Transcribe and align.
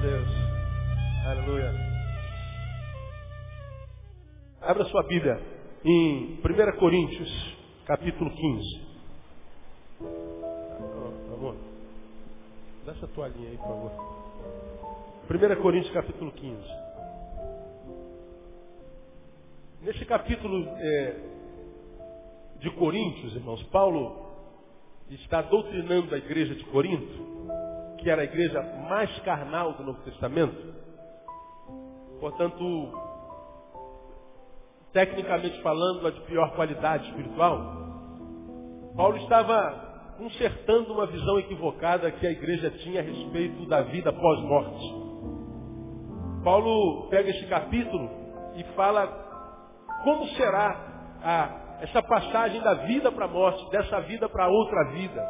Deus. 0.00 0.28
Aleluia. 1.26 1.74
Abra 4.62 4.84
sua 4.86 5.02
Bíblia 5.02 5.38
em 5.84 6.38
1 6.38 6.78
Coríntios, 6.78 7.56
capítulo 7.84 8.30
15. 8.30 8.80
Oh, 10.00 11.34
amor, 11.34 11.56
dá 12.86 12.92
essa 12.92 13.06
toalhinha 13.08 13.50
aí, 13.50 13.56
por 13.58 13.66
favor. 13.68 13.92
1 15.30 15.62
Coríntios, 15.62 15.92
capítulo 15.92 16.32
15. 16.32 16.56
Nesse 19.82 20.04
capítulo 20.06 20.66
é, 20.78 21.16
de 22.60 22.70
Coríntios, 22.70 23.34
irmãos, 23.34 23.62
Paulo 23.64 24.30
está 25.10 25.42
doutrinando 25.42 26.14
a 26.14 26.18
igreja 26.18 26.54
de 26.54 26.64
Corinto, 26.64 27.49
que 28.00 28.10
era 28.10 28.22
a 28.22 28.24
igreja 28.24 28.62
mais 28.88 29.10
carnal 29.20 29.74
do 29.74 29.84
Novo 29.84 30.00
Testamento. 30.02 30.74
Portanto, 32.20 32.92
tecnicamente 34.92 35.60
falando, 35.62 36.06
a 36.06 36.10
de 36.10 36.20
pior 36.22 36.54
qualidade 36.54 37.08
espiritual. 37.08 37.58
Paulo 38.96 39.16
estava 39.18 40.14
consertando 40.18 40.92
uma 40.92 41.06
visão 41.06 41.38
equivocada 41.38 42.10
que 42.10 42.26
a 42.26 42.30
igreja 42.30 42.70
tinha 42.70 43.00
a 43.00 43.04
respeito 43.04 43.66
da 43.66 43.82
vida 43.82 44.12
pós-morte. 44.12 45.10
Paulo 46.44 47.08
pega 47.08 47.30
esse 47.30 47.46
capítulo 47.46 48.10
e 48.56 48.64
fala 48.74 49.06
como 50.04 50.26
será 50.28 51.18
a 51.22 51.60
essa 51.82 52.02
passagem 52.02 52.60
da 52.60 52.74
vida 52.74 53.10
para 53.10 53.24
a 53.24 53.28
morte, 53.28 53.70
dessa 53.70 54.00
vida 54.00 54.28
para 54.28 54.48
outra 54.48 54.92
vida. 54.92 55.22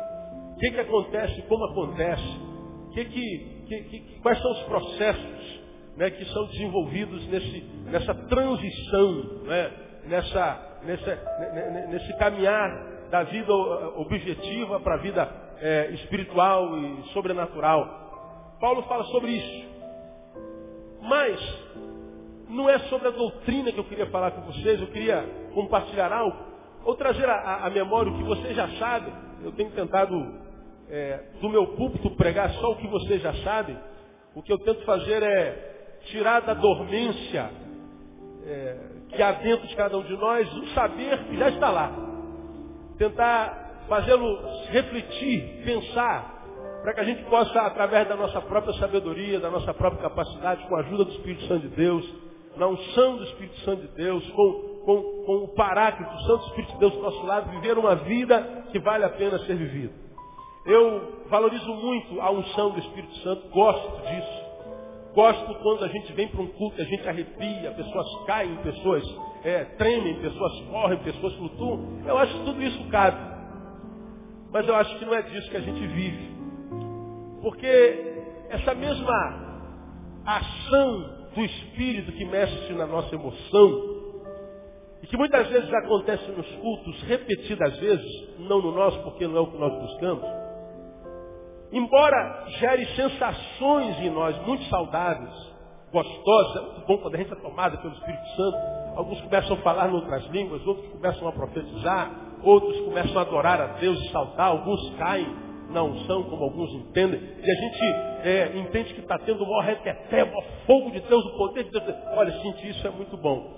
O 0.54 0.56
que, 0.56 0.70
que 0.70 0.80
acontece, 0.80 1.42
como 1.42 1.64
acontece, 1.66 2.49
que 2.94 3.04
que, 3.04 3.82
que, 3.84 4.20
quais 4.20 4.40
são 4.40 4.50
os 4.52 4.62
processos 4.64 5.60
né, 5.96 6.10
que 6.10 6.24
são 6.26 6.46
desenvolvidos 6.46 7.26
nesse, 7.28 7.60
nessa 7.84 8.14
transição, 8.14 9.42
né, 9.44 9.70
nessa, 10.06 10.80
nessa, 10.82 11.88
nesse 11.88 12.16
caminhar 12.16 12.70
da 13.10 13.22
vida 13.24 13.52
objetiva 13.52 14.80
para 14.80 14.94
a 14.94 14.98
vida 14.98 15.28
é, 15.60 15.90
espiritual 15.90 16.76
e 16.78 17.02
sobrenatural. 17.12 18.56
Paulo 18.60 18.82
fala 18.84 19.04
sobre 19.04 19.32
isso. 19.32 19.70
Mas 21.02 21.40
não 22.48 22.68
é 22.68 22.78
sobre 22.80 23.08
a 23.08 23.12
doutrina 23.12 23.72
que 23.72 23.78
eu 23.78 23.84
queria 23.84 24.06
falar 24.06 24.32
com 24.32 24.42
vocês, 24.42 24.80
eu 24.80 24.86
queria 24.88 25.22
compartilhar 25.54 26.12
algo, 26.12 26.36
ou 26.84 26.94
trazer 26.94 27.28
à 27.28 27.68
memória 27.70 28.10
o 28.10 28.16
que 28.16 28.24
vocês 28.24 28.56
já 28.56 28.68
sabem. 28.78 29.12
Eu 29.42 29.52
tenho 29.52 29.70
tentado, 29.70 30.14
é, 30.90 31.20
do 31.40 31.48
meu 31.48 31.68
púlpito, 31.68 32.10
pregar 32.16 32.50
só 32.54 32.72
o 32.72 32.76
que 32.76 32.88
vocês 32.88 33.22
já 33.22 33.32
sabem. 33.44 33.76
O 34.34 34.42
que 34.42 34.52
eu 34.52 34.58
tento 34.58 34.84
fazer 34.84 35.22
é 35.22 35.98
tirar 36.06 36.40
da 36.40 36.54
dormência 36.54 37.50
é, 38.44 38.76
que 39.08 39.22
há 39.22 39.32
dentro 39.32 39.66
de 39.66 39.76
cada 39.76 39.96
um 39.96 40.02
de 40.02 40.16
nós 40.16 40.52
o 40.52 40.66
saber 40.68 41.18
que 41.24 41.36
já 41.36 41.48
está 41.50 41.70
lá. 41.70 41.92
Tentar 42.98 43.84
fazê-lo 43.88 44.38
refletir, 44.70 45.62
pensar, 45.64 46.40
para 46.82 46.94
que 46.94 47.00
a 47.00 47.04
gente 47.04 47.22
possa, 47.24 47.60
através 47.62 48.08
da 48.08 48.16
nossa 48.16 48.40
própria 48.40 48.72
sabedoria, 48.74 49.40
da 49.40 49.50
nossa 49.50 49.74
própria 49.74 50.02
capacidade, 50.02 50.66
com 50.66 50.76
a 50.76 50.80
ajuda 50.80 51.04
do 51.04 51.12
Espírito 51.12 51.46
Santo 51.46 51.68
de 51.68 51.76
Deus, 51.76 52.14
na 52.56 52.66
unção 52.66 53.16
do 53.16 53.24
Espírito 53.24 53.58
Santo 53.60 53.82
de 53.82 53.94
Deus, 53.94 54.28
com, 54.30 54.52
com, 54.84 55.24
com 55.24 55.36
o 55.44 55.48
Paráclito, 55.48 56.12
o 56.14 56.20
Santo 56.20 56.46
Espírito 56.48 56.72
de 56.74 56.78
Deus 56.78 56.92
do 56.92 57.02
nosso 57.02 57.26
lado, 57.26 57.50
viver 57.50 57.76
uma 57.78 57.96
vida 57.96 58.64
que 58.70 58.78
vale 58.78 59.04
a 59.04 59.10
pena 59.10 59.38
ser 59.40 59.56
vivida. 59.56 60.09
Eu 60.66 61.24
valorizo 61.28 61.72
muito 61.74 62.20
a 62.20 62.30
unção 62.30 62.70
do 62.70 62.78
Espírito 62.80 63.14
Santo, 63.18 63.48
gosto 63.48 64.06
disso. 64.06 64.50
Gosto 65.14 65.54
quando 65.56 65.84
a 65.84 65.88
gente 65.88 66.12
vem 66.12 66.28
para 66.28 66.40
um 66.40 66.46
culto, 66.48 66.80
a 66.80 66.84
gente 66.84 67.08
arrepia, 67.08 67.72
pessoas 67.72 68.24
caem, 68.26 68.56
pessoas 68.58 69.02
é, 69.42 69.64
tremem, 69.76 70.20
pessoas 70.20 70.60
correm, 70.70 70.98
pessoas 70.98 71.34
flutuam. 71.34 72.02
Eu 72.06 72.16
acho 72.18 72.32
que 72.38 72.44
tudo 72.44 72.62
isso 72.62 72.88
cabe. 72.90 73.18
Mas 74.52 74.68
eu 74.68 74.74
acho 74.74 74.98
que 74.98 75.04
não 75.04 75.14
é 75.14 75.22
disso 75.22 75.50
que 75.50 75.56
a 75.56 75.60
gente 75.60 75.86
vive. 75.86 76.30
Porque 77.42 78.24
essa 78.50 78.74
mesma 78.74 79.50
ação 80.26 81.20
do 81.34 81.44
Espírito 81.44 82.12
que 82.12 82.24
mexe 82.24 82.72
na 82.74 82.86
nossa 82.86 83.14
emoção, 83.14 84.00
e 85.02 85.06
que 85.06 85.16
muitas 85.16 85.48
vezes 85.48 85.72
acontece 85.72 86.30
nos 86.32 86.46
cultos, 86.56 87.02
repetidas 87.04 87.78
vezes, 87.78 88.38
não 88.40 88.60
no 88.60 88.72
nosso, 88.72 89.02
porque 89.02 89.26
não 89.26 89.36
é 89.38 89.40
o 89.40 89.46
que 89.46 89.58
nós 89.58 89.72
buscamos, 89.80 90.24
embora 91.72 92.44
gere 92.58 92.86
sensações 92.94 93.98
em 94.00 94.10
nós 94.10 94.36
muito 94.46 94.64
saudáveis, 94.64 95.50
gostosas, 95.92 96.56
é 96.56 96.66
muito 96.66 96.86
bom 96.86 96.98
quando 96.98 97.14
a 97.14 97.18
gente 97.18 97.32
é 97.32 97.36
tomada 97.36 97.76
pelo 97.78 97.94
Espírito 97.94 98.26
Santo, 98.36 98.58
alguns 98.96 99.20
começam 99.20 99.56
a 99.56 99.60
falar 99.60 99.90
em 99.90 99.94
outras 99.94 100.24
línguas, 100.26 100.66
outros 100.66 100.88
começam 100.92 101.28
a 101.28 101.32
profetizar, 101.32 102.10
outros 102.42 102.80
começam 102.80 103.18
a 103.18 103.22
adorar 103.22 103.60
a 103.60 103.66
Deus 103.78 104.00
e 104.00 104.10
saltar, 104.10 104.48
alguns 104.48 104.90
caem 104.96 105.50
na 105.70 105.82
unção, 105.82 106.24
como 106.24 106.44
alguns 106.44 106.72
entendem, 106.72 107.20
e 107.20 107.50
a 107.50 107.54
gente 107.54 107.80
é, 108.22 108.58
entende 108.58 108.94
que 108.94 109.00
está 109.00 109.18
tendo 109.18 109.42
o 109.42 109.46
maior 109.46 109.64
reteté, 109.64 110.24
o 110.24 110.26
maior 110.26 110.44
fogo 110.66 110.90
de 110.90 111.00
Deus, 111.00 111.24
o 111.24 111.38
poder 111.38 111.64
de 111.64 111.70
Deus. 111.70 111.84
Olha, 112.12 112.32
sentir 112.42 112.70
isso 112.70 112.86
é 112.86 112.90
muito 112.90 113.16
bom. 113.16 113.54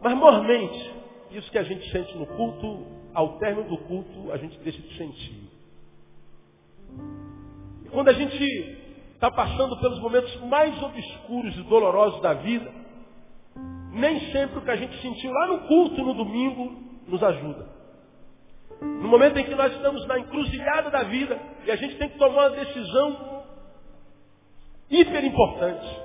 Mas 0.00 0.16
mormente, 0.16 0.94
isso 1.32 1.50
que 1.50 1.58
a 1.58 1.64
gente 1.64 1.90
sente 1.90 2.16
no 2.16 2.26
culto, 2.26 2.86
ao 3.14 3.38
término 3.38 3.68
do 3.68 3.78
culto, 3.78 4.32
a 4.32 4.36
gente 4.36 4.58
deixa 4.60 4.80
de 4.80 4.96
sentir. 4.96 5.50
Quando 7.92 8.08
a 8.08 8.12
gente 8.14 8.78
está 9.14 9.30
passando 9.30 9.78
pelos 9.78 10.00
momentos 10.00 10.34
mais 10.46 10.82
obscuros 10.82 11.56
e 11.56 11.62
dolorosos 11.62 12.20
da 12.22 12.32
vida, 12.34 12.72
nem 13.92 14.32
sempre 14.32 14.58
o 14.58 14.62
que 14.62 14.70
a 14.70 14.76
gente 14.76 15.00
sentiu 15.02 15.30
lá 15.30 15.46
no 15.48 15.58
culto 15.68 16.02
no 16.02 16.14
domingo 16.14 16.72
nos 17.06 17.22
ajuda. 17.22 17.68
No 18.80 19.08
momento 19.08 19.38
em 19.38 19.44
que 19.44 19.54
nós 19.54 19.72
estamos 19.74 20.06
na 20.06 20.18
encruzilhada 20.18 20.90
da 20.90 21.02
vida 21.04 21.38
e 21.66 21.70
a 21.70 21.76
gente 21.76 21.96
tem 21.96 22.08
que 22.08 22.18
tomar 22.18 22.48
uma 22.48 22.56
decisão 22.64 23.44
hiper 24.90 25.24
importante, 25.24 26.00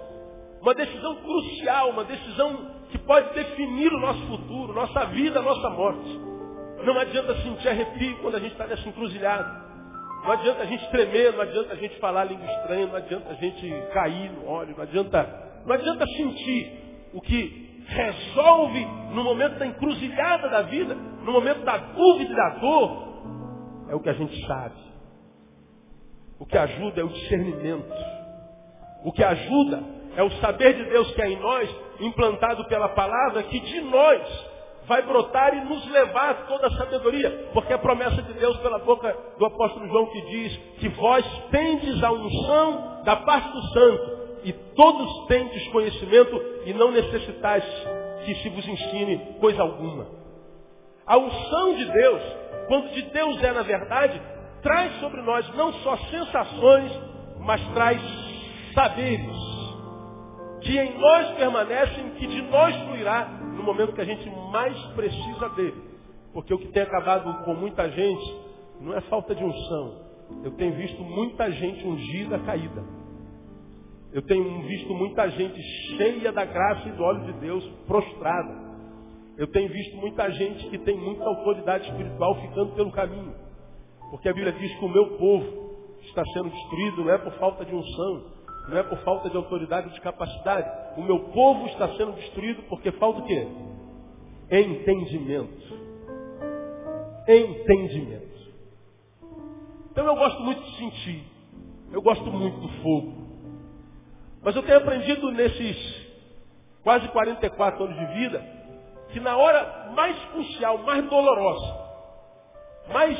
uma 0.61 0.75
decisão 0.75 1.15
crucial, 1.15 1.89
uma 1.89 2.03
decisão 2.03 2.71
que 2.91 2.97
pode 2.99 3.33
definir 3.33 3.91
o 3.93 3.99
nosso 3.99 4.27
futuro, 4.27 4.73
nossa 4.73 5.05
vida, 5.05 5.41
nossa 5.41 5.69
morte. 5.69 6.19
Não 6.83 6.99
adianta 6.99 7.35
sentir 7.41 7.69
arrepio 7.69 8.17
quando 8.19 8.35
a 8.35 8.39
gente 8.39 8.51
está 8.51 8.67
nessa 8.67 8.87
encruzilhada. 8.87 9.66
Não 10.23 10.31
adianta 10.31 10.63
a 10.63 10.65
gente 10.65 10.89
tremer, 10.89 11.33
não 11.33 11.41
adianta 11.41 11.73
a 11.73 11.77
gente 11.77 11.97
falar 11.99 12.25
língua 12.25 12.45
estranha, 12.45 12.87
não 12.87 12.95
adianta 12.95 13.29
a 13.29 13.33
gente 13.35 13.73
cair 13.93 14.31
no 14.31 14.47
óleo, 14.47 14.73
não 14.75 14.83
adianta, 14.83 15.61
não 15.65 15.73
adianta 15.73 16.05
sentir 16.07 17.09
o 17.13 17.21
que 17.21 17.83
resolve 17.87 18.85
no 19.13 19.23
momento 19.23 19.57
da 19.57 19.65
encruzilhada 19.65 20.49
da 20.49 20.61
vida, 20.63 20.93
no 20.95 21.31
momento 21.31 21.63
da 21.63 21.77
dúvida 21.77 22.31
e 22.31 22.35
da 22.35 22.49
dor, 22.59 23.07
é 23.89 23.95
o 23.95 23.99
que 23.99 24.09
a 24.09 24.13
gente 24.13 24.45
sabe. 24.45 24.75
O 26.39 26.45
que 26.45 26.57
ajuda 26.57 27.01
é 27.01 27.03
o 27.03 27.09
discernimento. 27.09 27.93
O 29.03 29.11
que 29.11 29.23
ajuda 29.23 29.83
é 30.15 30.23
o 30.23 30.31
saber 30.41 30.73
de 30.73 30.85
Deus 30.89 31.09
que 31.11 31.21
é 31.21 31.29
em 31.29 31.39
nós, 31.39 31.69
implantado 31.99 32.65
pela 32.65 32.89
palavra, 32.89 33.43
que 33.43 33.59
de 33.59 33.81
nós 33.81 34.21
vai 34.87 35.01
brotar 35.01 35.53
e 35.55 35.65
nos 35.65 35.85
levar 35.89 36.47
toda 36.47 36.67
a 36.67 36.71
sabedoria. 36.71 37.49
Porque 37.53 37.73
a 37.73 37.77
promessa 37.77 38.21
de 38.21 38.33
Deus 38.33 38.57
pela 38.57 38.79
boca 38.79 39.15
do 39.37 39.45
apóstolo 39.45 39.87
João 39.87 40.07
que 40.07 40.21
diz 40.21 40.57
que 40.79 40.89
vós 40.89 41.25
tendes 41.51 42.01
a 42.03 42.11
unção 42.11 43.01
da 43.03 43.17
parte 43.17 43.51
do 43.51 43.61
santo 43.73 44.17
e 44.43 44.53
todos 44.53 45.27
têm 45.27 45.47
desconhecimento 45.49 46.41
e 46.65 46.73
não 46.73 46.91
necessitais 46.91 47.63
que 48.25 48.35
se 48.35 48.49
vos 48.49 48.67
ensine 48.67 49.35
coisa 49.39 49.61
alguma. 49.61 50.07
A 51.05 51.17
unção 51.17 51.75
de 51.75 51.85
Deus, 51.85 52.21
quando 52.67 52.89
de 52.91 53.01
Deus 53.03 53.43
é 53.43 53.51
na 53.51 53.61
verdade, 53.61 54.21
traz 54.61 54.99
sobre 54.99 55.21
nós 55.21 55.47
não 55.55 55.73
só 55.73 55.97
sensações, 56.09 56.91
mas 57.39 57.61
traz 57.73 58.01
saberes 58.73 59.57
que 60.61 60.77
em 60.77 60.97
nós 60.97 61.31
permanecem, 61.35 62.09
que 62.11 62.27
de 62.27 62.41
nós 62.43 62.75
fluirá 62.83 63.29
momento 63.67 63.93
que 63.93 64.01
a 64.01 64.05
gente 64.05 64.29
mais 64.51 64.77
precisa 64.95 65.49
dele. 65.49 65.81
Porque 66.33 66.53
o 66.53 66.57
que 66.57 66.67
tem 66.67 66.83
acabado 66.83 67.43
com 67.43 67.53
muita 67.53 67.89
gente 67.89 68.35
não 68.81 68.93
é 68.95 69.01
falta 69.01 69.33
de 69.35 69.43
unção. 69.43 70.07
Eu 70.43 70.51
tenho 70.51 70.75
visto 70.75 71.01
muita 71.03 71.49
gente 71.51 71.85
ungida 71.85 72.39
caída. 72.39 72.83
Eu 74.11 74.21
tenho 74.21 74.61
visto 74.63 74.93
muita 74.93 75.29
gente 75.29 75.61
cheia 75.95 76.31
da 76.31 76.45
graça 76.45 76.87
e 76.87 76.91
do 76.91 77.03
óleo 77.03 77.25
de 77.25 77.33
Deus 77.39 77.63
prostrada. 77.85 78.67
Eu 79.37 79.47
tenho 79.47 79.69
visto 79.69 79.97
muita 79.97 80.29
gente 80.31 80.67
que 80.69 80.77
tem 80.79 80.97
muita 80.97 81.23
autoridade 81.23 81.87
espiritual 81.89 82.35
ficando 82.41 82.73
pelo 82.73 82.91
caminho. 82.91 83.33
Porque 84.09 84.29
a 84.29 84.33
Bíblia 84.33 84.53
diz 84.53 84.73
que 84.79 84.85
o 84.85 84.89
meu 84.89 85.17
povo 85.17 85.67
está 86.03 86.23
sendo 86.33 86.49
destruído 86.49 87.03
não 87.03 87.13
é 87.13 87.17
por 87.17 87.33
falta 87.33 87.65
de 87.65 87.75
unção, 87.75 88.36
não 88.67 88.77
é 88.77 88.83
por 88.83 88.97
falta 88.99 89.29
de 89.29 89.37
autoridade 89.37 89.87
ou 89.87 89.93
de 89.93 90.01
capacidade. 90.01 90.69
O 90.97 91.03
meu 91.03 91.19
povo 91.31 91.67
está 91.67 91.87
sendo 91.95 92.13
destruído 92.13 92.63
porque 92.63 92.91
falta 92.93 93.21
o 93.21 93.25
quê? 93.25 93.47
Entendimento. 94.51 95.77
Entendimento. 97.27 98.37
Então 99.91 100.05
eu 100.05 100.15
gosto 100.15 100.41
muito 100.41 100.61
de 100.61 100.77
sentir. 100.77 101.23
Eu 101.91 102.01
gosto 102.01 102.25
muito 102.25 102.59
do 102.59 102.69
fogo. 102.81 103.27
Mas 104.43 104.55
eu 104.55 104.63
tenho 104.63 104.77
aprendido 104.77 105.31
nesses 105.31 106.07
quase 106.83 107.07
44 107.09 107.83
anos 107.83 107.97
de 107.97 108.05
vida, 108.13 108.41
que 109.09 109.19
na 109.19 109.35
hora 109.35 109.91
mais 109.95 110.17
crucial, 110.31 110.77
mais 110.79 111.03
dolorosa, 111.09 111.77
mais 112.93 113.17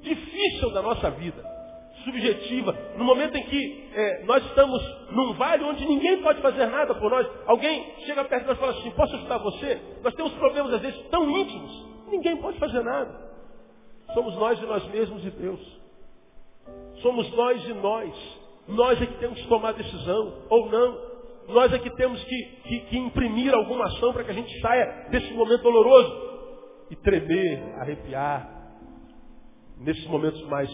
difícil 0.00 0.70
da 0.70 0.82
nossa 0.82 1.10
vida, 1.12 1.51
subjetiva, 2.04 2.76
no 2.96 3.04
momento 3.04 3.36
em 3.36 3.42
que 3.44 3.90
é, 3.94 4.24
nós 4.24 4.44
estamos 4.46 4.82
num 5.10 5.32
vale 5.34 5.64
onde 5.64 5.84
ninguém 5.84 6.22
pode 6.22 6.40
fazer 6.40 6.66
nada 6.66 6.94
por 6.94 7.10
nós, 7.10 7.26
alguém 7.46 7.94
chega 8.06 8.24
perto 8.24 8.42
de 8.42 8.48
nós 8.48 8.56
e 8.56 8.60
fala 8.60 8.72
assim, 8.72 8.90
posso 8.92 9.16
ajudar 9.16 9.38
você? 9.38 9.80
Nós 10.02 10.14
temos 10.14 10.32
problemas 10.34 10.74
às 10.74 10.80
vezes 10.80 11.00
tão 11.08 11.28
íntimos, 11.30 11.86
ninguém 12.08 12.36
pode 12.36 12.58
fazer 12.58 12.82
nada. 12.82 13.32
Somos 14.14 14.34
nós 14.36 14.60
e 14.60 14.66
nós 14.66 14.86
mesmos 14.88 15.24
e 15.24 15.30
Deus. 15.30 15.80
Somos 17.00 17.30
nós 17.32 17.64
e 17.66 17.74
nós. 17.74 18.42
Nós 18.68 19.00
é 19.00 19.06
que 19.06 19.18
temos 19.18 19.40
que 19.40 19.48
tomar 19.48 19.72
decisão, 19.72 20.44
ou 20.48 20.70
não. 20.70 21.12
Nós 21.48 21.72
é 21.72 21.78
que 21.78 21.90
temos 21.96 22.22
que, 22.24 22.42
que, 22.62 22.80
que 22.80 22.98
imprimir 22.98 23.52
alguma 23.52 23.86
ação 23.86 24.12
para 24.12 24.24
que 24.24 24.30
a 24.30 24.34
gente 24.34 24.60
saia 24.60 25.08
desse 25.10 25.32
momento 25.32 25.62
doloroso. 25.62 26.32
E 26.90 26.96
tremer, 26.96 27.74
arrepiar. 27.80 28.60
Nesses 29.78 30.06
momentos 30.06 30.40
mais 30.44 30.70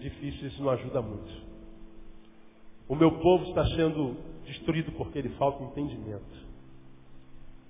difíceis 0.00 0.58
não 0.58 0.70
ajuda 0.70 1.00
muito. 1.00 1.30
O 2.88 2.96
meu 2.96 3.12
povo 3.20 3.44
está 3.44 3.64
sendo 3.76 4.16
destruído 4.44 4.92
porque 4.92 5.18
ele 5.18 5.28
falta 5.30 5.62
entendimento. 5.62 6.50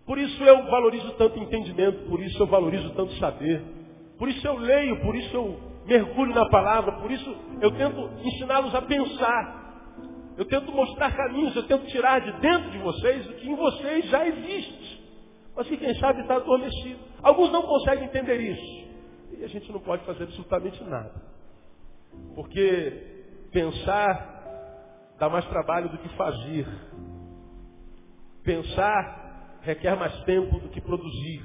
Por 0.06 0.18
isso 0.18 0.42
eu 0.42 0.64
valorizo 0.70 1.12
tanto 1.12 1.38
entendimento, 1.38 2.08
por 2.08 2.20
isso 2.20 2.42
eu 2.42 2.46
valorizo 2.46 2.90
tanto 2.94 3.12
saber. 3.18 3.62
Por 4.18 4.28
isso 4.28 4.46
eu 4.46 4.56
leio, 4.56 5.00
por 5.02 5.14
isso 5.14 5.36
eu 5.36 5.60
mergulho 5.86 6.34
na 6.34 6.48
palavra, 6.48 6.92
por 7.00 7.10
isso 7.10 7.36
eu 7.60 7.70
tento 7.72 8.10
ensiná-los 8.24 8.74
a 8.74 8.82
pensar. 8.82 9.60
Eu 10.36 10.46
tento 10.46 10.72
mostrar 10.72 11.14
caminhos, 11.14 11.54
eu 11.54 11.66
tento 11.66 11.86
tirar 11.86 12.20
de 12.20 12.32
dentro 12.40 12.70
de 12.70 12.78
vocês 12.78 13.28
o 13.28 13.34
que 13.34 13.48
em 13.48 13.54
vocês 13.54 14.08
já 14.08 14.26
existe. 14.26 15.00
Mas 15.54 15.68
que 15.68 15.76
quem 15.76 15.94
sabe 15.96 16.22
está 16.22 16.36
adormecido. 16.36 16.98
Alguns 17.22 17.52
não 17.52 17.62
conseguem 17.62 18.04
entender 18.06 18.40
isso. 18.40 18.88
E 19.38 19.44
a 19.44 19.48
gente 19.48 19.70
não 19.70 19.80
pode 19.80 20.04
fazer 20.04 20.24
absolutamente 20.24 20.82
nada. 20.84 21.29
Porque 22.34 23.24
pensar 23.52 24.30
dá 25.18 25.28
mais 25.28 25.44
trabalho 25.46 25.88
do 25.90 25.98
que 25.98 26.08
fazer. 26.16 26.66
Pensar 28.42 29.58
requer 29.62 29.96
mais 29.96 30.18
tempo 30.24 30.58
do 30.58 30.68
que 30.70 30.80
produzir. 30.80 31.44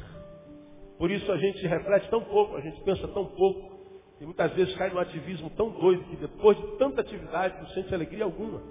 Por 0.97 1.11
isso 1.11 1.29
a 1.31 1.37
gente 1.37 1.67
reflete 1.67 2.09
tão 2.09 2.21
pouco, 2.21 2.55
a 2.55 2.61
gente 2.61 2.81
pensa 2.83 3.07
tão 3.09 3.25
pouco, 3.25 3.75
e 4.19 4.25
muitas 4.25 4.53
vezes 4.53 4.73
cai 4.77 4.89
no 4.89 4.99
ativismo 4.99 5.49
tão 5.51 5.69
doido 5.71 6.05
que 6.05 6.15
depois 6.15 6.57
de 6.57 6.77
tanta 6.77 7.01
atividade 7.01 7.57
não 7.59 7.67
sente 7.69 7.93
alegria 7.93 8.23
alguma. 8.23 8.61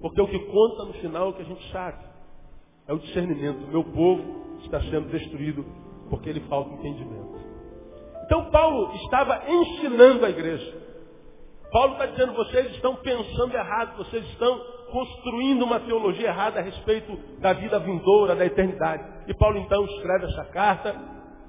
Porque 0.00 0.20
o 0.20 0.26
que 0.26 0.38
conta 0.38 0.84
no 0.84 0.94
final 0.94 1.26
é 1.26 1.30
o 1.30 1.34
que 1.34 1.42
a 1.42 1.46
gente 1.46 1.70
sabe. 1.70 2.04
É 2.88 2.92
o 2.92 2.98
discernimento. 2.98 3.64
O 3.64 3.68
meu 3.68 3.84
povo 3.84 4.58
está 4.64 4.80
sendo 4.80 5.08
destruído 5.10 5.64
porque 6.10 6.28
ele 6.28 6.40
falta 6.48 6.74
entendimento. 6.74 7.40
Então 8.24 8.50
Paulo 8.50 8.92
estava 8.96 9.44
ensinando 9.48 10.26
a 10.26 10.30
igreja. 10.30 10.81
Paulo 11.72 11.94
está 11.94 12.06
dizendo, 12.06 12.34
vocês 12.34 12.70
estão 12.72 12.96
pensando 12.96 13.54
errado, 13.54 13.96
vocês 13.96 14.22
estão 14.26 14.58
construindo 14.90 15.62
uma 15.64 15.80
teologia 15.80 16.28
errada 16.28 16.60
a 16.60 16.62
respeito 16.62 17.16
da 17.40 17.54
vida 17.54 17.78
vindoura, 17.78 18.36
da 18.36 18.44
eternidade. 18.44 19.02
E 19.26 19.32
Paulo 19.32 19.58
então 19.58 19.82
escreve 19.86 20.26
essa 20.26 20.44
carta 20.46 20.94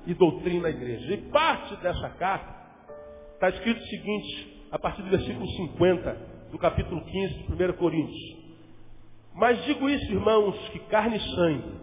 e 0.07 0.13
doutrina 0.13 0.69
a 0.69 0.71
igreja. 0.71 1.13
E 1.13 1.17
parte 1.29 1.75
dessa 1.77 2.09
carta 2.11 2.55
está 3.33 3.49
escrito 3.49 3.81
o 3.81 3.87
seguinte, 3.87 4.67
a 4.71 4.79
partir 4.79 5.01
do 5.01 5.09
versículo 5.09 5.45
50 5.45 6.17
do 6.51 6.57
capítulo 6.57 7.03
15 7.03 7.33
de 7.43 7.65
1 7.65 7.73
Coríntios. 7.73 8.43
Mas 9.35 9.61
digo 9.65 9.89
isso, 9.89 10.09
irmãos, 10.09 10.57
que 10.69 10.79
carne 10.79 11.17
e 11.17 11.35
sangue 11.35 11.73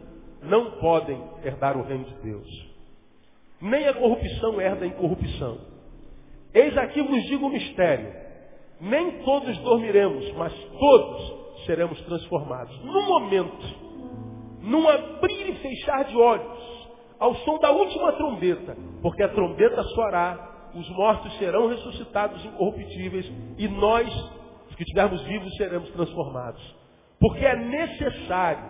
não 0.45 0.79
podem 0.79 1.23
herdar 1.45 1.77
o 1.77 1.83
reino 1.83 2.05
de 2.05 2.15
Deus. 2.23 2.71
Nem 3.61 3.87
a 3.87 3.93
corrupção 3.93 4.59
herda 4.59 4.87
a 4.87 4.89
incorrupção. 4.89 5.59
Eis 6.55 6.75
aqui 6.79 7.03
vos 7.03 7.23
digo 7.25 7.47
um 7.47 7.51
mistério. 7.51 8.30
Nem 8.81 9.23
todos 9.23 9.57
dormiremos, 9.59 10.33
mas 10.33 10.53
todos 10.79 11.65
seremos 11.67 12.01
transformados. 12.03 12.79
No 12.85 13.03
momento, 13.03 13.67
num 14.63 14.89
abrir 14.89 15.51
e 15.51 15.55
fechar 15.57 16.05
de 16.05 16.17
olhos, 16.17 16.89
ao 17.19 17.35
som 17.37 17.59
da 17.59 17.71
última 17.71 18.13
trombeta, 18.13 18.77
porque 19.03 19.23
a 19.23 19.29
trombeta 19.29 19.83
soará 19.83 20.51
os 20.75 20.89
mortos 20.91 21.37
serão 21.39 21.69
ressuscitados 21.69 22.45
incorruptíveis 22.45 23.31
e 23.59 23.69
nós, 23.69 24.09
os 24.69 24.77
que 24.77 24.83
estivermos 24.83 25.21
vivos, 25.23 25.53
seremos 25.57 25.91
transformados. 25.91 26.63
Porque 27.19 27.45
é 27.45 27.57
necessário 27.57 28.63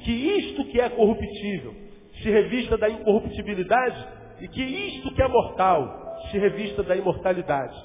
que 0.00 0.10
isto 0.10 0.64
que 0.66 0.80
é 0.80 0.88
corruptível 0.88 1.74
se 2.22 2.30
revista 2.30 2.76
da 2.76 2.88
incorruptibilidade 2.88 4.06
e 4.40 4.48
que 4.48 4.62
isto 4.62 5.14
que 5.14 5.22
é 5.22 5.28
mortal 5.28 6.18
se 6.30 6.38
revista 6.38 6.82
da 6.82 6.96
imortalidade. 6.96 7.76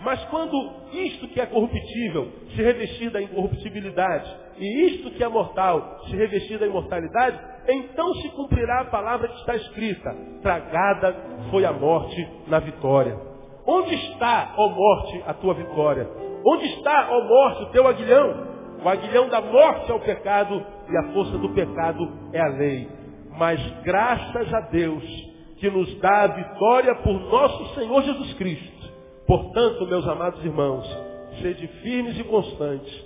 Mas 0.00 0.22
quando 0.26 0.56
isto 0.92 1.28
que 1.28 1.40
é 1.40 1.46
corruptível 1.46 2.28
se 2.54 2.62
revestir 2.62 3.10
da 3.10 3.20
incorruptibilidade 3.20 4.34
e 4.58 4.86
isto 4.86 5.10
que 5.10 5.22
é 5.22 5.28
mortal 5.28 6.00
se 6.06 6.16
revestir 6.16 6.58
da 6.58 6.66
imortalidade, 6.66 7.38
então 7.68 8.14
se 8.14 8.30
cumprirá 8.30 8.80
a 8.80 8.84
palavra 8.86 9.28
que 9.28 9.38
está 9.40 9.54
escrita: 9.56 10.14
tragada 10.42 11.14
foi 11.50 11.64
a 11.64 11.72
morte 11.72 12.26
na 12.46 12.58
vitória. 12.58 13.16
Onde 13.66 13.94
está, 13.94 14.54
ó 14.56 14.68
morte, 14.70 15.22
a 15.26 15.34
tua 15.34 15.54
vitória? 15.54 16.08
Onde 16.46 16.64
está, 16.66 17.08
ó 17.10 17.24
morte, 17.24 17.62
o 17.64 17.66
teu 17.66 17.86
aguilhão? 17.86 18.48
O 18.82 18.88
aguilhão 18.88 19.28
da 19.28 19.42
morte 19.42 19.90
é 19.90 19.94
o 19.94 20.00
pecado 20.00 20.64
e 20.88 20.96
a 20.96 21.12
força 21.12 21.36
do 21.36 21.50
pecado 21.50 22.10
é 22.32 22.40
a 22.40 22.48
lei. 22.48 22.88
Mas 23.36 23.60
graças 23.82 24.52
a 24.54 24.60
Deus 24.62 25.04
que 25.58 25.70
nos 25.70 25.94
dá 26.00 26.22
a 26.22 26.26
vitória 26.28 26.94
por 26.96 27.12
nosso 27.12 27.74
Senhor 27.74 28.02
Jesus 28.02 28.32
Cristo. 28.34 28.69
Portanto, 29.30 29.86
meus 29.86 30.04
amados 30.08 30.44
irmãos, 30.44 30.84
sede 31.40 31.68
firmes 31.84 32.18
e 32.18 32.24
constantes, 32.24 33.04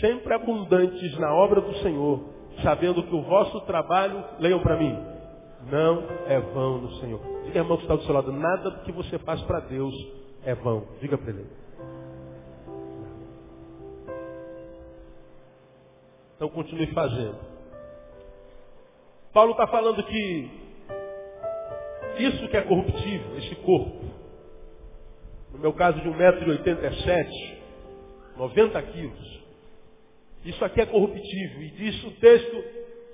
sempre 0.00 0.32
abundantes 0.32 1.18
na 1.18 1.34
obra 1.34 1.60
do 1.60 1.74
Senhor, 1.78 2.20
sabendo 2.62 3.02
que 3.02 3.12
o 3.12 3.22
vosso 3.22 3.60
trabalho, 3.62 4.24
leiam 4.38 4.60
para 4.60 4.76
mim, 4.76 4.96
não 5.68 6.04
é 6.28 6.38
vão 6.38 6.78
no 6.82 6.92
Senhor. 7.00 7.20
Diga, 7.46 7.58
irmão 7.58 7.78
que 7.78 7.82
está 7.82 7.96
do 7.96 8.02
seu 8.04 8.14
lado, 8.14 8.30
nada 8.30 8.70
do 8.70 8.84
que 8.84 8.92
você 8.92 9.18
faz 9.18 9.42
para 9.42 9.58
Deus 9.58 9.92
é 10.44 10.54
vão. 10.54 10.86
Diga 11.00 11.18
para 11.18 11.30
ele. 11.30 11.46
Então 16.36 16.48
continue 16.48 16.86
fazendo. 16.94 17.40
Paulo 19.32 19.50
está 19.50 19.66
falando 19.66 20.00
que 20.04 20.50
isso 22.20 22.48
que 22.50 22.56
é 22.56 22.62
corruptível, 22.62 23.36
esse 23.38 23.56
corpo, 23.56 24.05
no 25.56 25.62
meu 25.62 25.72
caso 25.72 25.98
de 26.00 26.08
1,87m, 26.08 27.56
90 28.36 28.82
quilos, 28.82 29.42
isso 30.44 30.64
aqui 30.64 30.82
é 30.82 30.86
corruptível. 30.86 31.62
E 31.62 31.70
diz 31.70 32.04
o 32.04 32.10
texto 32.12 32.64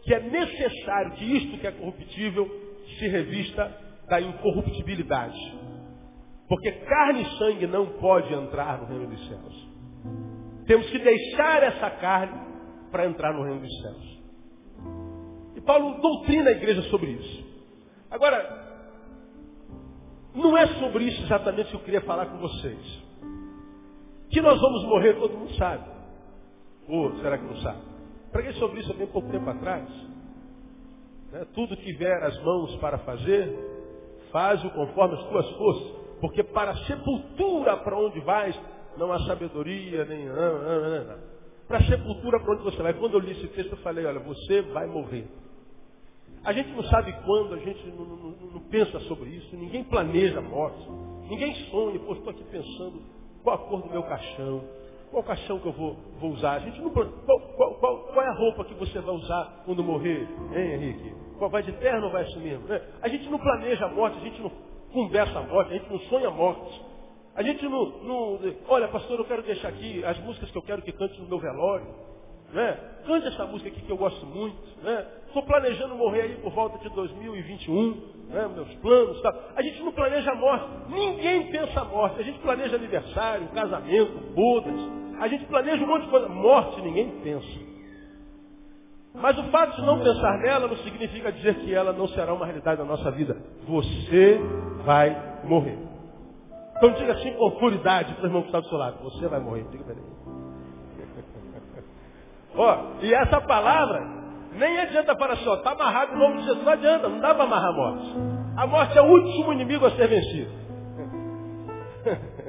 que 0.03 0.13
é 0.13 0.21
necessário 0.21 1.13
que 1.13 1.25
isto 1.25 1.59
que 1.59 1.67
é 1.67 1.71
corruptível 1.71 2.51
se 2.99 3.09
revista 3.09 3.75
da 4.09 4.21
incorruptibilidade. 4.21 5.39
Porque 6.49 6.73
carne 6.73 7.23
e 7.23 7.39
sangue 7.39 7.67
não 7.67 7.87
pode 7.99 8.35
entrar 8.35 8.79
no 8.79 8.87
reino 8.87 9.07
dos 9.07 9.29
céus. 9.29 9.69
Temos 10.67 10.91
que 10.91 10.99
deixar 10.99 11.63
essa 11.63 11.91
carne 11.91 12.41
para 12.91 13.07
entrar 13.07 13.33
no 13.33 13.45
reino 13.45 13.61
dos 13.61 13.83
céus. 13.83 14.23
E 15.57 15.61
Paulo 15.61 16.01
doutrina 16.01 16.51
a 16.51 16.53
igreja 16.53 16.83
sobre 16.91 17.13
isso. 17.13 17.47
Agora, 18.11 18.72
não 20.35 20.57
é 20.57 20.67
sobre 20.79 21.05
isso 21.05 21.23
exatamente 21.23 21.71
que 21.71 21.77
eu 21.77 21.81
queria 21.81 22.01
falar 22.03 22.27
com 22.27 22.39
vocês. 22.39 23.03
Que 24.31 24.41
nós 24.41 24.59
vamos 24.61 24.85
morrer, 24.85 25.15
todo 25.15 25.37
mundo 25.37 25.55
sabe. 25.57 25.85
Ou 26.89 27.17
será 27.19 27.37
que 27.37 27.45
não 27.45 27.57
sabe? 27.59 27.81
Preguei 28.33 28.53
sobre 28.55 28.81
isso 28.81 28.91
há 28.93 28.95
bem 28.95 29.07
pouco 29.09 29.31
tempo 29.31 29.49
atrás. 29.49 29.89
Né? 31.31 31.47
Tudo 31.55 31.77
que 31.77 31.93
vier 31.93 32.23
as 32.23 32.43
mãos 32.43 32.75
para 32.77 32.99
fazer, 32.99 33.55
faz-o 34.31 34.71
conforme 34.71 35.15
as 35.15 35.25
tuas 35.25 35.51
forças. 35.51 35.93
Porque 36.21 36.43
para 36.43 36.71
a 36.71 36.77
sepultura 36.87 37.77
para 37.79 37.99
onde 37.99 38.21
vais, 38.21 38.59
não 38.97 39.13
há 39.13 39.19
sabedoria, 39.27 40.05
nem. 40.07 40.27
Para 41.69 41.79
a 41.79 41.85
sepultura 41.85 42.41
para 42.41 42.55
onde 42.55 42.63
você 42.63 42.83
vai. 42.83 42.95
Quando 42.95 43.15
eu 43.15 43.21
li 43.21 43.33
esse 43.33 43.49
texto, 43.49 43.73
eu 43.73 43.79
falei, 43.79 44.07
olha, 44.07 44.21
você 44.21 44.63
vai 44.63 44.87
morrer. 44.87 45.27
A 46.45 46.53
gente 46.53 46.71
não 46.71 46.83
sabe 46.85 47.13
quando, 47.25 47.55
a 47.55 47.59
gente 47.59 47.87
não, 47.89 48.05
não, 48.05 48.31
não 48.55 48.61
pensa 48.63 48.99
sobre 49.01 49.31
isso, 49.31 49.57
ninguém 49.57 49.85
planeja 49.85 50.39
a 50.39 50.43
morte, 50.43 50.85
ninguém 51.29 51.55
sonha, 51.71 51.99
pô, 52.01 52.15
estou 52.15 52.31
aqui 52.31 52.43
pensando 52.45 53.01
qual 53.45 53.57
a 53.57 53.59
cor 53.59 53.83
do 53.83 53.91
meu 53.91 54.03
caixão, 54.03 54.65
qual 55.11 55.23
caixão 55.23 55.59
que 55.61 55.67
eu 55.67 55.73
vou, 55.73 55.97
vou 56.19 56.31
usar? 56.31 56.55
A 56.55 56.59
gente 56.61 56.81
não 56.81 56.91
qual, 56.91 57.07
qual, 57.07 57.41
qual, 57.79 57.99
qual, 57.99 58.25
é 58.25 58.29
a 58.29 58.35
roupa 58.35 58.65
que 58.65 58.75
você 58.75 58.99
vai 58.99 59.15
usar 59.15 59.63
quando 59.65 59.85
morrer, 59.85 60.27
hein, 60.55 60.73
Henrique? 60.75 61.15
Qual 61.39 61.51
vai 61.51 61.63
de 61.63 61.73
terno 61.73 62.07
ou 62.07 62.13
vai 62.13 62.23
assim 62.23 62.41
mesmo? 62.41 62.67
Né? 62.67 62.81
A 63.03 63.09
gente 63.09 63.29
não 63.29 63.39
planeja 63.39 63.87
a 63.87 63.89
morte, 63.89 64.17
a 64.19 64.21
gente 64.21 64.41
não 64.41 64.51
conversa 64.93 65.39
a 65.39 65.43
morte, 65.43 65.73
a 65.73 65.79
gente 65.79 65.91
não 65.91 65.99
sonha 66.01 66.29
a 66.29 66.31
morte. 66.31 66.83
A 67.35 67.43
gente 67.43 67.65
não, 67.65 67.87
não. 68.05 68.41
Olha, 68.69 68.89
pastor, 68.89 69.19
eu 69.19 69.25
quero 69.25 69.43
deixar 69.43 69.69
aqui 69.69 70.05
as 70.05 70.19
músicas 70.19 70.51
que 70.51 70.59
eu 70.59 70.63
quero 70.63 70.83
que 70.83 70.93
cante 70.93 71.21
no 71.21 71.29
meu 71.29 71.39
velório. 71.39 71.87
Né? 72.53 72.79
Cante 73.07 73.29
essa 73.29 73.47
música 73.47 73.69
aqui 73.69 73.81
que 73.81 73.91
eu 73.91 73.97
gosto 73.97 74.25
muito. 74.27 74.57
Estou 75.27 75.43
né? 75.43 75.49
planejando 75.49 75.95
morrer 75.95 76.23
aí 76.23 76.35
por 76.37 76.53
volta 76.53 76.79
de 76.79 76.95
2021. 76.95 77.91
Né? 78.29 78.51
Meus 78.55 78.75
planos. 78.77 79.21
Tá? 79.23 79.35
A 79.57 79.63
gente 79.63 79.83
não 79.83 79.93
planeja 79.93 80.31
a 80.31 80.35
morte. 80.35 80.67
Ninguém 80.89 81.51
pensa 81.51 81.81
a 81.81 81.85
morte. 81.85 82.21
A 82.21 82.25
gente 82.25 82.39
planeja 82.41 82.77
aniversário, 82.77 83.49
casamento, 83.49 84.35
bodas. 84.35 84.75
A 85.21 85.29
gente 85.29 85.47
planeja 85.47 85.83
um 85.83 85.87
monte 85.87 86.05
de 86.05 86.11
coisa. 86.11 86.29
Morte 86.29 86.81
ninguém 86.83 87.11
pensa. 87.23 87.73
Mas 89.15 89.39
o 89.39 89.45
fato 89.45 89.77
de 89.77 89.83
não 89.83 90.01
pensar 90.01 90.39
nela 90.39 90.69
não 90.69 90.77
significa 90.79 91.31
dizer 91.33 91.57
que 91.57 91.75
ela 91.75 91.93
não 91.93 92.09
será 92.09 92.33
uma 92.33 92.47
realidade 92.47 92.79
da 92.79 92.85
nossa 92.85 93.11
vida. 93.11 93.37
Você 93.67 94.41
vai 94.85 95.41
morrer. 95.45 95.79
Então 96.77 96.93
diga 96.93 97.13
assim 97.13 97.33
com 97.35 97.45
autoridade 97.45 98.15
para 98.15 98.25
o 98.25 98.27
irmão 98.27 98.43
que 98.43 98.49
está 98.49 98.61
do 98.61 98.69
seu 98.69 98.79
lado. 98.79 99.03
Você 99.05 99.29
vai 99.29 99.41
morrer. 99.41 99.65
Diga 99.71 99.85
para 99.85 99.95
ele. 99.95 100.12
Ó, 102.55 102.79
e 103.01 103.15
essa 103.15 103.41
palavra, 103.41 104.01
nem 104.53 104.79
adianta 104.79 105.17
falar 105.17 105.35
assim, 105.35 105.49
ó, 105.49 105.55
está 105.55 105.73
amarrado 105.73 106.15
em 106.15 106.19
nome 106.19 106.39
de 106.39 106.45
Jesus. 106.45 106.65
Não 106.65 106.73
adianta, 106.73 107.09
não 107.09 107.21
dá 107.21 107.35
para 107.35 107.45
amarrar 107.45 107.71
a 107.71 107.73
morte. 107.73 108.17
A 108.57 108.67
morte 108.67 108.99
é 108.99 109.03
o 109.03 109.07
último 109.07 109.53
inimigo 109.53 109.87
a 109.87 109.91
ser 109.93 110.09
vencido. 110.09 110.51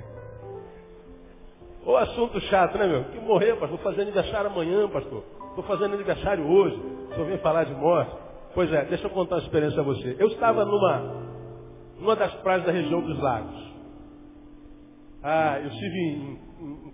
O 1.85 1.97
assunto 1.97 2.39
chato, 2.41 2.77
né, 2.77 2.87
meu? 2.87 3.03
Que 3.05 3.19
morrer, 3.19 3.51
pastor. 3.55 3.69
Vou 3.69 3.77
fazer 3.79 4.03
aniversário 4.03 4.49
amanhã, 4.49 4.87
pastor. 4.87 5.21
Estou 5.49 5.63
fazendo 5.65 5.93
aniversário 5.95 6.49
hoje. 6.49 6.77
O 6.77 7.13
senhor 7.13 7.27
vem 7.27 7.37
falar 7.39 7.65
de 7.65 7.73
morte. 7.75 8.15
Pois 8.53 8.71
é, 8.71 8.85
deixa 8.85 9.05
eu 9.05 9.09
contar 9.09 9.35
uma 9.35 9.41
experiência 9.41 9.81
a 9.81 9.83
você. 9.83 10.15
Eu 10.17 10.27
estava 10.27 10.63
numa, 10.63 11.25
numa 11.99 12.15
das 12.15 12.33
praias 12.35 12.63
da 12.63 12.71
região 12.71 13.01
dos 13.01 13.19
lagos. 13.19 13.73
Ah, 15.21 15.59
eu 15.59 15.67
estive 15.67 15.99
em, 15.99 16.39
em, 16.61 16.93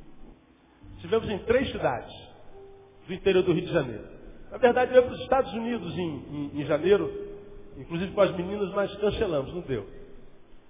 estivemos 0.95 1.29
em 1.29 1.37
três 1.39 1.71
cidades 1.71 2.13
do 3.09 3.13
interior 3.15 3.43
do 3.43 3.53
Rio 3.53 3.65
de 3.65 3.73
Janeiro. 3.73 4.03
Na 4.51 4.57
verdade, 4.57 4.91
eu 4.91 4.97
ia 4.97 5.01
para 5.01 5.13
os 5.13 5.21
Estados 5.21 5.51
Unidos 5.53 5.97
em, 5.97 6.51
em, 6.53 6.61
em 6.61 6.65
janeiro, 6.65 7.11
inclusive 7.77 8.11
com 8.13 8.21
as 8.21 8.31
meninas, 8.35 8.71
mas 8.73 8.95
cancelamos, 8.97 9.53
não 9.53 9.61
deu. 9.61 9.85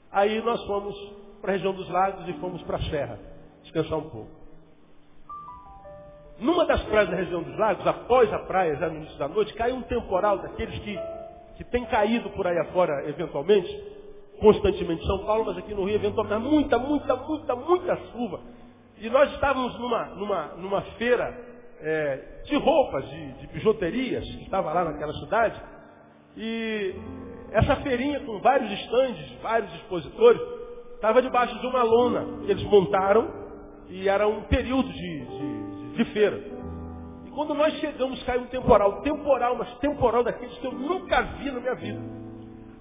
Aí 0.09 0.41
nós 0.41 0.63
fomos 0.63 0.95
para 1.41 1.51
a 1.51 1.55
região 1.55 1.73
dos 1.73 1.89
lagos 1.89 2.27
e 2.27 2.33
fomos 2.39 2.61
para 2.63 2.77
a 2.77 2.81
Serra, 2.83 3.19
descansar 3.63 3.97
um 3.97 4.09
pouco. 4.09 4.39
Numa 6.39 6.65
das 6.65 6.81
praias 6.83 7.09
da 7.09 7.17
região 7.17 7.43
dos 7.43 7.57
lagos, 7.59 7.85
após 7.85 8.31
a 8.31 8.39
praia, 8.39 8.77
já 8.77 8.87
no 8.87 8.95
início 8.95 9.17
da 9.19 9.27
noite, 9.27 9.53
caiu 9.55 9.75
um 9.75 9.81
temporal 9.81 10.37
daqueles 10.37 10.79
que, 10.79 10.97
que 11.57 11.63
tem 11.65 11.85
caído 11.85 12.29
por 12.29 12.47
aí 12.47 12.57
afora, 12.57 13.07
eventualmente, 13.09 13.69
constantemente 14.39 15.03
em 15.03 15.07
São 15.07 15.25
Paulo, 15.25 15.45
mas 15.45 15.57
aqui 15.57 15.73
no 15.73 15.83
Rio, 15.83 15.95
eventualmente, 15.95 16.41
muita, 16.41 16.79
muita, 16.79 17.15
muita, 17.17 17.55
muita 17.55 17.97
chuva. 18.13 18.39
E 18.97 19.09
nós 19.09 19.29
estávamos 19.33 19.77
numa, 19.77 20.05
numa, 20.15 20.45
numa 20.55 20.81
feira 20.97 21.48
é, 21.81 22.41
de 22.45 22.55
roupas, 22.57 23.07
de, 23.09 23.31
de 23.33 23.47
bijuterias, 23.47 24.23
que 24.23 24.43
estava 24.43 24.73
lá 24.73 24.85
naquela 24.85 25.13
cidade, 25.13 25.61
e 26.37 26.95
essa 27.51 27.75
feirinha 27.77 28.19
com 28.21 28.39
vários 28.39 28.71
estandes, 28.71 29.41
vários 29.41 29.73
expositores, 29.75 30.41
estava 30.95 31.21
debaixo 31.21 31.57
de 31.59 31.67
uma 31.67 31.83
lona 31.83 32.45
que 32.45 32.51
eles 32.51 32.63
montaram, 32.63 33.27
e 33.89 34.07
era 34.07 34.27
um 34.27 34.43
período 34.43 34.91
de, 34.91 35.25
de 35.25 35.59
de 35.99 36.05
feira. 36.13 36.41
E 37.25 37.29
quando 37.31 37.53
nós 37.53 37.73
chegamos, 37.75 38.21
caiu 38.23 38.41
um 38.41 38.47
temporal. 38.47 39.01
Temporal, 39.01 39.55
mas 39.57 39.77
temporal 39.79 40.23
daqueles 40.23 40.57
que 40.57 40.65
eu 40.65 40.71
nunca 40.71 41.21
vi 41.21 41.51
na 41.51 41.59
minha 41.59 41.75
vida. 41.75 41.99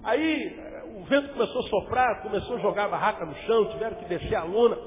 Aí 0.03 0.57
o 0.95 1.03
vento 1.03 1.33
começou 1.33 1.59
a 1.59 1.63
soprar, 1.67 2.21
começou 2.23 2.55
a 2.55 2.59
jogar 2.59 2.85
a 2.85 2.89
barraca 2.89 3.25
no 3.25 3.35
chão, 3.35 3.65
tiveram 3.65 3.97
que 3.97 4.05
descer 4.05 4.35
a 4.35 4.43
lona. 4.43 4.77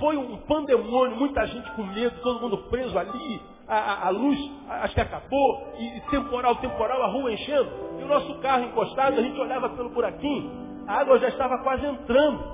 Foi 0.00 0.16
um 0.16 0.36
pandemônio, 0.38 1.16
muita 1.16 1.46
gente 1.46 1.70
com 1.72 1.84
medo, 1.84 2.20
todo 2.20 2.40
mundo 2.40 2.58
preso 2.68 2.98
ali. 2.98 3.40
A, 3.68 3.76
a, 3.76 4.06
a 4.06 4.10
luz 4.10 4.38
acho 4.68 4.94
que 4.94 5.00
acabou, 5.00 5.74
e, 5.78 5.98
e 5.98 6.00
temporal, 6.02 6.56
temporal, 6.56 7.02
a 7.02 7.08
rua 7.08 7.32
enchendo. 7.32 7.70
E 7.98 8.04
o 8.04 8.06
nosso 8.06 8.38
carro 8.40 8.64
encostado, 8.64 9.18
a 9.18 9.22
gente 9.22 9.38
olhava 9.40 9.70
pelo 9.70 9.90
buraquinho, 9.90 10.84
a 10.86 11.00
água 11.00 11.18
já 11.18 11.28
estava 11.28 11.58
quase 11.58 11.84
entrando 11.84 12.44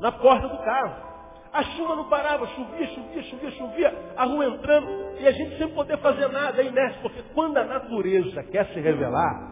na 0.00 0.12
porta 0.12 0.48
do 0.48 0.58
carro. 0.58 1.08
A 1.52 1.62
chuva 1.62 1.96
não 1.96 2.04
parava, 2.08 2.46
chovia, 2.48 2.86
chovia, 2.88 3.22
chovia, 3.22 3.50
chovia, 3.52 3.94
a 4.16 4.24
rua 4.24 4.46
entrando, 4.46 4.88
e 5.18 5.26
a 5.26 5.32
gente 5.32 5.56
sem 5.58 5.68
poder 5.68 5.98
fazer 5.98 6.28
nada, 6.28 6.60
é 6.62 6.66
inércia, 6.66 7.00
porque 7.02 7.22
quando 7.34 7.56
a 7.56 7.64
natureza 7.64 8.42
quer 8.44 8.66
se 8.66 8.80
revelar, 8.80 9.50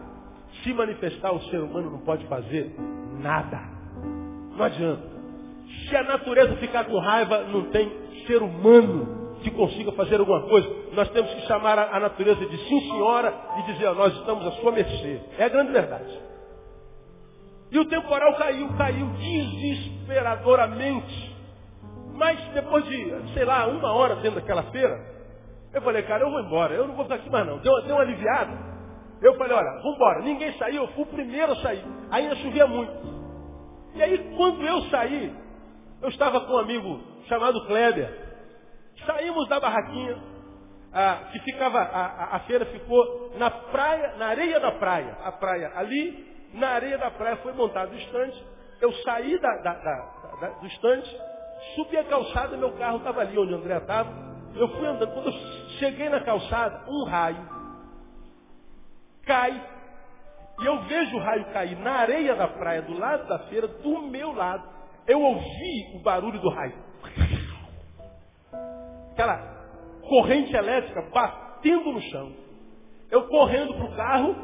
se 0.63 0.73
manifestar, 0.73 1.33
o 1.33 1.41
ser 1.43 1.59
humano 1.59 1.91
não 1.91 1.99
pode 1.99 2.25
fazer 2.27 2.75
nada. 3.19 3.59
Não 4.55 4.63
adianta. 4.63 5.17
Se 5.89 5.95
a 5.95 6.03
natureza 6.03 6.55
ficar 6.57 6.85
com 6.85 6.97
raiva, 6.99 7.43
não 7.43 7.69
tem 7.71 7.91
ser 8.25 8.41
humano 8.41 9.26
que 9.49 9.55
consiga 9.55 9.91
fazer 9.93 10.19
alguma 10.19 10.41
coisa. 10.47 10.69
Nós 10.93 11.09
temos 11.09 11.33
que 11.33 11.41
chamar 11.41 11.77
a, 11.79 11.99
natureza 11.99 12.45
de 12.45 12.57
sim 12.67 12.81
senhora 12.81 13.33
e 13.59 13.71
dizer, 13.71 13.87
ó, 13.87 13.93
nós 13.93 14.13
estamos 14.13 14.45
à 14.45 14.51
sua 14.53 14.71
mercê. 14.71 15.21
É 15.37 15.45
a 15.45 15.49
grande 15.49 15.71
verdade. 15.71 16.19
E 17.71 17.79
o 17.79 17.85
temporal 17.85 18.35
caiu, 18.35 18.69
caiu 18.77 19.07
desesperadoramente. 19.07 21.35
Mas 22.13 22.39
depois 22.53 22.85
de, 22.85 23.33
sei 23.33 23.45
lá, 23.45 23.67
uma 23.67 23.93
hora 23.93 24.15
dentro 24.17 24.39
daquela 24.39 24.63
feira, 24.63 25.17
eu 25.73 25.81
falei, 25.81 26.01
cara, 26.03 26.23
eu 26.23 26.31
vou 26.31 26.39
embora, 26.39 26.73
eu 26.73 26.87
não 26.87 26.95
vou 26.95 27.05
ficar 27.05 27.15
aqui 27.15 27.29
mais 27.29 27.45
não. 27.45 27.59
Deu, 27.59 27.81
deu 27.83 27.95
uma 27.95 28.01
aliviada. 28.01 28.77
Eu 29.21 29.35
falei, 29.35 29.53
olha, 29.53 29.81
vamos 29.81 29.95
embora. 29.95 30.21
Ninguém 30.21 30.53
saiu, 30.57 30.83
eu 30.83 30.87
fui 30.89 31.03
o 31.03 31.07
primeiro 31.07 31.51
a 31.51 31.55
sair. 31.57 31.83
Ainda 32.11 32.35
chovia 32.37 32.67
muito. 32.67 33.17
E 33.95 34.01
aí, 34.01 34.17
quando 34.35 34.63
eu 34.63 34.81
saí, 34.83 35.33
eu 36.01 36.09
estava 36.09 36.41
com 36.41 36.53
um 36.53 36.57
amigo 36.57 36.99
chamado 37.27 37.65
Kleber. 37.65 38.26
Saímos 39.07 39.47
da 39.49 39.59
barraquinha, 39.59 40.17
a, 40.93 41.15
que 41.31 41.39
ficava, 41.39 41.79
a, 41.79 42.35
a, 42.35 42.39
feira 42.41 42.65
ficou 42.67 43.33
na 43.37 43.49
praia, 43.49 44.15
na 44.17 44.27
areia 44.27 44.59
da 44.59 44.73
praia. 44.73 45.17
A 45.23 45.31
praia 45.31 45.71
ali, 45.75 46.49
na 46.53 46.69
areia 46.69 46.99
da 46.99 47.09
praia 47.09 47.37
foi 47.37 47.53
montado 47.53 47.91
o 47.91 47.97
estande. 47.97 48.45
Eu 48.79 48.93
saí 48.97 49.39
da, 49.39 49.57
da, 49.63 49.73
da, 49.73 50.49
do 50.59 50.67
estande, 50.67 51.09
Subi 51.75 51.97
a 51.97 52.03
calçada, 52.03 52.55
meu 52.57 52.71
carro 52.73 52.97
estava 52.97 53.21
ali 53.21 53.37
onde 53.37 53.53
o 53.53 53.57
André 53.57 53.77
estava. 53.77 54.09
Eu 54.55 54.67
fui 54.69 54.85
andando. 54.85 55.11
Quando 55.13 55.27
eu 55.27 55.33
cheguei 55.79 56.09
na 56.09 56.21
calçada, 56.21 56.83
um 56.87 57.03
raio 57.05 57.57
cai. 59.25 59.61
E 60.59 60.65
eu 60.65 60.81
vejo 60.83 61.15
o 61.15 61.19
raio 61.19 61.45
cair 61.53 61.77
na 61.79 61.91
areia 61.91 62.35
da 62.35 62.47
praia, 62.47 62.81
do 62.81 62.97
lado 62.97 63.27
da 63.27 63.39
feira, 63.47 63.67
do 63.67 64.01
meu 64.03 64.31
lado. 64.33 64.63
Eu 65.07 65.21
ouvi 65.21 65.95
o 65.95 66.01
barulho 66.01 66.39
do 66.39 66.49
raio. 66.49 66.75
Aquela 69.17 69.37
corrente 70.07 70.55
elétrica 70.55 71.01
batendo 71.11 71.91
no 71.91 72.01
chão. 72.01 72.31
Eu 73.09 73.27
correndo 73.27 73.73
para 73.73 73.85
o 73.85 73.95
carro, 73.95 74.35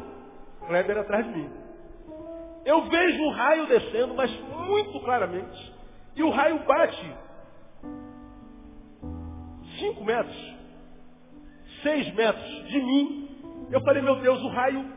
Kleber 0.65 0.97
atrás 0.97 1.23
de 1.27 1.31
mim. 1.31 1.47
Eu 2.65 2.81
vejo 2.85 3.21
o 3.21 3.29
raio 3.29 3.67
descendo, 3.67 4.15
mas 4.15 4.31
muito 4.65 4.99
claramente. 5.01 5.75
E 6.15 6.23
o 6.23 6.31
raio 6.31 6.57
bate 6.65 7.15
cinco 9.77 10.03
metros, 10.03 10.55
seis 11.83 12.11
metros 12.15 12.67
de 12.67 12.81
mim. 12.81 13.67
Eu 13.69 13.79
falei, 13.81 14.01
meu 14.01 14.15
Deus, 14.21 14.41
o 14.41 14.47
raio 14.47 14.91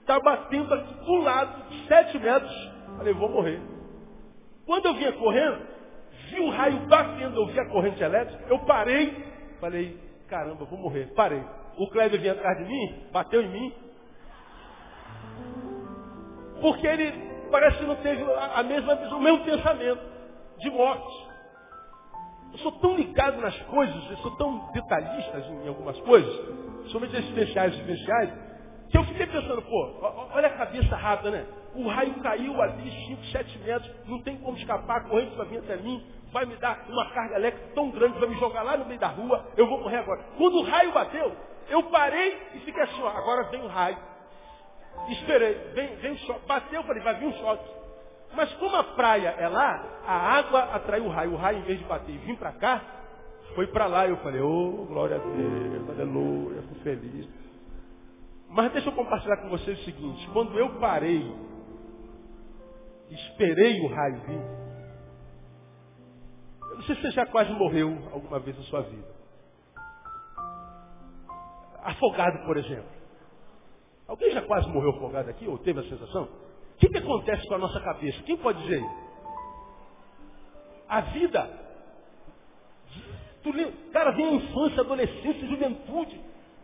está 0.00 0.18
batendo 0.18 0.72
aqui 0.72 0.94
do 1.04 1.16
lado, 1.16 1.62
sete 1.88 2.18
metros. 2.18 2.72
Falei, 2.96 3.12
vou 3.12 3.28
morrer. 3.28 3.60
Quando 4.64 4.86
eu 4.86 4.94
vinha 4.94 5.12
correndo, 5.12 5.73
vi 6.30 6.40
o 6.40 6.50
raio 6.50 6.78
batendo, 6.86 7.40
eu 7.40 7.46
vi 7.46 7.60
a 7.60 7.68
corrente 7.68 8.02
elétrica, 8.02 8.44
eu 8.48 8.58
parei, 8.60 9.24
falei, 9.60 9.98
caramba, 10.28 10.64
vou 10.64 10.78
morrer. 10.78 11.12
Parei. 11.14 11.42
O 11.76 11.88
Kleber 11.88 12.20
vinha 12.20 12.32
atrás 12.32 12.58
de 12.58 12.64
mim, 12.64 13.08
bateu 13.12 13.42
em 13.42 13.48
mim. 13.48 13.72
Porque 16.60 16.86
ele 16.86 17.12
parece 17.50 17.78
que 17.78 17.84
não 17.84 17.96
teve 17.96 18.24
a 18.32 18.62
mesma 18.62 18.94
visão, 18.96 19.18
o 19.18 19.22
mesmo 19.22 19.44
pensamento 19.44 20.02
de 20.58 20.70
morte. 20.70 21.28
Eu 22.52 22.58
sou 22.58 22.72
tão 22.72 22.94
ligado 22.94 23.40
nas 23.40 23.56
coisas, 23.62 24.10
eu 24.10 24.16
sou 24.18 24.30
tão 24.36 24.70
detalhista 24.72 25.38
em 25.38 25.68
algumas 25.68 25.98
coisas, 26.00 26.90
somente 26.90 27.16
existenciais 27.16 27.74
e 27.74 27.78
vivenciais, 27.78 28.30
que 28.90 28.96
eu 28.96 29.04
fiquei 29.04 29.26
pensando, 29.26 29.60
pô, 29.62 29.98
olha 30.32 30.46
a 30.46 30.56
cabeça 30.56 30.94
rápida, 30.94 31.32
né? 31.32 31.46
O 31.74 31.88
raio 31.88 32.14
caiu 32.22 32.60
ali 32.62 32.90
5, 33.08 33.24
7 33.26 33.58
metros, 33.58 33.90
não 34.06 34.22
tem 34.22 34.36
como 34.38 34.56
escapar, 34.56 34.98
a 34.98 35.00
corrente 35.08 35.36
vai 35.36 35.46
vir 35.46 35.58
até 35.58 35.76
mim, 35.76 36.04
vai 36.32 36.46
me 36.46 36.56
dar 36.56 36.84
uma 36.88 37.10
carga 37.10 37.36
elétrica 37.36 37.74
tão 37.74 37.90
grande, 37.90 38.18
vai 38.18 38.28
me 38.28 38.36
jogar 38.36 38.62
lá 38.62 38.76
no 38.76 38.86
meio 38.86 39.00
da 39.00 39.08
rua, 39.08 39.46
eu 39.56 39.66
vou 39.66 39.80
morrer 39.80 39.98
agora. 39.98 40.22
Quando 40.36 40.58
o 40.58 40.62
raio 40.62 40.92
bateu, 40.92 41.32
eu 41.68 41.82
parei 41.84 42.38
e 42.54 42.58
fiquei 42.60 42.82
assim, 42.82 43.02
ó, 43.02 43.08
agora 43.08 43.44
vem 43.50 43.62
o 43.62 43.68
raio. 43.68 43.96
Esperei, 45.08 45.54
vem, 45.74 45.96
vem 45.96 46.12
o 46.12 46.18
choque. 46.18 46.46
Bateu, 46.46 46.82
falei, 46.84 47.02
vai 47.02 47.14
vir 47.14 47.26
um 47.26 47.32
choque. 47.34 47.68
Mas 48.34 48.52
como 48.54 48.74
a 48.76 48.84
praia 48.84 49.34
é 49.38 49.48
lá, 49.48 49.84
a 50.06 50.38
água 50.38 50.60
atraiu 50.74 51.04
o 51.04 51.08
raio. 51.08 51.32
O 51.32 51.36
raio, 51.36 51.58
em 51.58 51.62
vez 51.62 51.78
de 51.78 51.84
bater 51.84 52.14
e 52.14 52.18
vir 52.18 52.36
para 52.36 52.52
cá, 52.52 52.82
foi 53.54 53.66
para 53.68 53.86
lá. 53.86 54.06
Eu 54.06 54.16
falei, 54.18 54.40
oh, 54.40 54.86
glória 54.88 55.16
a 55.16 55.18
Deus, 55.18 55.90
aleluia, 55.90 56.62
fui 56.62 56.80
feliz. 56.82 57.28
Mas 58.48 58.72
deixa 58.72 58.88
eu 58.88 58.92
compartilhar 58.92 59.36
com 59.38 59.48
vocês 59.48 59.78
o 59.80 59.84
seguinte. 59.84 60.28
Quando 60.32 60.58
eu 60.58 60.78
parei, 60.80 61.34
esperei 63.14 63.80
o 63.80 63.88
raio 63.88 64.20
vir, 64.26 64.64
Eu 66.70 66.76
não 66.76 66.82
sei 66.82 66.96
se 66.96 67.02
você 67.02 67.10
já 67.12 67.26
quase 67.26 67.52
morreu 67.52 67.96
alguma 68.12 68.40
vez 68.40 68.56
na 68.56 68.64
sua 68.64 68.82
vida. 68.82 69.14
Afogado, 71.82 72.44
por 72.46 72.56
exemplo. 72.56 72.94
Alguém 74.08 74.32
já 74.32 74.42
quase 74.42 74.68
morreu 74.68 74.90
afogado 74.90 75.30
aqui, 75.30 75.46
ou 75.46 75.58
teve 75.58 75.80
a 75.80 75.84
sensação? 75.84 76.24
O 76.24 76.78
que, 76.78 76.88
que 76.88 76.98
acontece 76.98 77.46
com 77.46 77.54
a 77.54 77.58
nossa 77.58 77.80
cabeça? 77.80 78.22
Quem 78.22 78.36
pode 78.36 78.60
dizer? 78.62 78.84
A 80.88 81.00
vida. 81.00 81.48
Tu, 83.42 83.52
cara, 83.92 84.10
vem 84.12 84.26
a 84.26 84.32
infância, 84.32 84.80
adolescência, 84.80 85.46
juventude. 85.46 86.20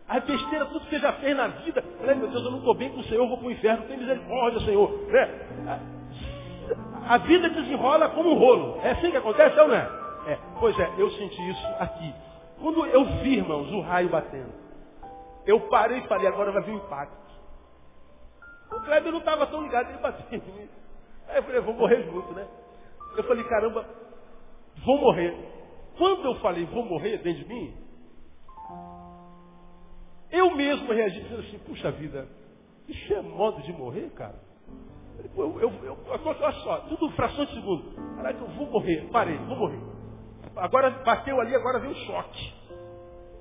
A 0.07 0.19
besteira, 0.19 0.65
tudo 0.65 0.81
que 0.81 0.89
você 0.89 0.99
já 0.99 1.13
fez 1.13 1.37
na 1.37 1.47
vida. 1.47 1.81
Falei, 1.99 2.15
meu 2.15 2.29
Deus, 2.29 2.43
eu 2.43 2.51
não 2.51 2.59
estou 2.59 2.75
bem 2.75 2.91
com 2.91 2.99
o 2.99 3.03
Senhor, 3.05 3.27
vou 3.27 3.37
para 3.37 3.47
o 3.47 3.51
inferno. 3.51 3.87
Tem 3.87 3.97
misericórdia, 3.97 4.59
Senhor. 4.61 4.91
Né? 5.07 6.00
A 7.07 7.17
vida 7.17 7.49
desenrola 7.49 8.09
como 8.09 8.31
um 8.31 8.37
rolo. 8.37 8.79
É 8.83 8.91
assim 8.91 9.11
que 9.11 9.17
acontece, 9.17 9.59
ou 9.59 9.67
não 9.67 9.75
é? 9.75 10.01
É. 10.27 10.39
Pois 10.59 10.77
é, 10.79 10.93
eu 10.97 11.09
senti 11.11 11.49
isso 11.49 11.67
aqui. 11.79 12.13
Quando 12.59 12.85
eu 12.85 13.05
vi, 13.21 13.37
irmãos, 13.37 13.71
o 13.71 13.81
raio 13.81 14.09
batendo, 14.09 14.53
eu 15.45 15.59
parei 15.61 15.99
e 15.99 16.07
falei, 16.07 16.27
agora 16.27 16.51
vai 16.51 16.61
vir 16.61 16.73
o 16.73 16.77
impacto. 16.77 17.17
O 18.71 18.79
Kleber 18.81 19.11
não 19.11 19.19
estava 19.19 19.47
tão 19.47 19.63
ligado, 19.63 19.89
ele 19.89 19.97
bateu 19.97 20.25
em 20.31 20.41
mim. 20.41 20.69
Aí 21.27 21.37
eu 21.37 21.43
falei, 21.43 21.61
vou 21.61 21.73
morrer 21.73 22.03
junto, 22.03 22.33
né? 22.33 22.47
Eu 23.17 23.23
falei, 23.23 23.43
caramba, 23.45 23.85
vou 24.85 24.97
morrer. 24.99 25.35
Quando 25.97 26.25
eu 26.25 26.35
falei, 26.35 26.65
vou 26.65 26.85
morrer 26.85 27.17
dentro 27.17 27.43
de 27.43 27.49
mim, 27.49 27.73
eu 30.31 30.55
mesmo 30.55 30.91
reagi 30.93 31.21
dizendo 31.21 31.41
assim, 31.41 31.59
puxa 31.59 31.91
vida, 31.91 32.27
isso 32.87 33.13
é 33.13 33.21
modo 33.21 33.61
de 33.63 33.73
morrer, 33.73 34.09
cara? 34.11 34.39
Eu, 35.35 35.59
eu, 35.59 35.71
eu, 35.83 35.97
olha 36.07 36.51
só, 36.63 36.77
tudo 36.89 37.09
fração 37.11 37.45
de 37.45 37.53
segundo. 37.53 38.15
Caraca, 38.15 38.39
eu 38.39 38.47
vou 38.49 38.67
morrer, 38.67 39.07
parei, 39.11 39.37
vou 39.37 39.57
morrer. 39.57 39.79
Agora 40.55 40.89
bateu 41.05 41.39
ali, 41.39 41.55
agora 41.55 41.79
veio 41.79 41.93
o 41.93 42.05
choque. 42.05 42.53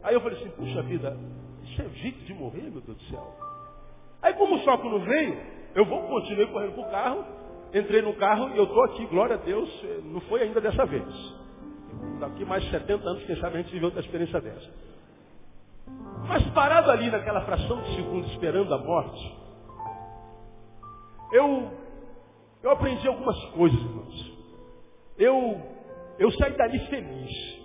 Aí 0.03 0.15
eu 0.15 0.21
falei 0.21 0.39
assim, 0.39 0.51
puxa 0.51 0.83
vida, 0.83 1.17
isso 1.65 1.83
é 1.83 1.89
jeito 1.89 2.25
de 2.25 2.35
morrer, 2.35 2.63
meu 2.63 2.81
Deus 2.81 2.97
do 2.97 3.05
céu. 3.05 3.35
Aí 4.23 4.35
como 4.35 4.57
o 4.57 4.59
choque 4.61 4.89
não 4.89 5.01
veio, 5.01 5.37
eu 5.75 5.85
vou 5.85 6.03
continuei 6.09 6.47
correndo 6.47 6.75
pro 6.75 6.91
carro, 6.91 7.25
entrei 7.75 8.03
no 8.03 8.15
carro 8.15 8.51
e 8.55 8.59
eu 8.59 8.65
estou 8.65 8.85
aqui, 8.85 9.07
glória 9.07 9.37
a 9.37 9.39
Deus, 9.39 9.69
não 10.05 10.21
foi 10.23 10.43
ainda 10.43 10.61
dessa 10.61 10.85
vez. 10.87 11.05
Daqui 12.21 12.45
mais 12.45 12.69
70 12.71 13.09
anos, 13.09 13.25
quem 13.25 13.37
sabe 13.37 13.57
a 13.59 13.63
gente 13.63 13.73
viveu 13.73 13.87
outra 13.87 14.01
experiência 14.01 14.41
dessa. 14.41 14.71
Mas 16.29 16.47
parado 16.51 16.91
ali 16.91 17.11
naquela 17.11 17.41
fração 17.43 17.83
de 17.83 17.97
segundo, 17.97 18.27
esperando 18.29 18.73
a 18.73 18.79
morte, 18.79 19.40
eu, 21.33 21.71
eu 22.63 22.71
aprendi 22.71 23.07
algumas 23.07 23.43
coisas, 23.51 23.79
irmãos. 23.79 24.39
Eu, 25.19 25.61
eu 26.19 26.31
saí 26.33 26.57
dali 26.57 26.79
feliz. 26.87 27.61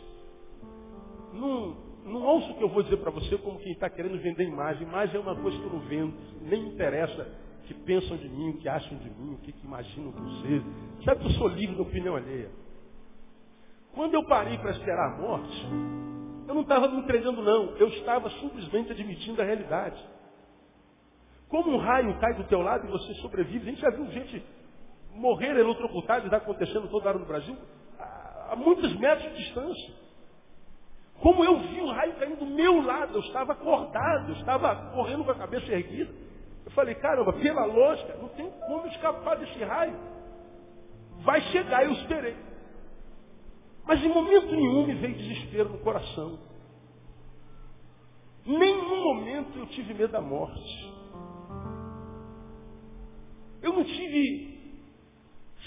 Não, 1.34 1.77
não 2.05 2.24
ouço 2.24 2.51
o 2.51 2.55
que 2.55 2.63
eu 2.63 2.69
vou 2.69 2.84
dizer 2.84 2.98
para 2.98 3.12
você 3.12 3.38
como 3.38 3.60
quem 3.60 3.72
está 3.72 3.89
querendo 3.89 4.22
vender 4.22 4.43
imagem. 4.43 4.88
Imagem 4.88 5.15
é 5.15 5.19
uma 5.19 5.36
coisa 5.36 5.57
que 5.57 5.63
eu 5.63 5.72
não 5.72 5.79
vendo, 5.79 6.13
nem 6.41 6.63
me 6.63 6.69
interessa 6.74 7.27
o 7.60 7.67
que 7.67 7.74
pensam 7.74 8.15
de 8.17 8.29
mim, 8.29 8.50
o 8.51 8.57
que 8.57 8.69
acham 8.69 8.98
de 8.98 9.10
mim, 9.10 9.34
o 9.34 9.38
que, 9.38 9.51
que 9.51 9.65
imaginam 9.65 10.13
eu 10.15 10.29
seja. 10.41 10.65
Sabe 11.03 11.22
que 11.22 11.27
eu 11.27 11.31
sou 11.31 11.48
livre 11.48 11.75
da 11.75 11.81
opinião 11.81 12.15
alheia. 12.15 12.51
Quando 13.93 14.13
eu 14.13 14.24
parei 14.25 14.57
para 14.57 14.72
esperar 14.72 15.13
a 15.13 15.17
morte, 15.17 15.65
eu 16.48 16.53
não 16.53 16.62
estava 16.62 16.88
me 16.89 16.98
entregando 16.98 17.41
não, 17.41 17.75
eu 17.77 17.88
estava 17.88 18.29
simplesmente 18.29 18.91
admitindo 18.91 19.41
a 19.41 19.45
realidade. 19.45 20.14
Como 21.55 21.71
um 21.71 21.77
raio 21.77 22.19
cai 22.19 22.33
do 22.33 22.43
teu 22.43 22.62
lado 22.62 22.85
e 22.85 22.91
você 22.91 23.13
sobrevive, 23.21 23.65
a 23.65 23.71
gente 23.71 23.79
já 23.79 23.89
viu 23.89 24.05
gente 24.12 24.43
morrer 25.13 25.57
eletrocutada, 25.57 26.25
está 26.25 26.35
acontecendo 26.35 26.89
toda 26.89 27.07
hora 27.07 27.17
no 27.17 27.25
Brasil, 27.25 27.55
a 27.97 28.57
muitos 28.57 28.93
metros 29.00 29.31
de 29.31 29.38
distância. 29.38 29.93
Como 31.21 31.45
eu 31.45 31.57
vi 31.59 31.79
o 31.79 31.89
raio 31.91 32.13
caindo 32.15 32.39
do 32.39 32.45
meu 32.45 32.83
lado, 32.83 33.15
eu 33.15 33.21
estava 33.21 33.53
acordado, 33.53 34.34
eu 34.34 34.36
estava 34.36 34.91
correndo 34.91 35.23
com 35.23 35.32
a 35.32 35.36
cabeça 35.36 35.71
erguida. 35.71 36.13
Eu 36.65 36.71
falei, 36.71 36.93
caramba, 36.95 37.32
pela 37.32 37.63
lógica, 37.63 38.17
não 38.17 38.27
tem 38.27 38.51
como 38.67 38.88
escapar 38.88 39.38
desse 39.38 39.63
raio. 39.63 39.97
Vai 41.19 41.39
chegar, 41.53 41.86
eu 41.86 41.93
esperei. 41.93 42.36
Mas 43.86 44.03
em 44.03 44.10
momento 44.10 44.47
nenhum 44.47 44.88
me 44.88 44.95
veio 44.95 45.15
desespero 45.15 45.69
no 45.69 45.77
coração. 45.77 46.38
Nenhum 48.45 49.06
momento 49.06 49.58
eu 49.58 49.67
tive 49.67 49.93
medo 49.93 50.12
da 50.12 50.19
morte. 50.19 50.85
Eu 53.65 53.73
não 53.73 53.84
tive 53.84 54.60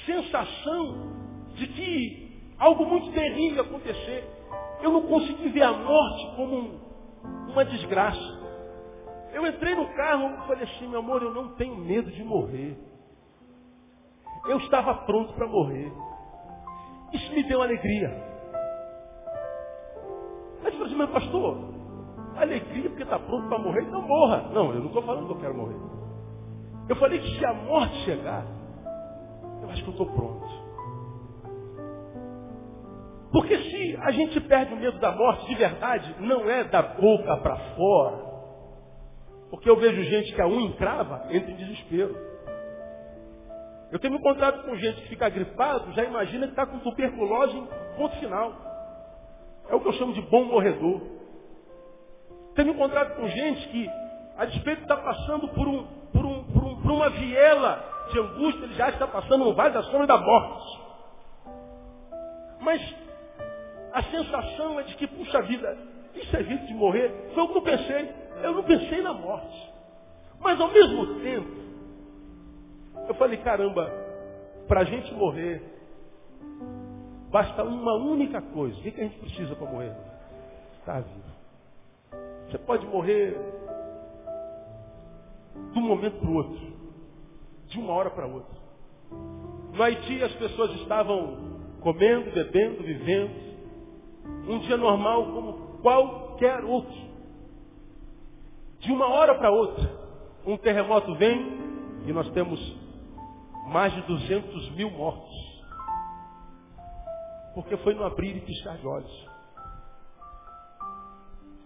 sensação 0.06 1.16
de 1.56 1.66
que 1.66 2.54
algo 2.56 2.86
muito 2.86 3.10
terrível 3.10 3.64
acontecer. 3.64 4.24
Eu 4.80 4.92
não 4.92 5.02
consegui 5.02 5.48
ver 5.48 5.62
a 5.62 5.72
morte 5.72 6.36
como 6.36 6.56
um, 6.56 6.80
uma 7.50 7.64
desgraça. 7.64 8.38
Eu 9.32 9.44
entrei 9.44 9.74
no 9.74 9.88
carro 9.94 10.30
e 10.32 10.46
falei 10.46 10.62
assim, 10.62 10.86
meu 10.86 11.00
amor, 11.00 11.24
eu 11.24 11.34
não 11.34 11.56
tenho 11.56 11.74
medo 11.74 12.08
de 12.12 12.22
morrer. 12.22 12.78
Eu 14.46 14.58
estava 14.58 14.94
pronto 15.04 15.32
para 15.32 15.48
morrer. 15.48 15.92
Isso 17.12 17.32
me 17.32 17.42
deu 17.42 17.60
alegria. 17.60 18.10
Mas 20.62 20.72
você 20.72 20.84
assim, 20.84 20.94
mas 20.94 21.10
pastor, 21.10 21.58
alegria 22.36 22.90
porque 22.90 23.02
está 23.02 23.18
pronto 23.18 23.48
para 23.48 23.58
morrer, 23.58 23.82
então 23.82 24.02
morra. 24.02 24.50
Não, 24.54 24.72
eu 24.72 24.78
não 24.78 24.86
estou 24.86 25.02
falando 25.02 25.26
que 25.26 25.32
eu 25.32 25.40
quero 25.40 25.56
morrer. 25.56 25.97
Eu 26.88 26.96
falei 26.96 27.18
que 27.18 27.38
se 27.38 27.44
a 27.44 27.52
morte 27.52 27.96
chegar, 28.04 28.46
eu 29.62 29.70
acho 29.70 29.82
que 29.82 29.88
eu 29.88 29.92
estou 29.92 30.06
pronto. 30.06 30.48
Porque 33.30 33.58
se 33.58 33.96
a 34.00 34.10
gente 34.10 34.40
perde 34.40 34.72
o 34.72 34.76
medo 34.76 34.98
da 34.98 35.12
morte 35.12 35.46
de 35.46 35.54
verdade, 35.54 36.16
não 36.20 36.48
é 36.48 36.64
da 36.64 36.82
boca 36.82 37.36
para 37.38 37.56
fora. 37.76 38.28
Porque 39.50 39.68
eu 39.68 39.76
vejo 39.76 40.02
gente 40.02 40.34
que 40.34 40.40
a 40.40 40.46
unha 40.46 40.68
encrava, 40.68 41.26
entra 41.30 41.50
em 41.50 41.56
desespero. 41.56 42.16
Eu 43.90 43.98
tenho 43.98 44.14
me 44.14 44.20
encontrado 44.20 44.64
com 44.64 44.76
gente 44.76 45.02
que 45.02 45.08
fica 45.08 45.28
gripado, 45.28 45.92
já 45.92 46.04
imagina 46.04 46.46
que 46.46 46.52
está 46.52 46.66
com 46.66 46.78
tuberculose 46.78 47.56
em 47.56 47.66
ponto 47.96 48.16
final. 48.16 48.52
É 49.68 49.74
o 49.74 49.80
que 49.80 49.88
eu 49.88 49.92
chamo 49.94 50.12
de 50.12 50.22
bom 50.22 50.44
morredor. 50.44 51.00
Tenho 52.54 52.68
me 52.68 52.74
encontrado 52.74 53.16
com 53.16 53.26
gente 53.28 53.68
que, 53.68 53.90
a 54.36 54.44
despeito 54.44 54.78
de 54.78 54.84
estar 54.84 54.96
tá 54.96 55.02
passando 55.02 55.48
por, 55.48 55.68
um, 55.68 55.86
por, 56.12 56.24
um, 56.24 56.37
por, 56.88 56.92
um, 56.92 56.96
uma 56.96 57.10
viela 57.10 57.84
de 58.10 58.18
angústia, 58.18 58.64
ele 58.64 58.74
já 58.74 58.88
está 58.88 59.06
passando 59.06 59.44
no 59.44 59.54
vale 59.54 59.74
da 59.74 59.82
sombra 59.82 60.06
da 60.06 60.16
morte. 60.16 60.80
Mas 62.60 62.94
a 63.92 64.02
sensação 64.04 64.80
é 64.80 64.84
de 64.84 64.96
que, 64.96 65.06
puxa 65.06 65.42
vida, 65.42 65.76
isso 66.14 66.34
é 66.34 66.42
jeito 66.42 66.66
de 66.66 66.74
morrer. 66.74 67.30
Foi 67.34 67.42
o 67.42 67.48
que 67.48 67.58
eu 67.58 67.62
pensei. 67.62 68.14
Eu 68.42 68.54
não 68.54 68.62
pensei 68.62 69.02
na 69.02 69.12
morte. 69.12 69.72
Mas 70.40 70.58
ao 70.60 70.68
mesmo 70.68 71.20
tempo, 71.20 71.58
eu 73.08 73.14
falei, 73.14 73.36
caramba, 73.38 73.90
para 74.66 74.80
a 74.80 74.84
gente 74.84 75.12
morrer, 75.14 75.62
basta 77.30 77.62
uma 77.64 77.94
única 77.96 78.40
coisa. 78.40 78.78
O 78.78 78.82
que, 78.82 78.90
que 78.92 79.00
a 79.00 79.04
gente 79.04 79.18
precisa 79.18 79.54
para 79.54 79.66
morrer? 79.66 79.92
Estar 80.80 81.02
vivo. 81.02 81.28
Você 82.48 82.58
pode 82.58 82.86
morrer 82.86 83.36
de 85.72 85.78
um 85.78 85.82
momento 85.82 86.18
para 86.18 86.28
o 86.28 86.34
outro. 86.34 86.77
De 87.68 87.78
uma 87.78 87.92
hora 87.92 88.10
para 88.10 88.26
outra. 88.26 88.58
No 89.72 89.82
Haiti 89.82 90.22
as 90.22 90.32
pessoas 90.34 90.72
estavam 90.80 91.58
comendo, 91.80 92.30
bebendo, 92.32 92.82
vivendo. 92.82 93.48
Um 94.48 94.58
dia 94.60 94.76
normal 94.76 95.24
como 95.26 95.78
qualquer 95.80 96.64
outro. 96.64 97.08
De 98.80 98.92
uma 98.92 99.08
hora 99.08 99.34
para 99.34 99.50
outra, 99.50 99.90
um 100.46 100.56
terremoto 100.56 101.14
vem 101.16 101.58
e 102.06 102.12
nós 102.12 102.28
temos 102.30 102.58
mais 103.68 103.92
de 103.92 104.02
200 104.02 104.70
mil 104.70 104.90
mortos. 104.90 105.34
Porque 107.54 107.76
foi 107.78 107.94
no 107.94 108.04
abrir 108.04 108.36
e 108.36 108.40
piscar 108.40 108.76
de 108.78 108.86
olhos. 108.86 109.28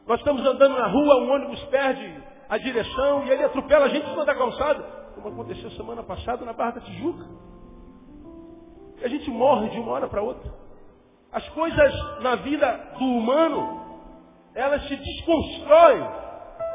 Nós 0.07 0.19
estamos 0.19 0.45
andando 0.45 0.77
na 0.77 0.87
rua, 0.89 1.23
um 1.23 1.31
ônibus 1.33 1.63
perde 1.65 2.23
a 2.49 2.59
direção 2.59 3.25
e 3.25 3.31
ele 3.31 3.45
atropela 3.45 3.87
a 3.87 3.89
gente 3.89 4.05
em 4.05 4.11
cima 4.11 4.25
da 4.25 4.35
calçada, 4.35 5.02
como 5.23 5.41
aconteceu 5.41 5.71
semana 5.73 6.03
passada 6.03 6.45
na 6.45 6.53
Barra 6.53 6.73
da 6.73 6.81
Tijuca. 6.81 7.25
A 9.03 9.09
gente 9.09 9.31
morre 9.31 9.71
de 9.71 9.79
uma 9.79 9.93
hora 9.93 10.09
para 10.09 10.23
outra. 10.23 10.53
As 11.33 11.49
coisas 11.51 12.21
na 12.21 12.35
vida 12.37 12.95
do 12.99 13.05
humano, 13.05 13.81
elas 14.55 14.87
se 14.87 14.97
desconstroem 14.97 16.07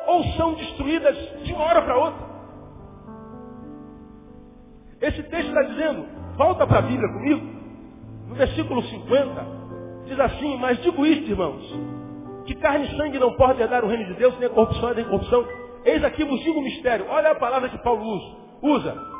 ou 0.08 0.24
são 0.36 0.54
destruídas 0.56 1.16
de 1.44 1.54
uma 1.54 1.66
hora 1.66 1.82
para 1.82 1.98
outra. 1.98 2.28
Esse 5.00 5.22
texto 5.24 5.50
está 5.50 5.62
dizendo, 5.62 6.08
volta 6.38 6.66
para 6.66 6.80
a 6.80 6.82
Bíblia 6.82 7.08
comigo, 7.08 7.46
no 8.28 8.36
versículo 8.36 8.82
50, 8.82 9.46
diz 10.06 10.20
assim, 10.20 10.58
mas 10.58 10.82
digo 10.82 11.06
isto, 11.06 11.30
irmãos, 11.30 11.64
que 12.46 12.56
carne 12.56 12.88
e 12.88 12.98
sangue 12.98 13.20
não 13.20 13.34
podem 13.34 13.62
herdar 13.62 13.86
o 13.86 13.88
reino 13.88 14.06
de 14.06 14.16
Deus, 14.16 14.38
nem 14.40 14.48
a 14.48 14.52
corrupção, 14.52 14.94
nem 14.94 15.06
a 15.06 15.08
corrupção. 15.08 15.46
Eis 15.88 16.04
aqui 16.04 16.24
vos 16.24 16.40
digo 16.42 16.60
o 16.60 16.64
mistério. 16.64 17.06
Olha 17.10 17.32
a 17.32 17.36
palavra 17.36 17.70
que 17.70 17.78
Paulo 17.80 18.04
usa. 18.04 18.36
usa. 18.62 19.18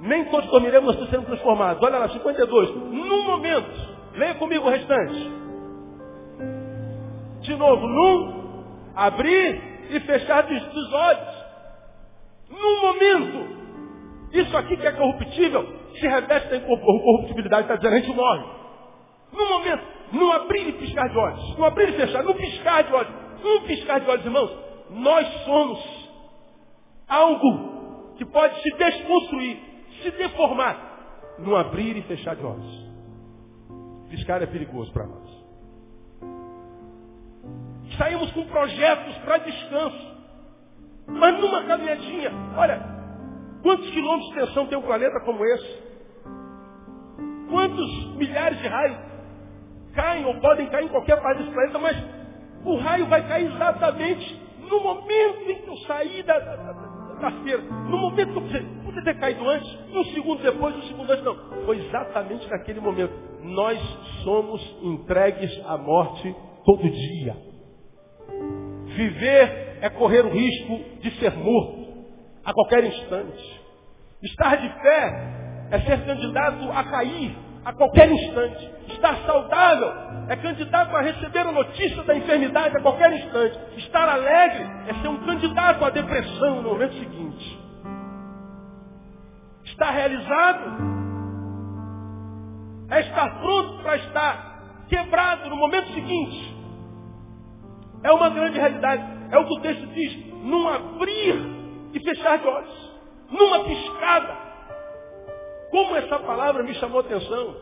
Nem 0.00 0.24
todos 0.26 0.48
dormiremos, 0.50 0.96
nós 0.96 1.06
seremos 1.06 1.26
transformados. 1.26 1.82
Olha 1.82 1.98
lá, 1.98 2.08
52. 2.08 2.74
Num 2.74 3.24
momento, 3.24 3.98
Leia 4.18 4.34
comigo 4.34 4.66
o 4.66 4.70
restante. 4.70 5.30
De 7.40 7.54
novo, 7.54 7.86
num, 7.86 8.72
abrir 8.96 9.86
e 9.90 10.00
fechar 10.00 10.42
dos 10.42 10.92
olhos. 10.92 11.38
Num 12.50 12.80
momento, 12.80 13.58
isso 14.32 14.56
aqui 14.56 14.76
que 14.76 14.86
é 14.86 14.92
corruptível, 14.92 15.66
se 16.00 16.08
reveste 16.08 16.52
em 16.52 16.60
corruptibilidade, 16.60 17.62
está 17.62 17.76
dizendo, 17.76 17.94
a 17.94 18.00
gente 18.00 18.12
morre. 18.16 18.44
Num 19.32 19.48
momento, 19.48 19.84
num 20.12 20.32
abrir 20.32 20.68
e 20.68 20.72
piscar 20.72 21.08
de 21.08 21.16
olhos, 21.16 21.56
num 21.56 21.64
abrir 21.64 21.90
e 21.90 21.92
fechar, 21.92 22.24
num 22.24 22.34
piscar 22.34 22.82
de 22.82 22.92
olhos, 22.92 23.12
num 23.40 23.60
piscar 23.60 24.00
de 24.00 24.10
olhos, 24.10 24.24
irmãos, 24.24 24.50
nós 24.90 25.28
somos 25.44 25.97
algo 27.08 28.14
que 28.16 28.24
pode 28.26 28.60
se 28.62 28.70
desconstruir, 28.76 29.58
se 30.02 30.10
deformar, 30.12 31.36
num 31.38 31.56
abrir 31.56 31.96
e 31.96 32.02
fechar 32.02 32.36
de 32.36 32.44
olhos. 32.44 32.88
Piscar 34.10 34.42
é 34.42 34.46
perigoso 34.46 34.92
para 34.92 35.06
nós. 35.06 35.28
Saímos 37.96 38.30
com 38.32 38.44
projetos 38.46 39.16
para 39.18 39.38
descanso. 39.38 40.18
Mas 41.06 41.40
numa 41.40 41.64
caminhadinha, 41.64 42.30
olha, 42.56 42.80
quantos 43.62 43.88
quilômetros 43.90 44.30
de 44.30 44.38
extensão 44.38 44.66
tem 44.66 44.76
um 44.76 44.82
planeta 44.82 45.20
como 45.24 45.44
esse? 45.44 45.82
Quantos 47.50 48.16
milhares 48.16 48.58
de 48.60 48.68
raios 48.68 48.98
caem 49.94 50.24
ou 50.26 50.38
podem 50.40 50.68
cair 50.68 50.84
em 50.84 50.88
qualquer 50.88 51.20
parte 51.20 51.38
desse 51.38 51.52
planeta, 51.52 51.78
mas 51.78 51.96
o 52.64 52.76
raio 52.76 53.06
vai 53.06 53.26
cair 53.26 53.50
exatamente 53.50 54.42
no 54.68 54.80
momento 54.80 55.50
em 55.50 55.62
que 55.62 55.68
eu 55.68 55.76
saí 55.78 56.22
da, 56.22 56.38
da, 56.38 56.56
da, 56.56 56.72
da 57.18 57.30
feira. 57.42 57.62
No 57.62 57.98
momento 57.98 58.32
que 58.32 58.38
eu 58.38 58.42
precisei, 58.42 58.66
podia 58.84 59.04
ter 59.04 59.18
caído 59.18 59.48
antes, 59.48 59.78
um 59.94 60.04
segundo 60.14 60.42
depois, 60.42 60.76
um 60.76 60.82
segundo 60.82 61.10
antes, 61.10 61.24
não. 61.24 61.36
Foi 61.64 61.78
exatamente 61.78 62.48
naquele 62.48 62.80
momento. 62.80 63.12
Nós 63.42 63.78
somos 64.24 64.60
entregues 64.82 65.50
à 65.66 65.78
morte 65.78 66.34
todo 66.64 66.82
dia. 66.82 67.36
Viver 68.86 69.78
é 69.80 69.88
correr 69.90 70.24
o 70.24 70.30
risco 70.30 71.00
de 71.00 71.10
ser 71.18 71.36
morto 71.36 71.88
a 72.44 72.52
qualquer 72.52 72.84
instante. 72.84 73.60
Estar 74.22 74.56
de 74.56 74.68
pé 74.82 75.68
é 75.70 75.80
ser 75.80 76.04
candidato 76.04 76.70
a 76.72 76.84
cair 76.84 77.47
a 77.68 77.72
qualquer 77.74 78.10
instante. 78.10 78.70
Estar 78.88 79.14
saudável 79.26 79.92
é 80.26 80.36
candidato 80.36 80.96
a 80.96 81.02
receber 81.02 81.40
a 81.40 81.52
notícia 81.52 82.02
da 82.02 82.16
enfermidade 82.16 82.74
a 82.74 82.80
qualquer 82.80 83.12
instante. 83.12 83.58
Estar 83.76 84.08
alegre 84.08 84.66
é 84.86 84.94
ser 84.94 85.08
um 85.08 85.18
candidato 85.18 85.84
à 85.84 85.90
depressão 85.90 86.62
no 86.62 86.70
momento 86.70 86.94
seguinte. 86.94 87.60
Estar 89.66 89.90
realizado 89.90 90.78
é 92.90 93.00
estar 93.00 93.38
pronto 93.38 93.82
para 93.82 93.96
estar 93.96 94.86
quebrado 94.88 95.50
no 95.50 95.56
momento 95.56 95.92
seguinte. 95.92 96.56
É 98.02 98.10
uma 98.10 98.30
grande 98.30 98.58
realidade. 98.58 99.04
É 99.30 99.38
o 99.38 99.46
que 99.46 99.58
o 99.58 99.60
texto 99.60 99.86
diz. 99.88 100.26
Num 100.42 100.66
abrir 100.68 101.34
e 101.92 102.00
fechar 102.00 102.38
de 102.38 102.48
olhos. 102.48 102.92
Numa 103.30 103.64
piscada. 103.64 104.47
Como 105.70 105.96
essa 105.96 106.18
palavra 106.20 106.62
me 106.62 106.74
chamou 106.74 107.00
atenção. 107.00 107.56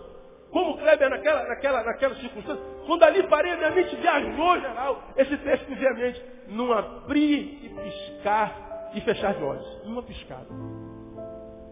Como 0.51 0.79
Kleber 0.79 1.11
naquela, 1.11 1.49
naquela, 1.49 1.83
naquela 1.85 2.15
circunstância. 2.17 2.63
Quando 2.87 3.03
ali 3.03 3.23
parei, 3.25 3.57
minha 3.57 3.71
mente 3.71 3.97
viajou, 3.97 4.61
geral. 4.61 5.03
Esse 5.17 5.37
texto 5.39 5.69
me 5.69 5.77
veio 5.77 5.91
à 5.91 5.95
mente. 5.95 6.25
Num 6.49 6.73
abrir 6.73 7.65
e 7.65 7.69
piscar 7.69 8.91
e 8.95 9.01
fechar 9.01 9.35
de 9.35 9.43
olhos. 9.43 9.85
Numa 9.85 10.03
piscada. 10.03 10.47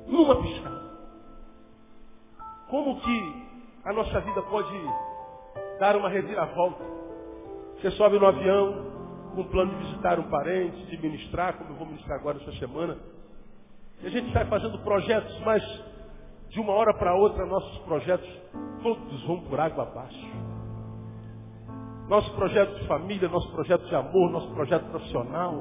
Numa 0.07 0.43
piscada. 0.43 0.85
Como 2.69 3.01
que 3.01 3.45
a 3.85 3.93
nossa 3.93 4.21
vida 4.21 4.43
pode 4.43 4.75
dar 5.79 5.97
uma 5.97 6.09
reviravolta 6.09 6.95
você 7.85 7.91
sobe 7.99 8.19
no 8.19 8.27
avião 8.27 8.93
com 9.35 9.43
o 9.43 9.45
plano 9.45 9.77
de 9.77 9.85
visitar 9.85 10.19
um 10.19 10.31
parente, 10.31 10.87
de 10.87 10.97
ministrar, 10.97 11.59
como 11.59 11.69
eu 11.69 11.75
vou 11.75 11.87
ministrar 11.87 12.19
agora 12.19 12.39
essa 12.41 12.53
semana. 12.53 12.97
E 14.01 14.07
a 14.07 14.11
gente 14.11 14.33
sai 14.33 14.47
fazendo 14.47 14.79
projetos, 14.79 15.39
mas 15.41 15.63
de 16.55 16.61
uma 16.61 16.73
hora 16.73 16.95
para 16.95 17.17
outra 17.17 17.45
nossos 17.45 17.79
projetos 17.79 18.29
todos 18.81 19.27
vão 19.27 19.41
por 19.41 19.59
água 19.59 19.83
abaixo. 19.83 20.27
Nosso 22.09 22.31
projeto 22.35 22.79
de 22.79 22.87
família, 22.87 23.29
nosso 23.29 23.51
projeto 23.51 23.85
de 23.87 23.95
amor, 23.95 24.31
nosso 24.31 24.49
projeto 24.55 24.85
profissional. 24.85 25.55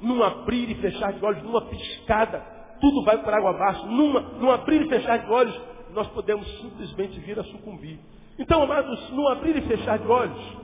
Num 0.00 0.22
abrir 0.22 0.70
e 0.70 0.76
fechar 0.76 1.12
de 1.12 1.24
olhos, 1.24 1.42
numa 1.42 1.62
piscada, 1.62 2.38
tudo 2.80 3.02
vai 3.04 3.18
por 3.18 3.34
água 3.34 3.50
abaixo. 3.50 3.84
Numa, 3.86 4.20
num 4.20 4.50
abrir 4.50 4.82
e 4.82 4.88
fechar 4.88 5.18
de 5.18 5.30
olhos, 5.30 5.60
nós 5.92 6.06
podemos 6.08 6.46
simplesmente 6.60 7.18
vir 7.20 7.38
a 7.38 7.44
sucumbir. 7.44 7.98
Então, 8.38 8.62
amados, 8.62 9.10
num 9.10 9.26
abrir 9.28 9.56
e 9.56 9.62
fechar 9.62 9.98
de 9.98 10.06
olhos, 10.06 10.58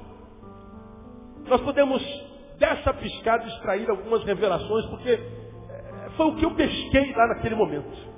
nós 1.49 1.61
podemos, 1.63 2.03
dessa 2.59 2.95
piscada, 2.95 3.45
extrair 3.45 3.91
algumas 3.91 4.23
revelações, 4.23 4.87
porque 4.87 5.11
eh, 5.11 6.11
foi 6.17 6.27
o 6.27 6.37
que 6.37 6.45
eu 6.45 6.55
pesquei 6.55 7.13
lá 7.13 7.27
naquele 7.29 7.57
momento. 7.57 8.16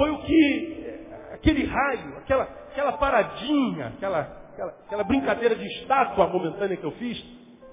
Foi 0.00 0.08
o 0.08 0.18
que, 0.22 0.98
aquele 1.34 1.66
raio, 1.66 2.16
aquela, 2.16 2.44
aquela 2.44 2.92
paradinha, 2.92 3.88
aquela, 3.88 4.20
aquela, 4.50 4.70
aquela 4.86 5.04
brincadeira 5.04 5.54
de 5.54 5.66
estátua 5.66 6.26
momentânea 6.26 6.78
que 6.78 6.84
eu 6.84 6.92
fiz, 6.92 7.22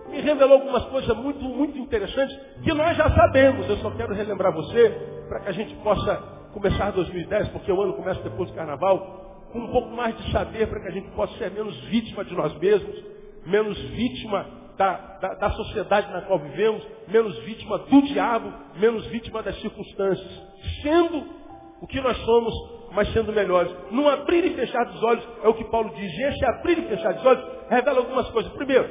me 0.10 0.20
revelou 0.20 0.60
algumas 0.60 0.84
coisas 0.88 1.16
muito, 1.16 1.42
muito 1.42 1.78
interessantes 1.78 2.38
que 2.62 2.74
nós 2.74 2.98
já 2.98 3.10
sabemos. 3.12 3.70
Eu 3.70 3.78
só 3.78 3.92
quero 3.92 4.14
relembrar 4.14 4.52
você 4.52 4.90
para 5.30 5.40
que 5.40 5.48
a 5.48 5.52
gente 5.54 5.74
possa 5.76 6.18
começar 6.52 6.92
2010, 6.92 7.48
porque 7.48 7.72
o 7.72 7.82
ano 7.82 7.94
começa 7.94 8.22
depois 8.22 8.50
do 8.50 8.56
carnaval, 8.58 9.48
com 9.54 9.60
um 9.60 9.72
pouco 9.72 9.92
mais 9.92 10.18
de 10.18 10.30
saber 10.30 10.68
para 10.68 10.82
que 10.82 10.88
a 10.90 10.92
gente 10.92 11.10
possa 11.12 11.34
ser 11.38 11.50
menos 11.52 11.80
vítima 11.86 12.26
de 12.26 12.36
nós 12.36 12.54
mesmos 12.60 13.18
menos 13.46 13.80
vítima 13.92 14.46
da, 14.78 14.94
da, 15.22 15.34
da, 15.36 15.52
sociedade 15.52 16.12
na 16.12 16.22
qual 16.24 16.40
vivemos, 16.40 16.86
menos 17.08 17.38
vítima 17.40 17.78
do 17.80 18.02
diabo, 18.02 18.54
menos 18.76 19.06
vítima 19.08 19.42
das 19.42 19.60
circunstâncias. 19.62 20.44
Sendo 20.82 21.37
o 21.82 21.88
que 21.88 22.02
nós 22.02 22.18
somos, 22.18 22.54
mas 22.92 23.12
sendo 23.14 23.32
melhores. 23.32 23.74
Não 23.92 24.08
abrir 24.08 24.46
e 24.46 24.56
fechar 24.56 24.84
dos 24.86 25.04
olhos 25.04 25.28
é 25.44 25.48
o 25.48 25.54
que 25.54 25.66
Paulo 25.66 25.94
diz. 25.96 26.12
E 26.12 26.24
esse 26.24 26.46
abrir 26.46 26.80
e 26.80 26.88
fechar 26.88 27.14
dos 27.14 27.26
olhos 27.26 27.70
revela 27.70 28.00
algumas 28.00 28.30
coisas. 28.30 28.52
Primeiro, 28.54 28.90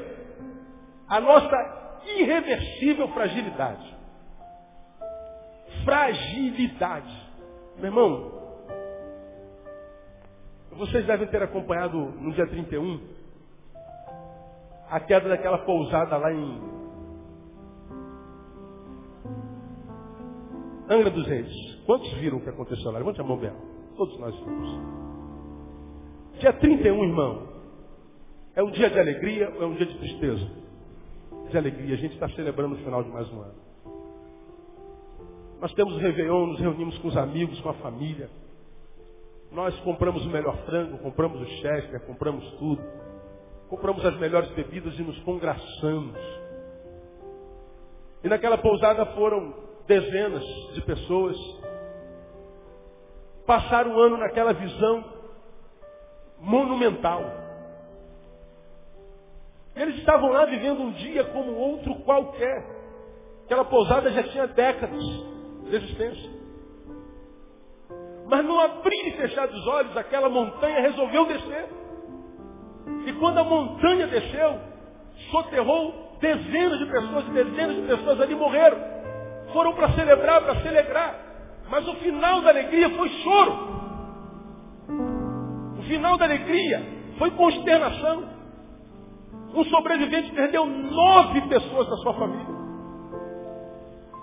a 1.08 1.20
nossa 1.20 2.02
irreversível 2.06 3.08
fragilidade. 3.08 3.96
Fragilidade. 5.84 7.26
Meu 7.76 7.86
irmão, 7.86 8.32
vocês 10.72 11.06
devem 11.06 11.26
ter 11.28 11.42
acompanhado 11.42 11.98
no 11.98 12.32
dia 12.32 12.46
31 12.46 13.00
a 14.88 15.00
queda 15.00 15.28
daquela 15.28 15.58
pousada 15.58 16.16
lá 16.16 16.32
em 16.32 16.76
Angra 20.88 21.10
dos 21.10 21.26
Reis. 21.26 21.75
Quantos 21.86 22.12
viram 22.14 22.38
o 22.38 22.40
que 22.40 22.48
aconteceu 22.48 22.90
lá? 22.90 22.98
Levante 22.98 23.20
a 23.20 23.24
mão 23.24 23.36
bem. 23.38 23.52
Todos 23.96 24.18
nós 24.18 24.34
vimos. 24.34 24.68
Dia 26.40 26.52
31, 26.52 27.04
irmão. 27.04 27.48
É 28.54 28.62
um 28.62 28.70
dia 28.70 28.90
de 28.90 28.98
alegria 28.98 29.50
ou 29.56 29.62
é 29.62 29.66
um 29.66 29.74
dia 29.74 29.86
de 29.86 29.98
tristeza? 29.98 30.50
De 31.50 31.56
alegria. 31.56 31.94
A 31.94 31.98
gente 31.98 32.14
está 32.14 32.28
celebrando 32.30 32.74
o 32.74 32.78
final 32.78 33.02
de 33.02 33.10
mais 33.10 33.32
um 33.32 33.40
ano. 33.40 33.54
Nós 35.60 35.72
temos 35.72 35.96
Réveillon, 35.96 36.46
nos 36.48 36.60
reunimos 36.60 36.98
com 36.98 37.08
os 37.08 37.16
amigos, 37.16 37.58
com 37.60 37.70
a 37.70 37.74
família. 37.74 38.28
Nós 39.52 39.78
compramos 39.80 40.26
o 40.26 40.28
melhor 40.28 40.56
frango, 40.66 40.98
compramos 40.98 41.40
o 41.40 41.46
Chester, 41.46 42.04
compramos 42.04 42.44
tudo 42.58 42.82
compramos 43.68 44.04
as 44.04 44.16
melhores 44.18 44.48
bebidas 44.50 44.98
e 44.98 45.02
nos 45.02 45.18
congraçamos. 45.20 46.18
E 48.22 48.28
naquela 48.28 48.58
pousada 48.58 49.06
foram 49.06 49.54
dezenas 49.86 50.44
de 50.74 50.80
pessoas. 50.82 51.36
Passaram 53.46 53.94
o 53.94 54.00
ano 54.00 54.16
naquela 54.16 54.52
visão 54.52 55.04
monumental. 56.40 57.22
Eles 59.74 59.96
estavam 59.96 60.30
lá 60.30 60.44
vivendo 60.46 60.80
um 60.80 60.92
dia 60.92 61.24
como 61.24 61.54
outro 61.54 61.94
qualquer. 61.96 62.64
Aquela 63.44 63.64
pousada 63.64 64.10
já 64.10 64.22
tinha 64.24 64.46
décadas 64.48 64.98
de 65.00 65.76
existência. 65.76 66.30
Mas 68.26 68.44
no 68.44 68.58
abrir 68.58 69.08
e 69.08 69.12
fechar 69.12 69.46
dos 69.46 69.66
olhos, 69.68 69.96
aquela 69.96 70.28
montanha 70.28 70.80
resolveu 70.80 71.26
descer. 71.26 71.68
E 73.06 73.12
quando 73.14 73.38
a 73.38 73.44
montanha 73.44 74.06
desceu, 74.08 74.58
soterrou 75.30 76.16
dezenas 76.20 76.78
de 76.78 76.86
pessoas 76.86 77.24
dezenas 77.26 77.76
de 77.76 77.82
pessoas 77.82 78.20
ali 78.20 78.34
morreram. 78.34 78.78
Foram 79.52 79.74
para 79.74 79.92
celebrar, 79.92 80.42
para 80.42 80.60
celebrar. 80.62 81.25
Mas 81.70 81.86
o 81.88 81.94
final 81.96 82.40
da 82.42 82.50
alegria 82.50 82.90
foi 82.90 83.08
choro. 83.08 83.76
O 85.78 85.82
final 85.82 86.16
da 86.16 86.24
alegria 86.24 86.86
foi 87.18 87.30
consternação. 87.32 88.24
Um 89.54 89.64
sobrevivente 89.64 90.32
perdeu 90.32 90.66
nove 90.66 91.40
pessoas 91.42 91.88
da 91.88 91.96
sua 91.96 92.14
família. 92.14 92.56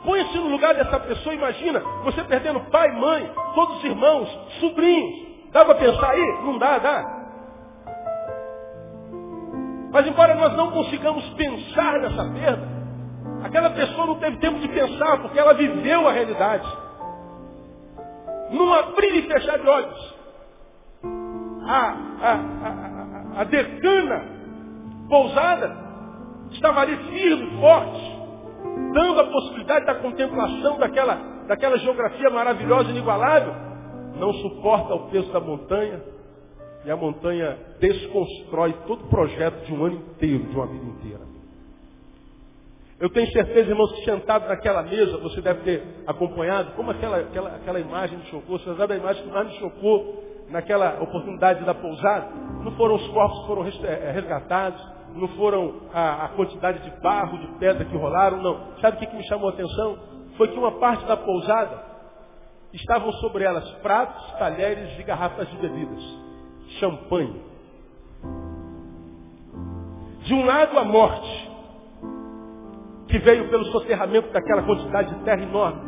Põe-se 0.06 0.38
no 0.38 0.50
lugar 0.50 0.76
dessa 0.76 1.00
pessoa, 1.00 1.34
imagina, 1.34 1.80
você 2.04 2.24
perdendo 2.26 2.60
pai, 2.70 2.92
mãe, 2.92 3.32
todos 3.56 3.78
os 3.78 3.84
irmãos, 3.86 4.30
sobrinhos, 4.60 5.34
Dá 5.54 5.64
para 5.64 5.76
pensar 5.76 6.10
aí? 6.10 6.40
Não 6.44 6.58
dá, 6.58 6.80
dá. 6.80 7.24
Mas 9.92 10.08
embora 10.08 10.34
nós 10.34 10.54
não 10.58 10.72
consigamos 10.72 11.24
pensar 11.36 12.00
nessa 12.00 12.26
perda, 12.32 12.68
aquela 13.44 13.70
pessoa 13.70 14.08
não 14.08 14.16
teve 14.16 14.38
tempo 14.38 14.60
de 14.60 14.68
pensar, 14.68 15.22
porque 15.22 15.38
ela 15.38 15.54
viveu 15.54 16.08
a 16.08 16.12
realidade. 16.12 16.68
Num 18.54 18.72
abrir 18.74 19.16
e 19.16 19.22
fechar 19.24 19.60
de 19.60 19.68
olhos. 19.68 20.16
A, 21.66 21.98
a, 22.22 22.34
a, 22.34 23.42
a, 23.42 23.44
decana 23.46 24.26
pousada 25.10 25.76
estava 26.52 26.82
ali 26.82 26.96
firme, 26.98 27.60
forte, 27.60 28.22
dando 28.94 29.20
a 29.22 29.26
possibilidade 29.26 29.86
da 29.86 29.96
contemplação 29.96 30.78
daquela, 30.78 31.16
daquela 31.48 31.78
geografia 31.78 32.30
maravilhosa 32.30 32.90
e 32.90 32.92
inigualável. 32.92 33.54
Não 34.18 34.32
suporta 34.34 34.94
o 34.94 35.10
peso 35.10 35.32
da 35.32 35.40
montanha, 35.40 36.02
e 36.86 36.92
a 36.92 36.96
montanha 36.96 37.58
desconstrói 37.80 38.74
todo 38.86 39.06
o 39.06 39.10
projeto 39.10 39.66
de 39.66 39.74
um 39.74 39.86
ano 39.86 39.96
inteiro, 39.96 40.44
de 40.44 40.56
uma 40.56 40.68
vida 40.68 40.86
inteira. 40.86 41.33
Eu 43.00 43.10
tenho 43.10 43.28
certeza, 43.32 43.70
irmãos, 43.70 43.92
que 43.94 44.06
sentado 44.06 44.48
naquela 44.48 44.84
mesa, 44.84 45.18
você 45.18 45.42
deve 45.42 45.62
ter 45.62 45.84
acompanhado, 46.08 46.72
como 46.76 46.92
aquela, 46.92 47.18
aquela, 47.18 47.56
aquela 47.56 47.80
imagem 47.80 48.18
me 48.18 48.26
chocou. 48.26 48.60
Você 48.60 48.74
sabe 48.76 48.94
a 48.94 48.98
imagem 48.98 49.24
que 49.24 49.30
mais 49.30 49.48
me 49.48 49.60
chocou 49.60 50.24
naquela 50.50 51.02
oportunidade 51.02 51.64
da 51.66 51.74
pousada? 51.74 52.30
Não 52.64 52.72
foram 52.74 52.96
os 52.96 53.08
corpos 53.10 53.40
que 53.42 53.48
foram 53.48 53.66
eh, 53.66 54.12
resgatados, 54.12 54.82
não 55.16 55.28
foram 55.30 55.82
a, 55.94 56.26
a, 56.26 56.30
quantidade 56.30 56.80
de 56.80 57.02
barro, 57.02 57.38
de 57.40 57.48
pedra 57.60 57.84
que 57.84 57.98
rolaram, 57.98 58.42
não. 58.42 58.78
Sabe 58.80 58.98
o 58.98 59.00
que, 59.00 59.08
que 59.08 59.16
me 59.16 59.28
chamou 59.28 59.50
a 59.50 59.54
atenção? 59.54 59.98
Foi 60.38 60.48
que 60.48 60.58
uma 60.58 60.80
parte 60.80 61.06
da 61.06 61.18
pousada 61.18 61.84
estavam 62.72 63.12
sobre 63.14 63.44
elas 63.44 63.70
pratos, 63.82 64.32
talheres 64.34 64.98
e 65.00 65.04
garrafas 65.04 65.50
de 65.50 65.58
bebidas 65.58 66.24
champanhe. 66.80 67.42
De 70.24 70.34
um 70.34 70.46
lado 70.46 70.78
a 70.80 70.84
morte, 70.84 71.52
que 73.14 73.20
veio 73.20 73.48
pelo 73.48 73.66
soterramento 73.66 74.34
daquela 74.34 74.64
quantidade 74.64 75.14
de 75.14 75.24
terra 75.24 75.44
enorme. 75.44 75.82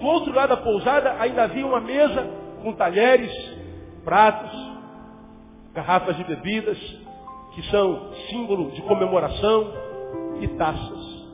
Do 0.00 0.06
outro 0.06 0.34
lado 0.34 0.48
da 0.48 0.56
pousada 0.56 1.14
ainda 1.20 1.42
havia 1.42 1.66
uma 1.66 1.78
mesa 1.78 2.26
com 2.62 2.72
talheres, 2.72 3.30
pratos, 4.02 4.50
garrafas 5.74 6.16
de 6.16 6.24
bebidas, 6.24 6.78
que 7.54 7.62
são 7.70 8.14
símbolo 8.30 8.70
de 8.70 8.80
comemoração, 8.80 9.74
e 10.40 10.48
taças. 10.56 11.26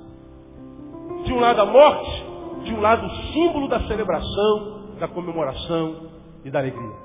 De 1.25 1.33
um 1.33 1.39
lado 1.39 1.61
a 1.61 1.67
morte, 1.67 2.25
de 2.65 2.75
um 2.75 2.81
lado 2.81 3.07
o 3.07 3.11
símbolo 3.33 3.69
da 3.69 3.87
celebração, 3.87 4.97
da 4.99 5.07
comemoração 5.07 6.11
e 6.45 6.51
da 6.51 6.59
alegria. 6.59 6.97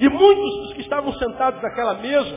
E 0.00 0.08
muitos 0.08 0.58
dos 0.62 0.72
que 0.72 0.80
estavam 0.80 1.12
sentados 1.12 1.62
naquela 1.62 1.94
mesa, 1.94 2.36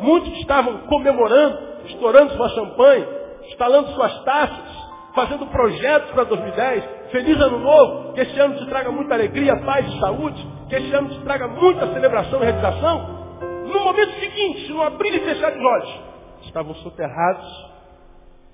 muitos 0.00 0.28
que 0.28 0.40
estavam 0.40 0.76
comemorando, 0.88 1.58
estourando 1.86 2.34
sua 2.34 2.50
champanhe, 2.50 3.17
instalando 3.48 3.88
suas 3.92 4.24
taças, 4.24 4.88
fazendo 5.14 5.46
projetos 5.46 6.10
para 6.12 6.24
2010. 6.24 6.84
Feliz 7.10 7.40
ano 7.40 7.58
novo, 7.58 8.12
que 8.12 8.20
este 8.20 8.38
ano 8.38 8.56
te 8.58 8.66
traga 8.66 8.92
muita 8.92 9.14
alegria, 9.14 9.56
paz 9.64 9.86
e 9.86 10.00
saúde, 10.00 10.46
que 10.68 10.76
este 10.76 10.94
ano 10.94 11.08
te 11.08 11.20
traga 11.20 11.48
muita 11.48 11.92
celebração 11.92 12.40
e 12.40 12.44
realização. 12.44 13.18
No 13.66 13.80
momento 13.80 14.18
seguinte, 14.20 14.70
no 14.70 14.82
abrir 14.82 15.14
e 15.14 15.20
fechar 15.20 15.50
de 15.52 15.64
olhos, 15.64 16.00
estavam 16.42 16.74
soterrados, 16.76 17.66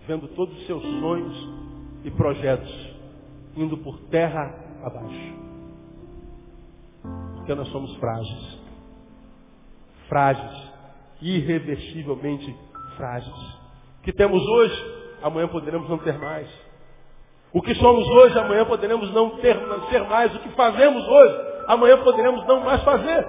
vendo 0.07 0.29
todos 0.29 0.57
os 0.57 0.67
seus 0.67 0.83
sonhos 0.83 1.49
e 2.05 2.11
projetos 2.11 2.95
indo 3.57 3.77
por 3.79 3.99
terra 4.11 4.55
abaixo. 4.83 5.35
Porque 7.37 7.55
nós 7.55 7.69
somos 7.69 7.95
frágeis. 7.97 8.59
Frágeis. 10.09 10.73
Irreversivelmente 11.21 12.55
frágeis. 12.97 13.54
Que 14.05 14.13
temos 14.13 14.43
hoje, 14.47 14.95
amanhã 15.23 15.49
poderemos 15.49 15.89
não 15.89 15.99
ter 15.99 16.19
mais. 16.19 16.49
O 17.53 17.63
que 17.63 17.75
somos 17.77 18.07
hoje, 18.09 18.39
amanhã 18.39 18.65
poderemos 18.65 19.13
não 19.13 19.31
ter 19.39 19.57
não 19.57 19.89
ser 19.89 20.03
mais. 20.05 20.35
O 20.35 20.39
que 20.41 20.51
fazemos 20.51 21.07
hoje, 21.07 21.41
amanhã 21.69 21.97
poderemos 21.99 22.47
não 22.47 22.61
mais 22.61 22.83
fazer. 22.83 23.27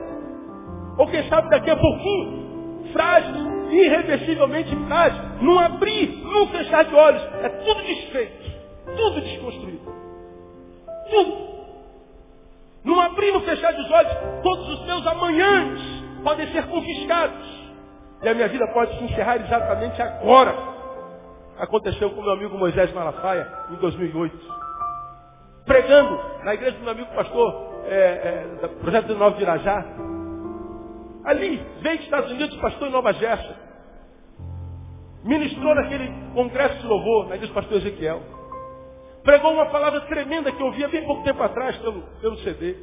Ou 0.98 1.08
quem 1.08 1.28
sabe 1.30 1.50
daqui 1.50 1.70
a 1.70 1.78
pouquinho, 1.78 2.90
frágeis, 2.92 3.38
irreversivelmente 3.72 4.76
frágeis. 4.88 5.22
Não 5.42 5.60
abrir, 5.60 6.22
não 6.24 6.48
fechar 6.48 6.86
de 6.86 6.96
olhos. 6.96 7.22
É 7.42 7.50
tudo 7.50 7.82
desfeito. 7.84 8.52
Tudo 8.98 9.22
desconstruído. 9.22 9.94
Tudo. 11.10 11.56
Num 12.84 13.00
abrir 13.00 13.32
no 13.32 13.42
fechar 13.42 13.74
dos 13.74 13.90
olhos, 13.92 14.14
todos 14.44 14.70
os 14.70 14.86
meus 14.86 15.08
amanhãs 15.08 15.80
podem 16.24 16.48
ser 16.52 16.68
confiscados. 16.68 17.65
E 18.24 18.30
a 18.30 18.34
minha 18.34 18.48
vida 18.48 18.68
pode 18.74 18.98
se 18.98 19.04
encerrar 19.04 19.38
exatamente 19.38 20.02
agora. 20.02 20.56
Aconteceu 21.58 22.10
com 22.12 22.22
meu 22.22 22.32
amigo 22.32 22.58
Moisés 22.58 22.92
Malafaia 22.94 23.48
em 23.72 23.76
2008. 23.76 24.38
Pregando 25.66 26.20
na 26.44 26.54
igreja 26.54 26.78
do 26.78 26.84
meu 26.84 26.92
amigo 26.92 27.14
pastor, 27.16 27.84
é, 27.86 27.96
é, 28.64 28.68
projeto 28.82 29.08
de 29.08 29.16
Nova 29.16 29.36
de 29.36 29.44
Irajá. 29.44 29.86
Ali, 31.24 31.58
veio 31.82 31.98
dos 31.98 32.06
Estados 32.06 32.32
Unidos, 32.32 32.56
pastor 32.58 32.88
em 32.88 32.92
Nova 32.92 33.14
Jersey. 33.14 33.56
Ministrou 35.24 35.74
naquele 35.74 36.12
congresso 36.34 36.78
de 36.80 36.88
louvor, 36.88 37.30
na 37.30 37.36
igreja 37.36 37.52
do 37.52 37.56
pastor 37.56 37.78
Ezequiel. 37.78 38.22
Pregou 39.24 39.54
uma 39.54 39.66
palavra 39.68 40.02
tremenda 40.02 40.52
que 40.52 40.62
eu 40.62 40.68
ouvi 40.68 40.86
há 40.86 40.88
bem 40.88 41.04
pouco 41.04 41.24
tempo 41.24 41.42
atrás 41.42 41.76
pelo, 41.78 42.04
pelo 42.22 42.38
CD. 42.38 42.76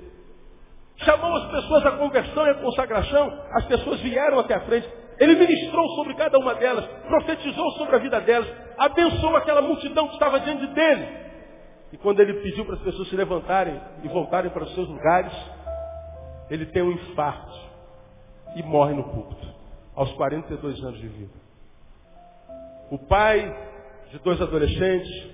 Chamou 0.96 1.36
as 1.36 1.50
pessoas 1.52 1.86
à 1.86 1.92
conversão 1.92 2.46
e 2.46 2.50
à 2.50 2.54
consagração. 2.54 3.38
As 3.52 3.64
pessoas 3.66 4.00
vieram 4.00 4.40
até 4.40 4.54
a 4.54 4.60
frente. 4.62 4.88
Ele 5.22 5.36
ministrou 5.36 5.88
sobre 5.90 6.14
cada 6.14 6.36
uma 6.36 6.52
delas, 6.56 6.84
profetizou 7.06 7.70
sobre 7.72 7.94
a 7.94 7.98
vida 8.00 8.20
delas, 8.22 8.52
abençoou 8.76 9.36
aquela 9.36 9.62
multidão 9.62 10.08
que 10.08 10.14
estava 10.14 10.40
diante 10.40 10.66
dele. 10.66 11.08
E 11.92 11.96
quando 11.96 12.18
ele 12.18 12.42
pediu 12.42 12.64
para 12.64 12.74
as 12.74 12.80
pessoas 12.80 13.08
se 13.08 13.14
levantarem 13.14 13.80
e 14.02 14.08
voltarem 14.08 14.50
para 14.50 14.64
os 14.64 14.74
seus 14.74 14.88
lugares, 14.88 15.32
ele 16.50 16.66
tem 16.66 16.82
um 16.82 16.90
infarto 16.90 17.52
e 18.56 18.64
morre 18.64 18.94
no 18.94 19.04
púlpito, 19.04 19.46
aos 19.94 20.10
42 20.14 20.82
anos 20.82 20.98
de 20.98 21.06
vida. 21.06 21.38
O 22.90 22.98
pai 22.98 23.48
de 24.10 24.18
dois 24.18 24.42
adolescentes, 24.42 25.30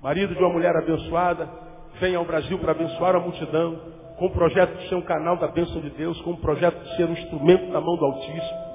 marido 0.00 0.36
de 0.36 0.40
uma 0.40 0.52
mulher 0.52 0.76
abençoada, 0.76 1.50
vem 1.98 2.14
ao 2.14 2.24
Brasil 2.24 2.60
para 2.60 2.70
abençoar 2.70 3.16
a 3.16 3.20
multidão, 3.20 3.76
com 4.20 4.26
o 4.26 4.30
projeto 4.30 4.78
de 4.78 4.88
ser 4.88 4.94
um 4.94 5.02
canal 5.02 5.36
da 5.36 5.48
bênção 5.48 5.80
de 5.80 5.90
Deus, 5.90 6.20
com 6.20 6.30
o 6.30 6.40
projeto 6.40 6.78
de 6.78 6.96
ser 6.96 7.06
um 7.06 7.12
instrumento 7.12 7.72
na 7.72 7.80
mão 7.80 7.96
do 7.96 8.04
Altíssimo, 8.04 8.69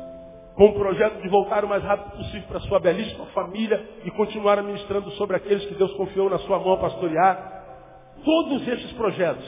com 0.55 0.67
o 0.67 0.73
projeto 0.73 1.21
de 1.21 1.27
voltar 1.27 1.65
o 1.65 1.67
mais 1.67 1.83
rápido 1.83 2.15
possível 2.15 2.47
para 2.47 2.61
sua 2.61 2.79
belíssima 2.79 3.25
família 3.27 3.85
e 4.05 4.11
continuar 4.11 4.61
ministrando 4.63 5.11
sobre 5.11 5.35
aqueles 5.35 5.65
que 5.65 5.75
Deus 5.75 5.93
confiou 5.93 6.29
na 6.29 6.39
sua 6.39 6.57
mão 6.59 6.73
a 6.73 6.77
pastorear. 6.77 7.63
Todos 8.23 8.65
esses 8.65 8.91
projetos 8.93 9.45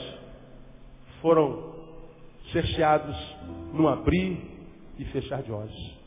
foram 1.22 1.74
cerceados 2.52 3.16
num 3.72 3.88
abrir 3.88 4.38
e 4.98 5.04
fechar 5.06 5.42
de 5.42 5.50
olhos. 5.50 5.98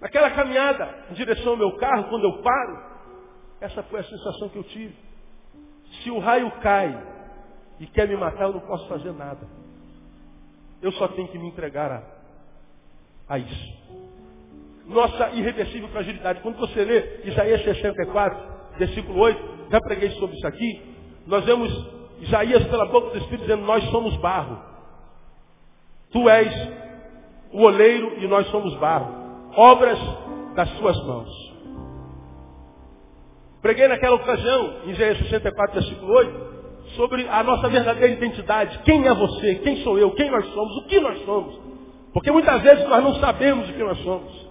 Naquela 0.00 0.30
caminhada 0.30 1.06
em 1.10 1.14
direção 1.14 1.52
ao 1.52 1.58
meu 1.58 1.76
carro, 1.76 2.04
quando 2.04 2.24
eu 2.24 2.42
paro, 2.42 2.82
essa 3.60 3.82
foi 3.82 4.00
a 4.00 4.04
sensação 4.04 4.48
que 4.48 4.56
eu 4.56 4.64
tive. 4.64 4.94
Se 6.02 6.10
o 6.10 6.18
raio 6.18 6.50
cai 6.62 7.06
e 7.80 7.86
quer 7.86 8.08
me 8.08 8.16
matar, 8.16 8.44
eu 8.44 8.52
não 8.54 8.60
posso 8.60 8.88
fazer 8.88 9.12
nada. 9.12 9.46
Eu 10.80 10.92
só 10.92 11.08
tenho 11.08 11.28
que 11.28 11.38
me 11.38 11.48
entregar 11.48 11.90
a, 11.90 12.17
a 13.28 13.38
isso. 13.38 13.78
Nossa 14.86 15.30
irreversível 15.30 15.88
fragilidade. 15.88 16.40
Quando 16.40 16.56
você 16.56 16.82
lê 16.82 17.20
Isaías 17.24 17.62
64, 17.62 18.38
versículo 18.78 19.20
8, 19.20 19.58
já 19.70 19.80
preguei 19.80 20.10
sobre 20.12 20.36
isso 20.36 20.46
aqui, 20.46 20.82
nós 21.26 21.44
vemos 21.44 21.70
Isaías 22.20 22.64
pela 22.68 22.86
boca 22.86 23.10
do 23.10 23.18
Espírito 23.18 23.42
dizendo, 23.42 23.64
nós 23.64 23.84
somos 23.90 24.16
barro. 24.16 24.58
Tu 26.10 26.28
és 26.28 26.70
o 27.52 27.62
oleiro 27.62 28.14
e 28.18 28.26
nós 28.26 28.46
somos 28.48 28.74
barro. 28.78 29.50
Obras 29.54 29.98
das 30.54 30.70
suas 30.78 30.96
mãos. 31.04 31.48
Preguei 33.60 33.88
naquela 33.88 34.16
ocasião, 34.16 34.76
em 34.86 34.90
Isaías 34.92 35.18
64, 35.18 35.74
versículo 35.74 36.12
8, 36.14 36.48
sobre 36.96 37.28
a 37.28 37.42
nossa 37.42 37.68
verdadeira 37.68 38.14
identidade. 38.14 38.78
Quem 38.84 39.06
é 39.06 39.12
você? 39.12 39.56
Quem 39.56 39.82
sou 39.82 39.98
eu? 39.98 40.12
Quem 40.12 40.30
nós 40.30 40.46
somos? 40.54 40.76
O 40.78 40.86
que 40.86 40.98
nós 41.00 41.24
somos? 41.24 41.67
Porque 42.12 42.30
muitas 42.30 42.60
vezes 42.62 42.88
nós 42.88 43.02
não 43.02 43.14
sabemos 43.16 43.68
o 43.68 43.72
que 43.72 43.82
nós 43.82 43.98
somos. 43.98 44.48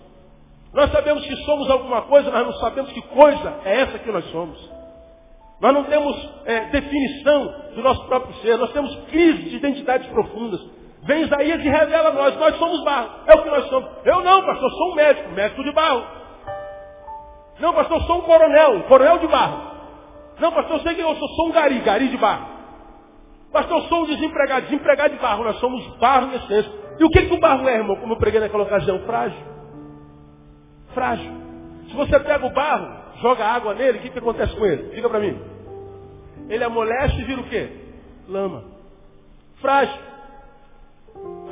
Nós 0.74 0.92
sabemos 0.92 1.26
que 1.26 1.36
somos 1.38 1.70
alguma 1.70 2.04
coisa, 2.04 2.30
mas 2.30 2.46
não 2.46 2.54
sabemos 2.54 2.92
que 2.92 3.02
coisa 3.02 3.62
é 3.66 3.82
essa 3.82 4.00
que 4.00 4.12
nós 4.12 4.26
somos. 4.32 4.78
Nós 5.60 5.74
não 5.74 5.84
temos 5.86 6.30
é, 6.46 6.66
definição 6.66 7.46
do 7.74 7.82
nosso 7.82 8.06
próprio 8.06 8.36
ser, 8.42 8.58
nós 8.58 8.72
temos 8.72 8.96
crise 9.10 9.50
de 9.50 9.56
identidades 9.56 10.08
profundas. 10.10 10.62
Vem 11.04 11.24
Isaías 11.24 11.64
e 11.64 11.70
revela 11.70 12.10
a 12.10 12.14
nós, 12.14 12.38
nós 12.38 12.56
somos 12.58 12.84
barro. 12.84 13.10
É 13.26 13.34
o 13.34 13.44
que 13.44 13.50
nós 13.50 13.68
somos. 13.70 13.90
Eu 14.06 14.22
não, 14.22 14.46
pastor, 14.46 14.70
sou 14.70 14.92
um 14.92 14.96
médico, 14.96 15.30
médico 15.32 15.64
de 15.64 15.72
barro. 15.72 16.06
Não, 17.60 17.74
pastor, 17.74 18.04
sou 18.04 18.20
um 18.20 18.22
coronel, 18.22 18.84
coronel 18.84 19.18
de 19.18 19.28
barro. 19.28 19.72
Não, 20.40 20.52
pastor, 20.52 20.78
eu 20.78 20.84
sei 20.84 20.96
que 20.96 21.02
eu 21.02 21.16
sou, 21.16 21.28
sou 21.30 21.48
um 21.48 21.52
gari, 21.52 21.80
gari 21.80 22.10
de 22.10 22.18
barro. 22.18 22.57
Pastor, 23.58 23.82
eu 23.82 23.88
sou 23.88 24.04
um 24.04 24.06
desempregado. 24.06 24.68
Desempregado 24.68 25.16
de 25.16 25.20
barro. 25.20 25.44
Nós 25.44 25.60
somos 25.60 25.84
barro 25.98 26.28
em 26.28 26.36
essência. 26.36 26.72
E 27.00 27.04
o 27.04 27.10
que, 27.10 27.26
que 27.26 27.34
o 27.34 27.40
barro 27.40 27.68
é, 27.68 27.78
irmão? 27.78 27.96
Como 27.96 28.14
eu 28.14 28.18
preguei 28.18 28.40
naquela 28.40 28.64
ocasião? 28.64 29.00
Frágil. 29.00 29.40
Frágil. 30.94 31.32
Se 31.90 31.96
você 31.96 32.20
pega 32.20 32.46
o 32.46 32.54
barro, 32.54 32.88
joga 33.20 33.44
água 33.48 33.74
nele, 33.74 33.98
o 33.98 34.02
que, 34.02 34.12
que 34.12 34.20
acontece 34.20 34.56
com 34.56 34.64
ele? 34.64 34.94
Diga 34.94 35.10
para 35.10 35.20
mim. 35.20 35.42
Ele 36.48 36.64
amolece 36.64 37.16
e 37.20 37.24
vira 37.24 37.42
o 37.42 37.50
quê? 37.50 37.70
Lama. 38.30 38.64
Frágil. 39.60 40.02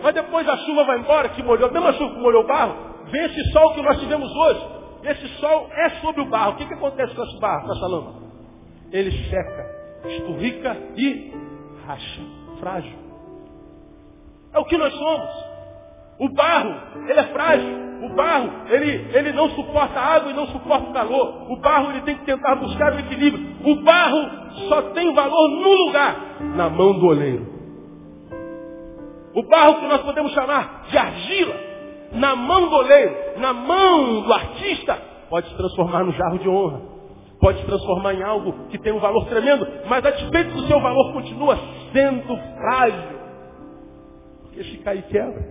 Mas 0.04 0.14
depois 0.14 0.48
a 0.48 0.58
chuva 0.58 0.84
vai 0.84 1.00
embora, 1.00 1.30
que 1.30 1.42
molhou, 1.42 1.70
a 1.70 1.72
mesma 1.72 1.92
chuva 1.94 2.14
que 2.14 2.22
molhou 2.22 2.44
o 2.44 2.48
barro, 2.48 2.76
vem 3.06 3.26
esse 3.26 3.52
sol 3.52 3.74
que 3.74 3.82
nós 3.82 4.00
tivemos 4.00 4.32
hoje. 4.32 4.68
Esse 5.06 5.28
sol 5.40 5.70
é 5.72 5.90
sobre 6.02 6.22
o 6.22 6.30
barro. 6.30 6.52
O 6.52 6.56
que, 6.58 6.68
que 6.68 6.74
acontece 6.76 7.16
com 7.16 7.24
esse 7.24 7.40
barro, 7.40 7.66
com 7.66 7.74
essa 7.74 7.88
lama? 7.88 8.14
Ele 8.92 9.12
seca, 9.28 10.08
esturrica 10.08 10.78
e 10.96 11.45
racha. 11.86 12.22
Frágil. 12.60 12.98
É 14.54 14.60
o 14.60 14.66
que 14.66 14.78
nós 14.78 14.94
somos. 14.94 15.46
O 16.20 16.30
barro, 16.30 16.76
ele 17.08 17.20
é 17.20 17.24
frágil. 17.26 17.86
O 18.04 18.10
barro, 18.16 18.52
ele, 18.70 19.10
ele 19.14 19.32
não 19.34 19.50
suporta 19.50 20.00
água 20.00 20.32
e 20.32 20.34
não 20.34 20.48
suporta 20.48 20.92
calor. 20.94 21.52
O 21.52 21.58
barro, 21.58 21.92
ele 21.92 22.02
tem 22.02 22.16
que 22.18 22.26
tentar 22.26 22.56
buscar 22.56 22.94
o 22.94 23.00
equilíbrio. 23.00 23.56
O 23.66 23.76
barro 23.84 24.30
só 24.70 24.82
tem 24.94 25.14
valor 25.14 25.50
num 25.50 25.86
lugar, 25.86 26.16
na 26.56 26.70
mão 26.70 26.94
do 27.00 27.08
oleiro. 27.08 27.56
O 29.34 29.44
barro 29.44 29.82
que 29.82 29.88
nós 29.88 30.02
podemos 30.02 30.32
chamar 30.32 30.86
de 30.90 30.98
argila, 30.98 31.56
na 32.14 32.36
mão 32.36 32.70
do 32.70 32.76
oleiro, 32.76 33.16
na 33.38 33.52
mão 33.54 34.22
do 34.22 34.34
artista, 34.34 34.98
pode 35.30 35.50
se 35.50 35.58
transformar 35.58 36.06
no 36.06 36.14
jarro 36.14 36.40
de 36.40 36.48
honra. 36.48 36.95
Pode 37.46 37.64
transformar 37.64 38.16
em 38.16 38.24
algo 38.24 38.70
que 38.70 38.80
tem 38.80 38.92
um 38.92 38.98
valor 38.98 39.28
tremendo, 39.28 39.68
mas 39.86 40.04
a 40.04 40.10
despeito 40.10 40.50
do 40.50 40.66
seu 40.66 40.82
valor 40.82 41.14
continua 41.14 41.56
sendo 41.94 42.36
frágil. 42.58 43.20
Porque 44.42 44.64
se 44.64 44.78
cair 44.80 45.04
quebra. 45.04 45.46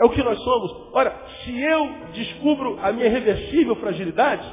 É 0.00 0.04
o 0.04 0.10
que 0.10 0.22
nós 0.22 0.38
somos. 0.38 0.72
Ora, 0.92 1.12
se 1.42 1.60
eu 1.60 1.90
descubro 2.12 2.78
a 2.80 2.92
minha 2.92 3.06
irreversível 3.06 3.74
fragilidade, 3.80 4.44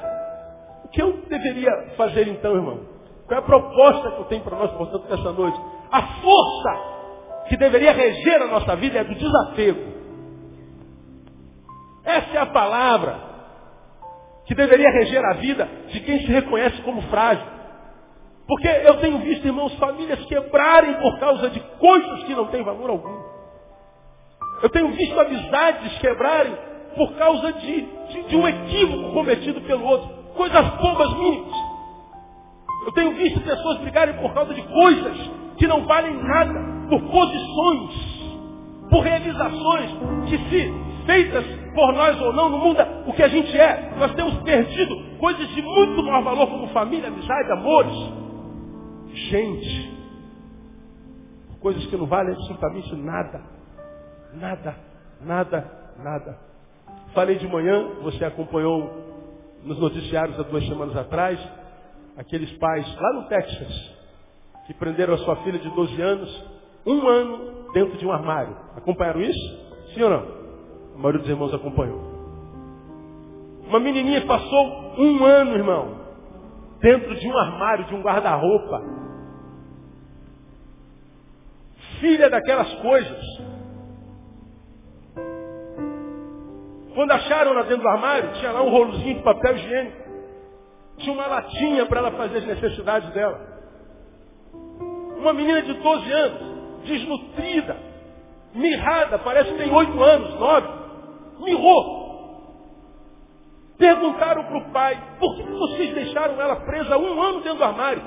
o 0.86 0.88
que 0.88 1.04
eu 1.04 1.19
deveria 1.30 1.93
fazer 1.95 2.30
então, 2.30 2.56
irmão? 2.56 2.80
Qual 3.28 3.39
é 3.39 3.43
a 3.43 3.45
proposta 3.45 4.10
que 4.10 4.21
eu 4.21 4.26
tenho 4.26 4.41
para 4.41 4.58
nós, 4.58 4.71
portanto, 4.71 5.08
nessa 5.08 5.34
noite? 5.34 5.62
A 5.91 6.02
força 6.02 7.45
que 7.48 7.58
deveria 7.58 7.91
reger 7.91 8.41
a 8.41 8.48
nossa 8.48 8.76
vida 8.76 8.98
é 8.98 9.04
do 9.04 9.13
desapego. 9.13 9.93
Essa 12.04 12.38
é 12.38 12.39
a 12.39 12.48
palavra 12.48 13.35
que 14.45 14.55
deveria 14.55 14.89
reger 14.91 15.23
a 15.25 15.34
vida 15.34 15.67
de 15.91 15.99
quem 16.01 16.19
se 16.19 16.27
reconhece 16.27 16.81
como 16.84 17.01
frágil. 17.03 17.45
Porque 18.47 18.67
eu 18.67 18.97
tenho 18.97 19.17
visto, 19.19 19.45
irmãos, 19.45 19.73
famílias 19.75 20.23
quebrarem 20.25 20.93
por 20.95 21.19
causa 21.19 21.49
de 21.49 21.60
coisas 21.60 22.23
que 22.23 22.36
não 22.36 22.45
têm 22.47 22.63
valor 22.63 22.91
algum. 22.91 23.36
Eu 24.62 24.69
tenho 24.69 24.89
visto 24.89 25.19
amizades 25.19 25.97
quebrarem 25.97 26.55
por 26.95 27.13
causa 27.17 27.53
de, 27.53 27.81
de, 27.81 28.23
de 28.23 28.36
um 28.36 28.47
equívoco 28.47 29.13
cometido 29.13 29.62
pelo 29.62 29.86
outro. 29.86 30.10
Coisas 30.36 30.67
bobas 30.75 31.13
mínimas. 31.17 31.55
Eu 32.86 32.91
tenho 32.93 33.12
visto 33.15 33.41
pessoas 33.41 33.79
brigarem 33.79 34.15
por 34.15 34.34
causa 34.34 34.53
de 34.53 34.62
coisas 34.62 35.31
que 35.58 35.65
não 35.65 35.86
valem 35.86 36.13
nada, 36.13 36.53
por 36.88 37.01
posições, 37.01 37.93
por 38.89 38.99
realizações 39.01 39.91
que 40.29 40.38
se 40.38 40.94
feitas 41.06 41.46
por 41.74 41.94
nós 41.94 42.20
ou 42.22 42.34
não, 42.34 42.50
não 42.50 42.60
muda 42.60 43.04
o 43.06 43.13
que 43.13 43.24
a 43.24 43.28
gente 43.28 43.58
é. 43.58 43.94
Nós 43.98 44.13
temos 44.15 44.36
perdido 44.44 45.18
coisas 45.18 45.48
de 45.50 45.62
muito 45.62 46.04
maior 46.04 46.24
valor 46.24 46.48
como 46.48 46.68
família, 46.70 47.08
amizade, 47.08 47.52
amores. 47.52 47.96
Gente, 49.13 49.94
coisas 51.60 51.86
que 51.88 51.98
não 51.98 52.06
valem 52.06 52.34
absolutamente 52.34 52.96
nada. 52.96 53.41
Nada, 54.34 54.76
nada, 55.22 55.72
nada. 56.04 56.39
Falei 57.13 57.38
de 57.38 57.48
manhã, 57.48 57.88
você 58.02 58.26
acompanhou 58.26 59.06
nos 59.63 59.80
noticiários 59.80 60.39
há 60.39 60.44
duas 60.44 60.65
semanas 60.68 60.96
atrás, 60.96 61.39
aqueles 62.18 62.52
pais 62.58 62.86
lá 63.00 63.13
no 63.13 63.24
Texas, 63.28 63.96
que 64.68 64.74
prenderam 64.74 65.13
a 65.13 65.18
sua 65.20 65.38
filha 65.38 65.58
de 65.58 65.70
12 65.70 66.02
anos, 66.02 66.46
um 66.86 67.08
ano 67.08 67.72
dentro 67.74 67.98
de 67.98 68.06
um 68.06 68.12
armário. 68.12 68.56
Acompanharam 68.76 69.22
isso? 69.22 69.94
Sim 69.94 70.04
ou 70.04 70.10
não? 70.10 70.44
A 70.95 70.97
maioria 70.97 71.21
dos 71.21 71.29
irmãos 71.29 71.53
acompanhou. 71.53 72.15
Uma 73.67 73.79
menininha 73.79 74.25
passou 74.25 74.93
um 74.97 75.25
ano, 75.25 75.55
irmão, 75.55 75.99
dentro 76.79 77.15
de 77.15 77.27
um 77.27 77.38
armário, 77.38 77.86
de 77.86 77.95
um 77.95 78.01
guarda-roupa. 78.01 78.81
Filha 81.99 82.29
daquelas 82.29 82.73
coisas. 82.75 83.23
Quando 86.93 87.12
acharam 87.12 87.53
lá 87.53 87.63
dentro 87.63 87.81
do 87.81 87.89
armário, 87.89 88.31
tinha 88.34 88.51
lá 88.51 88.62
um 88.62 88.69
rolozinho 88.69 89.15
de 89.15 89.23
papel 89.23 89.55
higiênico. 89.55 90.05
Tinha 90.97 91.13
uma 91.13 91.27
latinha 91.27 91.86
para 91.88 91.99
ela 91.99 92.12
fazer 92.12 92.38
as 92.38 92.45
necessidades 92.45 93.10
dela. 93.12 93.55
Uma 95.17 95.34
menina 95.34 95.62
de 95.62 95.73
12 95.73 96.12
anos, 96.12 96.39
desnutrida, 96.86 97.77
mirrada, 98.53 99.19
parece 99.19 99.51
que 99.51 99.58
tem 99.58 99.73
8 99.73 100.03
anos, 100.03 100.39
9, 100.39 100.85
mirrou. 101.39 102.06
Perguntaram 103.78 104.43
para 104.45 104.58
o 104.58 104.71
pai, 104.71 105.17
por 105.19 105.36
que 105.36 105.43
vocês 105.43 105.93
deixaram 105.93 106.39
ela 106.39 106.56
presa 106.58 106.98
um 106.98 107.21
ano 107.21 107.41
dentro 107.41 107.58
do 107.58 107.63
armário? 107.63 108.02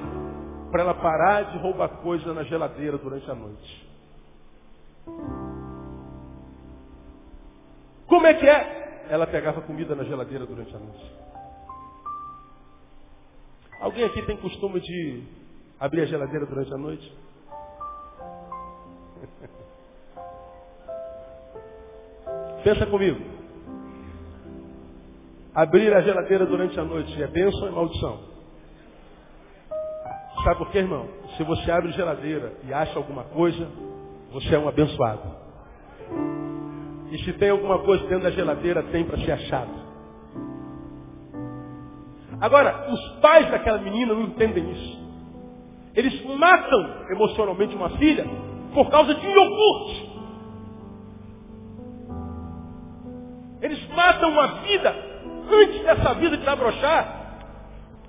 Para 0.71 0.83
ela 0.83 0.95
parar 0.95 1.43
de 1.53 1.59
roubar 1.59 1.89
coisa 2.03 2.33
na 2.33 2.43
geladeira 2.45 2.97
durante 2.97 3.31
a 3.31 3.35
noite. 3.35 3.89
Como 8.07 8.27
é 8.27 8.35
que 8.35 8.49
é? 8.49 9.07
Ela 9.11 9.27
pegava 9.27 9.61
comida 9.61 9.95
na 9.95 10.05
geladeira 10.05 10.47
durante 10.47 10.75
a 10.75 10.79
noite. 10.79 11.13
Alguém 13.81 14.05
aqui 14.05 14.23
tem 14.23 14.37
costume 14.39 14.81
de 14.81 15.23
abrir 15.79 16.03
a 16.03 16.07
geladeira 16.07 16.47
durante 16.47 16.73
a 16.73 16.79
noite? 16.79 17.17
Pensa 22.65 22.87
comigo. 22.87 23.21
Abrir 25.55 25.93
a 25.95 26.01
geladeira 26.01 26.47
durante 26.47 26.79
a 26.79 26.85
noite 26.85 27.23
é 27.23 27.27
bênção 27.27 27.63
ou 27.63 27.69
é 27.69 27.71
maldição? 27.71 28.21
Sabe 30.45 30.59
por 30.59 30.71
quê, 30.71 30.79
irmão? 30.79 31.09
Se 31.37 31.43
você 31.43 31.71
abre 31.71 31.91
a 31.91 31.93
geladeira 31.93 32.53
e 32.65 32.73
acha 32.73 32.97
alguma 32.97 33.25
coisa, 33.25 33.69
você 34.33 34.55
é 34.55 34.59
um 34.59 34.69
abençoado. 34.69 35.37
E 37.11 37.19
se 37.25 37.33
tem 37.35 37.51
alguma 37.51 37.79
coisa 37.81 38.07
dentro 38.07 38.25
da 38.25 38.31
geladeira, 38.31 38.83
tem 38.85 39.05
para 39.05 39.19
ser 39.19 39.33
achado. 39.33 39.89
Agora, 42.41 42.89
os 42.93 43.21
pais 43.21 43.51
daquela 43.51 43.79
menina 43.79 44.15
não 44.15 44.23
entendem 44.23 44.71
isso. 44.71 44.99
Eles 45.95 46.25
matam 46.25 47.07
emocionalmente 47.11 47.75
uma 47.75 47.91
filha 47.99 48.25
por 48.73 48.89
causa 48.91 49.15
de 49.15 49.27
um 49.27 49.31
iogurte. 49.31 50.08
Eles 53.61 53.87
matam 53.89 54.31
uma 54.31 54.47
vida 54.63 54.95
antes 55.51 55.83
dessa 55.83 56.15
vida 56.15 56.37
de 56.37 56.49
abrochar 56.49 57.17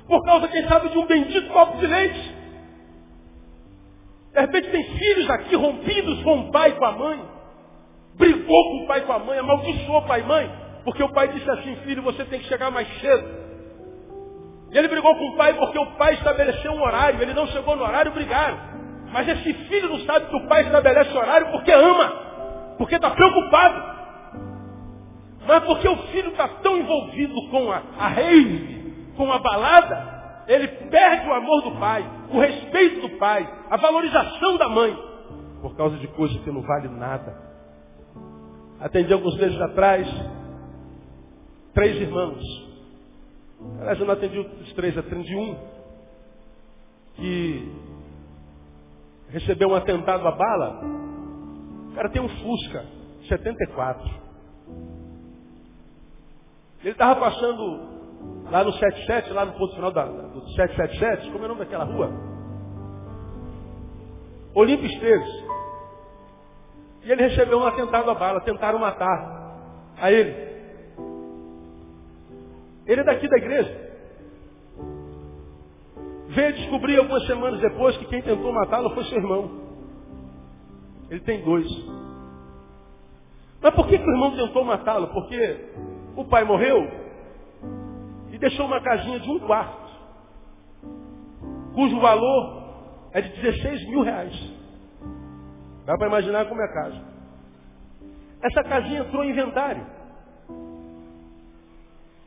por 0.07 0.23
causa, 0.25 0.47
quem 0.47 0.67
sabe, 0.67 0.89
de 0.89 0.97
um 0.97 1.05
bendito 1.05 1.51
copo 1.53 1.77
de 1.77 1.85
leite. 1.85 2.35
De 4.33 4.39
repente 4.39 4.69
tem 4.69 4.83
filhos 4.83 5.29
aqui 5.29 5.55
rompidos 5.55 6.23
com 6.23 6.39
o 6.39 6.51
pai 6.51 6.69
e 6.69 6.73
com 6.73 6.85
a 6.85 6.91
mãe 6.91 7.39
brigou 8.19 8.63
com 8.65 8.83
o 8.83 8.87
pai 8.87 8.99
e 8.99 9.03
com 9.03 9.13
a 9.13 9.19
mãe, 9.19 9.39
amaldiçoou 9.39 9.99
o 9.99 10.05
pai 10.05 10.19
e 10.19 10.23
mãe, 10.23 10.51
porque 10.83 11.01
o 11.01 11.13
pai 11.13 11.29
disse 11.29 11.49
assim, 11.49 11.75
filho, 11.85 12.03
você 12.03 12.25
tem 12.25 12.39
que 12.39 12.47
chegar 12.47 12.69
mais 12.69 12.87
cedo. 12.99 13.39
E 14.71 14.77
ele 14.77 14.89
brigou 14.89 15.15
com 15.15 15.29
o 15.29 15.37
pai 15.37 15.53
porque 15.53 15.79
o 15.79 15.85
pai 15.93 16.13
estabeleceu 16.15 16.73
um 16.73 16.83
horário, 16.83 17.21
ele 17.21 17.33
não 17.33 17.47
chegou 17.47 17.75
no 17.77 17.83
horário, 17.83 18.11
brigaram. 18.11 18.57
Mas 19.11 19.27
esse 19.27 19.53
filho 19.53 19.89
não 19.89 19.99
sabe 20.01 20.27
que 20.27 20.35
o 20.35 20.47
pai 20.47 20.63
estabelece 20.63 21.17
horário 21.17 21.47
porque 21.51 21.71
ama, 21.71 22.75
porque 22.77 22.95
está 22.95 23.09
preocupado. 23.09 23.98
Mas 25.49 25.63
porque 25.63 25.87
o 25.87 25.97
filho 26.09 26.29
está 26.29 26.47
tão 26.47 26.77
envolvido 26.77 27.49
com 27.49 27.71
a, 27.71 27.81
a 27.97 28.07
rave, 28.07 28.93
com 29.17 29.31
a 29.31 29.39
balada, 29.39 30.43
ele 30.47 30.67
perde 30.67 31.27
o 31.27 31.33
amor 31.33 31.63
do 31.63 31.71
pai, 31.79 32.07
o 32.31 32.39
respeito 32.39 33.01
do 33.01 33.17
pai, 33.17 33.51
a 33.67 33.75
valorização 33.75 34.57
da 34.59 34.69
mãe, 34.69 34.95
por 35.59 35.75
causa 35.75 35.97
de 35.97 36.07
coisas 36.09 36.39
que 36.43 36.51
não 36.51 36.61
valem 36.61 36.91
nada. 36.91 37.35
Atendi 38.79 39.11
alguns 39.11 39.35
meses 39.37 39.59
atrás 39.59 40.07
três 41.73 41.99
irmãos. 41.99 42.43
Aliás, 43.79 43.99
eu 43.99 44.05
não 44.05 44.13
atendi 44.13 44.37
os 44.37 44.73
três, 44.73 44.95
atendi 44.95 45.35
um 45.35 45.57
que 47.15 47.73
recebeu 49.29 49.69
um 49.69 49.75
atentado 49.75 50.27
a 50.27 50.31
bala. 50.31 50.81
O 51.89 51.95
cara 51.95 52.09
tem 52.09 52.21
um 52.21 52.29
Fusca 52.29 52.85
74. 53.27 54.28
Ele 56.81 56.91
estava 56.91 57.19
passando 57.19 57.89
lá 58.49 58.63
no 58.63 58.71
77, 58.73 59.31
lá 59.31 59.45
no 59.45 59.53
ponto 59.53 59.75
final 59.75 59.91
da, 59.91 60.05
do 60.05 60.41
777, 60.51 61.31
como 61.31 61.43
é 61.43 61.45
o 61.45 61.49
nome 61.49 61.59
daquela 61.59 61.83
rua? 61.83 62.09
Olímpio 64.55 64.87
Esteves. 64.87 65.45
E 67.03 67.11
ele 67.11 67.27
recebeu 67.27 67.59
um 67.59 67.65
atentado 67.65 68.09
à 68.09 68.15
bala, 68.15 68.41
tentaram 68.41 68.79
matar 68.79 69.93
a 69.97 70.11
ele. 70.11 70.49
Ele 72.85 73.01
é 73.01 73.03
daqui 73.03 73.27
da 73.27 73.37
igreja. 73.37 73.89
Veio 76.29 76.53
descobrir 76.53 76.97
algumas 76.97 77.25
semanas 77.25 77.59
depois 77.59 77.97
que 77.97 78.05
quem 78.05 78.21
tentou 78.21 78.51
matá-lo 78.51 78.93
foi 78.93 79.03
seu 79.05 79.17
irmão. 79.17 79.69
Ele 81.09 81.19
tem 81.21 81.43
dois. 81.43 81.67
Mas 83.61 83.73
por 83.75 83.87
que, 83.87 83.97
que 83.97 84.03
o 84.03 84.11
irmão 84.11 84.35
tentou 84.35 84.63
matá-lo? 84.63 85.07
Porque 85.07 85.69
o 86.15 86.25
pai 86.25 86.43
morreu 86.43 86.89
e 88.31 88.37
deixou 88.37 88.65
uma 88.65 88.81
casinha 88.81 89.19
de 89.19 89.29
um 89.29 89.39
quarto, 89.39 89.89
cujo 91.73 91.99
valor 91.99 92.59
é 93.13 93.21
de 93.21 93.29
16 93.41 93.89
mil 93.89 94.01
reais. 94.01 94.33
Dá 95.85 95.97
para 95.97 96.07
imaginar 96.07 96.45
como 96.45 96.61
é 96.61 96.65
a 96.65 96.73
casa. 96.73 97.01
Essa 98.41 98.63
casinha 98.63 99.01
entrou 99.01 99.23
em 99.23 99.31
inventário. 99.31 99.85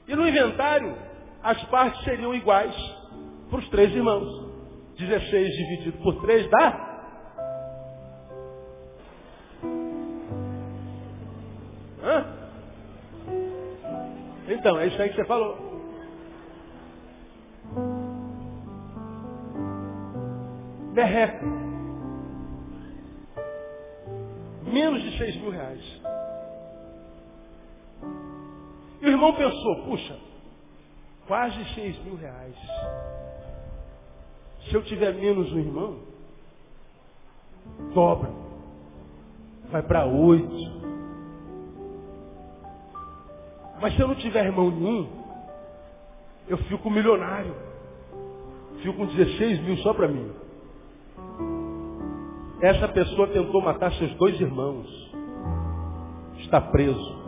E 0.08 0.16
no 0.16 0.28
inventário, 0.28 0.96
as 1.42 1.62
partes 1.64 2.02
seriam 2.04 2.34
iguais 2.34 2.74
para 3.48 3.58
os 3.58 3.68
três 3.68 3.94
irmãos. 3.94 4.52
16 4.98 5.48
dividido 5.48 5.98
por 6.02 6.20
3 6.22 6.48
dá 6.50 6.92
Hã? 12.02 12.41
Então, 14.48 14.78
é 14.78 14.86
isso 14.86 15.00
aí 15.00 15.08
que 15.08 15.16
você 15.16 15.24
falou. 15.24 15.72
Merreca. 20.92 21.46
Menos 24.64 25.02
de 25.02 25.18
seis 25.18 25.36
mil 25.36 25.50
reais. 25.50 26.00
E 29.00 29.06
o 29.06 29.08
irmão 29.08 29.34
pensou, 29.34 29.84
puxa, 29.84 30.16
quase 31.26 31.64
seis 31.74 31.98
mil 32.04 32.16
reais. 32.16 32.54
Se 34.68 34.74
eu 34.74 34.82
tiver 34.84 35.14
menos 35.14 35.52
um 35.52 35.58
irmão, 35.58 36.00
dobra. 37.94 38.30
Vai 39.70 39.82
para 39.82 40.06
oito. 40.06 40.91
Mas 43.82 43.96
se 43.96 44.00
eu 44.00 44.06
não 44.06 44.14
tiver 44.14 44.46
irmão 44.46 44.70
nenhum, 44.70 45.08
eu 46.46 46.56
fico 46.56 46.88
milionário. 46.88 47.52
Fico 48.80 48.96
com 48.96 49.06
16 49.06 49.60
mil 49.64 49.76
só 49.78 49.92
para 49.92 50.06
mim. 50.06 50.30
Essa 52.60 52.86
pessoa 52.86 53.26
tentou 53.26 53.60
matar 53.60 53.92
seus 53.94 54.14
dois 54.14 54.40
irmãos. 54.40 54.86
Está 56.38 56.60
preso. 56.60 57.22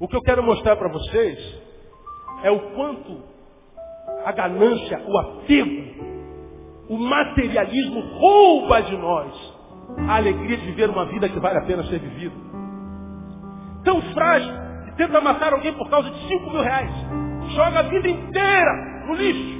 O 0.00 0.08
que 0.08 0.16
eu 0.16 0.22
quero 0.22 0.42
mostrar 0.42 0.76
para 0.76 0.88
vocês 0.88 1.62
é 2.42 2.50
o 2.50 2.70
quanto 2.70 3.22
a 4.24 4.32
ganância, 4.32 5.04
o 5.06 5.18
apego, 5.18 6.06
o 6.88 6.96
materialismo 6.96 8.00
rouba 8.18 8.80
de 8.80 8.96
nós 8.96 9.56
a 10.08 10.16
alegria 10.16 10.56
de 10.56 10.66
viver 10.66 10.88
uma 10.88 11.04
vida 11.04 11.28
que 11.28 11.38
vale 11.38 11.58
a 11.58 11.66
pena 11.66 11.84
ser 11.84 11.98
vivida. 11.98 12.34
Tão 13.84 14.00
frágil 14.14 14.65
tenta 14.96 15.20
matar 15.20 15.52
alguém 15.52 15.72
por 15.74 15.88
causa 15.88 16.10
de 16.10 16.28
5 16.28 16.50
mil 16.50 16.62
reais. 16.62 16.90
Joga 17.54 17.80
a 17.80 17.82
vida 17.82 18.08
inteira 18.08 19.04
no 19.06 19.14
lixo. 19.14 19.56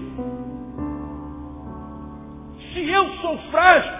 Se 2.72 2.90
eu 2.90 3.08
sou 3.20 3.38
frágil, 3.50 3.92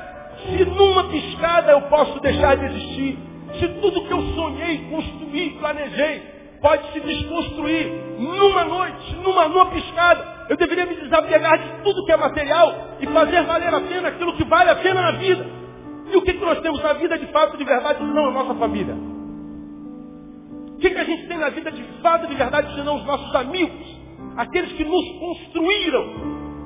se 0.45 0.65
numa 0.65 1.05
piscada 1.05 1.73
eu 1.73 1.83
posso 1.83 2.21
deixar 2.21 2.57
de 2.57 2.67
existir, 2.67 3.19
se 3.59 3.69
tudo 3.81 4.05
que 4.07 4.13
eu 4.13 4.23
sonhei, 4.35 4.79
construí, 4.91 5.51
planejei, 5.59 6.23
pode 6.61 6.93
se 6.93 7.01
desconstruir 7.01 7.87
numa 8.19 8.65
noite, 8.65 9.17
numa, 9.17 9.49
numa 9.49 9.67
piscada, 9.67 10.37
eu 10.49 10.57
deveria 10.57 10.87
me 10.87 10.95
desapegar 10.97 11.59
de 11.59 11.83
tudo 11.83 12.05
que 12.05 12.13
é 12.13 12.17
material 12.17 12.97
e 13.01 13.07
fazer 13.07 13.43
valer 13.45 13.75
a 13.75 13.81
pena 13.81 14.09
aquilo 14.09 14.37
que 14.37 14.45
vale 14.45 14.71
a 14.71 14.77
pena 14.77 15.03
na 15.03 15.13
vida. 15.13 15.47
E 16.13 16.17
o 16.17 16.23
que, 16.23 16.35
que 16.35 16.45
nós 16.45 16.61
temos 16.61 16.83
na 16.83 16.93
vida 16.95 17.19
de 17.19 17.27
fato, 17.29 17.57
de 17.57 17.65
verdade, 17.65 18.03
não 18.03 18.29
a 18.29 18.31
nossa 18.31 18.55
família. 18.55 19.16
O 20.77 20.79
que, 20.79 20.91
que 20.91 20.99
a 20.99 21.05
gente 21.05 21.27
tem 21.27 21.39
na 21.39 21.49
vida 21.49 21.73
de 21.73 21.83
fato, 22.03 22.27
de 22.27 22.35
verdade, 22.35 22.75
senão 22.75 22.97
os 22.97 23.05
nossos 23.07 23.35
amigos? 23.35 23.97
Aqueles 24.37 24.73
que 24.73 24.85
nos 24.85 25.09
construíram, 25.19 26.05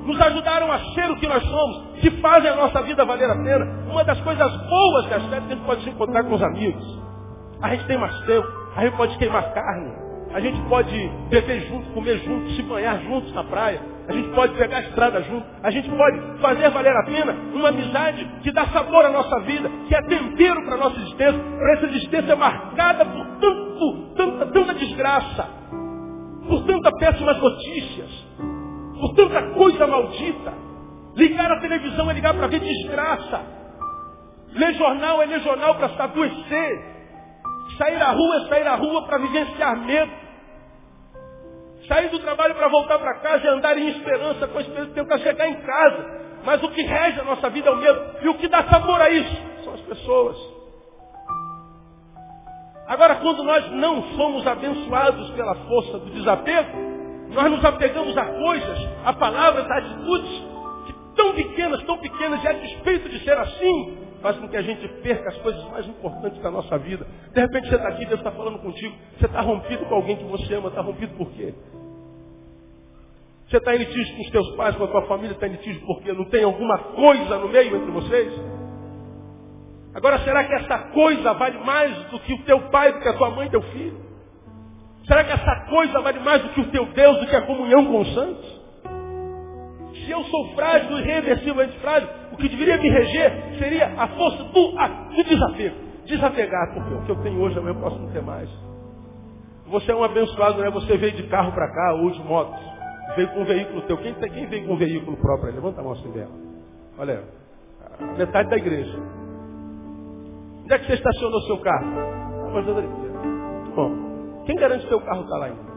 nos 0.05 0.19
ajudaram 0.19 0.69
a 0.69 0.79
ser 0.93 1.09
o 1.09 1.15
que 1.15 1.27
nós 1.27 1.41
somos, 1.43 1.99
que 2.01 2.11
fazem 2.19 2.51
a 2.51 2.55
nossa 2.57 2.81
vida 2.83 3.05
valer 3.05 3.29
a 3.29 3.35
pena. 3.35 3.65
Uma 3.89 4.03
das 4.03 4.19
coisas 4.19 4.51
boas 4.67 5.05
das 5.07 5.23
férias 5.27 5.45
que 5.45 5.53
a 5.53 5.55
gente 5.55 5.65
pode 5.65 5.83
se 5.83 5.89
encontrar 5.89 6.23
com 6.25 6.35
os 6.35 6.43
amigos. 6.43 6.99
A 7.61 7.69
gente 7.69 7.87
tem 7.87 7.97
mais 7.97 8.19
tempo, 8.25 8.47
a 8.75 8.83
gente 8.83 8.97
pode 8.97 9.17
queimar 9.17 9.53
carne, 9.53 9.93
a 10.33 10.39
gente 10.39 10.61
pode 10.69 11.11
beber 11.29 11.67
junto, 11.67 11.89
comer 11.91 12.17
junto, 12.19 12.51
se 12.51 12.61
banhar 12.63 13.01
juntos 13.01 13.33
na 13.33 13.43
praia. 13.43 13.81
A 14.07 14.13
gente 14.13 14.29
pode 14.29 14.55
pegar 14.55 14.77
a 14.77 14.81
estrada 14.81 15.21
junto. 15.23 15.45
A 15.61 15.71
gente 15.71 15.89
pode 15.89 16.41
fazer 16.41 16.69
valer 16.69 16.95
a 16.95 17.03
pena 17.03 17.33
uma 17.53 17.69
amizade 17.69 18.25
que 18.41 18.51
dá 18.51 18.65
sabor 18.67 19.05
à 19.05 19.09
nossa 19.09 19.39
vida, 19.41 19.69
que 19.87 19.95
é 19.95 20.01
tempero 20.03 20.63
para 20.63 20.75
a 20.75 20.77
nossa 20.77 20.97
existência, 20.99 21.39
para 21.39 21.73
essa 21.73 21.85
existência 21.87 22.35
marcada 22.35 23.05
por 23.05 23.25
tanto, 23.39 24.15
tanta, 24.15 24.45
tanta 24.47 24.73
desgraça, 24.73 25.47
por 26.47 26.65
tantas 26.65 26.93
péssimas 26.97 27.37
notícias, 27.37 28.09
por 28.99 29.13
tanta 29.15 29.41
coisa 29.53 29.85
maldita. 29.85 30.53
Ligar 31.15 31.51
a 31.51 31.59
televisão 31.59 32.09
é 32.09 32.13
ligar 32.13 32.33
para 32.33 32.47
ver 32.47 32.59
desgraça. 32.59 33.41
Ler 34.53 34.73
jornal 34.75 35.21
é 35.21 35.25
ler 35.25 35.41
jornal 35.41 35.75
para 35.75 35.89
se 35.89 36.01
adoecer. 36.01 36.90
Sair 37.77 38.01
à 38.01 38.11
rua 38.11 38.35
é 38.37 38.47
sair 38.47 38.67
à 38.67 38.75
rua 38.75 39.05
para 39.05 39.17
vivenciar 39.17 39.77
medo. 39.77 40.11
Sair 41.87 42.09
do 42.09 42.19
trabalho 42.19 42.55
para 42.55 42.67
voltar 42.67 42.99
para 42.99 43.19
casa 43.19 43.45
e 43.45 43.47
andar 43.49 43.77
em 43.77 43.89
esperança, 43.89 44.47
com 44.47 44.59
esperança 44.59 44.89
de 44.89 44.95
tentar 44.95 45.17
chegar 45.19 45.47
em 45.47 45.61
casa. 45.61 46.21
Mas 46.43 46.61
o 46.63 46.69
que 46.69 46.81
rege 46.81 47.19
a 47.19 47.23
nossa 47.23 47.49
vida 47.49 47.69
é 47.69 47.71
o 47.71 47.77
medo. 47.77 48.17
E 48.21 48.29
o 48.29 48.33
que 48.35 48.47
dá 48.47 48.63
sabor 48.63 49.01
a 49.01 49.09
isso 49.09 49.41
são 49.63 49.73
as 49.73 49.81
pessoas. 49.81 50.37
Agora, 52.87 53.15
quando 53.15 53.43
nós 53.43 53.71
não 53.71 54.03
somos 54.17 54.45
abençoados 54.45 55.29
pela 55.31 55.55
força 55.55 55.99
do 55.99 56.09
desapego, 56.11 56.77
nós 57.29 57.49
nos 57.49 57.63
apegamos 57.63 58.17
a 58.17 58.25
coisas, 58.25 58.89
a 59.05 59.13
palavras, 59.13 59.65
a 59.69 59.77
atitudes 59.77 60.43
que 60.85 60.93
tão 61.15 61.33
pequenas, 61.33 61.81
tão 61.83 61.97
pequenas, 61.97 62.43
e 62.43 62.47
a 62.47 62.53
despeito 62.53 63.07
de 63.07 63.23
ser 63.23 63.37
assim, 63.37 63.97
faz 64.21 64.37
com 64.37 64.47
que 64.47 64.57
a 64.57 64.61
gente 64.61 64.87
perca 65.01 65.29
as 65.29 65.37
coisas 65.37 65.63
mais 65.65 65.85
importantes 65.87 66.41
da 66.41 66.51
nossa 66.51 66.77
vida. 66.77 67.05
De 67.33 67.41
repente 67.41 67.67
você 67.67 67.75
está 67.75 67.87
aqui, 67.89 68.05
Deus 68.05 68.19
está 68.19 68.31
falando 68.31 68.59
contigo, 68.59 68.95
você 69.17 69.25
está 69.25 69.41
rompido 69.41 69.85
com 69.85 69.95
alguém 69.95 70.15
que 70.15 70.23
você 70.23 70.53
ama, 70.53 70.69
está 70.69 70.81
rompido 70.81 71.15
por 71.15 71.29
quê? 71.31 71.53
Você 73.49 73.57
está 73.57 73.75
em 73.75 73.79
litígio 73.79 74.15
com 74.15 74.21
os 74.21 74.29
teus 74.29 74.55
pais, 74.55 74.75
com 74.75 74.83
a 74.85 74.87
tua 74.87 75.01
família, 75.07 75.33
está 75.33 75.47
em 75.47 75.51
litígio 75.51 75.85
porque 75.85 76.13
não 76.13 76.25
tem 76.25 76.43
alguma 76.43 76.77
coisa 76.77 77.37
no 77.37 77.49
meio 77.49 77.75
entre 77.75 77.91
vocês? 77.91 78.33
Agora, 79.93 80.19
será 80.19 80.45
que 80.45 80.53
essa 80.53 80.77
coisa 80.93 81.33
vale 81.33 81.57
mais 81.59 81.93
do 82.05 82.19
que 82.19 82.33
o 82.33 82.43
teu 82.43 82.69
pai, 82.69 82.93
do 82.93 82.99
que 83.01 83.09
a 83.09 83.13
tua 83.13 83.29
mãe 83.31 83.49
teu 83.49 83.61
filho? 83.61 83.99
Será 85.05 85.23
que 85.23 85.31
essa 85.31 85.65
coisa 85.69 85.99
vale 85.99 86.19
mais 86.19 86.41
do 86.43 86.49
que 86.49 86.61
o 86.61 86.71
teu 86.71 86.85
Deus, 86.93 87.19
do 87.19 87.27
que 87.27 87.35
a 87.35 87.41
comunhão 87.41 87.85
com 87.85 87.99
os 87.99 88.13
santos? 88.13 88.60
Se 90.05 90.11
eu 90.11 90.23
sou 90.23 90.55
frágil, 90.55 90.99
irreversivelmente 90.99 91.77
frágil, 91.79 92.09
o 92.31 92.37
que 92.37 92.49
deveria 92.49 92.77
me 92.77 92.89
reger 92.89 93.57
seria 93.59 93.87
a 93.97 94.07
força 94.07 94.43
do, 94.43 94.79
a, 94.79 94.87
do 94.87 95.23
desapego. 95.23 95.75
Desapegar, 96.05 96.73
porque 96.73 96.93
o 96.93 97.01
que 97.03 97.11
eu 97.11 97.21
tenho 97.21 97.39
hoje 97.39 97.57
amanhã 97.57 97.75
eu 97.75 97.81
posso 97.81 97.99
não 97.99 98.11
ter 98.11 98.21
mais. 98.21 98.49
Você 99.67 99.91
é 99.91 99.95
um 99.95 100.03
abençoado, 100.03 100.57
não 100.57 100.65
é? 100.65 100.71
Você 100.71 100.97
veio 100.97 101.13
de 101.13 101.23
carro 101.27 101.51
para 101.53 101.71
cá, 101.71 101.93
ou 101.93 102.09
de 102.11 102.21
moto. 102.23 102.59
Veio 103.15 103.29
com 103.29 103.41
um 103.41 103.45
veículo 103.45 103.81
teu. 103.83 103.97
Quem, 103.97 104.13
quem 104.13 104.47
veio 104.47 104.67
com 104.67 104.73
um 104.73 104.77
veículo 104.77 105.17
próprio? 105.17 105.53
Levanta 105.53 105.79
a 105.79 105.83
mão 105.83 105.93
assim 105.93 106.11
dela. 106.11 106.31
Olha, 106.97 107.23
metade 108.17 108.49
da 108.49 108.57
igreja. 108.57 108.97
Onde 110.63 110.73
é 110.73 110.79
que 110.79 110.85
você 110.87 110.93
estacionou 110.93 111.41
seu 111.41 111.57
carro? 111.59 111.87
Bom, 113.75 114.43
quem 114.45 114.55
garante 114.55 114.83
que 114.83 114.89
seu 114.89 115.01
carro 115.01 115.23
está 115.23 115.37
lá 115.37 115.45
ainda? 115.45 115.70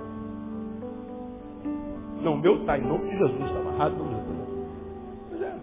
Não, 2.24 2.38
meu 2.38 2.60
está 2.60 2.78
em 2.78 2.80
nome 2.80 3.10
de 3.10 3.18
Jesus, 3.18 3.44
está 3.44 3.58
amarrado. 3.60 3.96
Mas 5.30 5.42
é, 5.42 5.54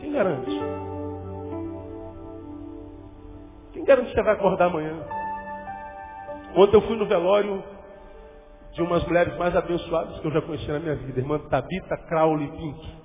quem 0.00 0.12
garante? 0.12 0.50
Quem 3.74 3.84
garante 3.84 4.08
que 4.08 4.14
você 4.14 4.22
vai 4.22 4.34
acordar 4.34 4.66
amanhã? 4.68 4.94
Ontem 6.56 6.74
eu 6.74 6.80
fui 6.80 6.96
no 6.96 7.06
velório 7.06 7.62
de 8.72 8.80
umas 8.80 9.04
mulheres 9.04 9.36
mais 9.36 9.54
abençoadas 9.54 10.18
que 10.20 10.26
eu 10.26 10.32
já 10.32 10.40
conheci 10.40 10.68
na 10.68 10.78
minha 10.78 10.96
vida, 10.96 11.20
irmã 11.20 11.38
Tabita 11.38 11.98
Crowley 12.08 12.48
Pink. 12.48 12.98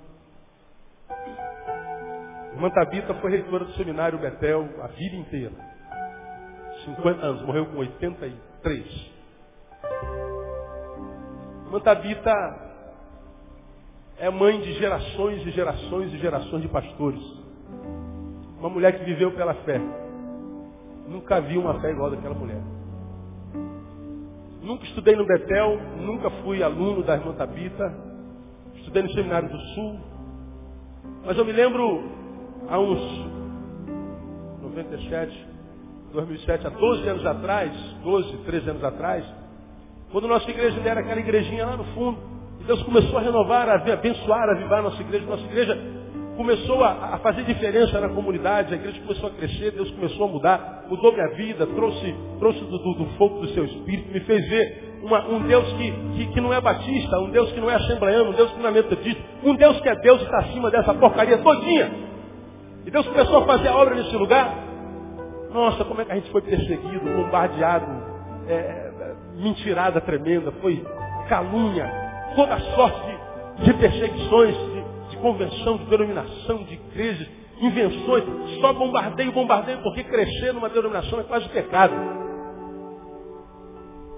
Irmã 2.54 2.70
Tabita 2.70 3.12
foi 3.16 3.30
reitora 3.30 3.66
do 3.66 3.72
seminário 3.72 4.18
Betel 4.18 4.66
a 4.80 4.86
vida 4.86 5.16
inteira. 5.16 5.52
50 6.86 7.26
anos, 7.26 7.42
morreu 7.42 7.66
com 7.66 7.76
83. 7.76 9.12
Irmã 11.74 11.80
Tabita 11.80 12.32
é 14.16 14.30
mãe 14.30 14.60
de 14.60 14.74
gerações 14.74 15.44
e 15.44 15.50
gerações 15.50 16.14
e 16.14 16.18
gerações 16.18 16.62
de 16.62 16.68
pastores. 16.68 17.20
Uma 18.60 18.68
mulher 18.68 18.96
que 18.96 19.04
viveu 19.04 19.32
pela 19.32 19.54
fé. 19.54 19.80
Nunca 21.08 21.40
vi 21.40 21.58
uma 21.58 21.80
fé 21.80 21.90
igual 21.90 22.12
daquela 22.12 22.36
mulher. 22.36 22.60
Nunca 24.62 24.84
estudei 24.84 25.16
no 25.16 25.26
Betel, 25.26 25.80
nunca 25.96 26.30
fui 26.44 26.62
aluno 26.62 27.02
da 27.02 27.16
irmã 27.16 27.34
Tabita. 27.34 27.92
Estudei 28.76 29.02
no 29.02 29.10
Seminário 29.10 29.48
do 29.48 29.58
Sul. 29.58 29.98
Mas 31.26 31.36
eu 31.36 31.44
me 31.44 31.52
lembro, 31.52 32.04
há 32.68 32.78
uns 32.78 33.00
97, 34.62 35.46
2007, 36.12 36.68
há 36.68 36.70
12 36.70 37.08
anos 37.08 37.26
atrás, 37.26 37.72
12, 38.04 38.36
13 38.44 38.70
anos 38.70 38.84
atrás, 38.84 39.43
quando 40.14 40.28
nossa 40.28 40.48
igreja 40.48 40.80
era 40.84 41.00
aquela 41.00 41.18
igrejinha 41.18 41.66
lá 41.66 41.76
no 41.76 41.82
fundo, 41.86 42.16
e 42.60 42.64
Deus 42.64 42.80
começou 42.84 43.18
a 43.18 43.20
renovar, 43.20 43.68
a 43.68 43.74
abençoar, 43.74 44.48
a 44.48 44.52
avivar 44.52 44.80
nossa 44.80 45.02
igreja, 45.02 45.26
nossa 45.26 45.42
igreja 45.42 45.76
começou 46.36 46.84
a, 46.84 47.14
a, 47.14 47.18
fazer 47.18 47.42
diferença 47.42 48.00
na 48.00 48.08
comunidade, 48.10 48.72
a 48.72 48.76
igreja 48.76 49.00
começou 49.00 49.28
a 49.28 49.32
crescer, 49.32 49.72
Deus 49.72 49.90
começou 49.90 50.26
a 50.26 50.28
mudar, 50.28 50.84
mudou 50.88 51.12
minha 51.12 51.26
vida, 51.30 51.66
trouxe, 51.66 52.14
trouxe 52.38 52.60
do, 52.60 52.78
do, 52.78 52.94
do 52.94 53.06
fogo 53.18 53.40
do 53.40 53.48
seu 53.48 53.64
espírito, 53.64 54.12
me 54.12 54.20
fez 54.20 54.48
ver 54.48 55.00
uma, 55.02 55.26
um 55.26 55.48
Deus 55.48 55.64
que, 55.72 55.90
que, 55.90 56.26
que, 56.32 56.40
não 56.40 56.54
é 56.54 56.60
batista, 56.60 57.18
um 57.18 57.30
Deus 57.30 57.50
que 57.50 57.58
não 57.58 57.68
é 57.68 57.74
assembleano, 57.74 58.30
um 58.30 58.34
Deus 58.34 58.52
que 58.52 58.60
não 58.60 58.68
é 58.68 58.72
metodista, 58.72 59.22
um 59.42 59.56
Deus 59.56 59.80
que 59.80 59.88
é 59.88 59.96
Deus 59.96 60.20
e 60.20 60.24
está 60.26 60.38
acima 60.38 60.70
dessa 60.70 60.94
porcaria 60.94 61.38
todinha. 61.38 61.90
E 62.86 62.90
Deus 62.92 63.04
começou 63.08 63.38
a 63.38 63.46
fazer 63.46 63.66
a 63.66 63.76
obra 63.76 63.96
nesse 63.96 64.14
lugar. 64.14 64.62
Nossa, 65.52 65.84
como 65.84 66.00
é 66.00 66.04
que 66.04 66.12
a 66.12 66.14
gente 66.14 66.30
foi 66.30 66.42
perseguido, 66.42 67.04
bombardeado, 67.04 67.86
é 68.46 68.83
mentirada 69.36 70.00
tremenda, 70.00 70.52
foi 70.60 70.84
calúnia, 71.28 71.90
toda 72.36 72.58
sorte 72.58 73.18
de, 73.58 73.64
de 73.64 73.74
perseguições, 73.74 74.74
convenção, 75.24 75.78
de 75.78 75.84
denominação, 75.86 76.64
de 76.64 76.74
igrejas, 76.74 77.26
invenções, 77.58 78.24
só 78.60 78.74
bombardeio, 78.74 79.32
bombardeio, 79.32 79.78
porque 79.78 80.04
crescer 80.04 80.52
numa 80.52 80.68
denominação 80.68 81.18
é 81.18 81.22
quase 81.22 81.48
pecado. 81.48 81.94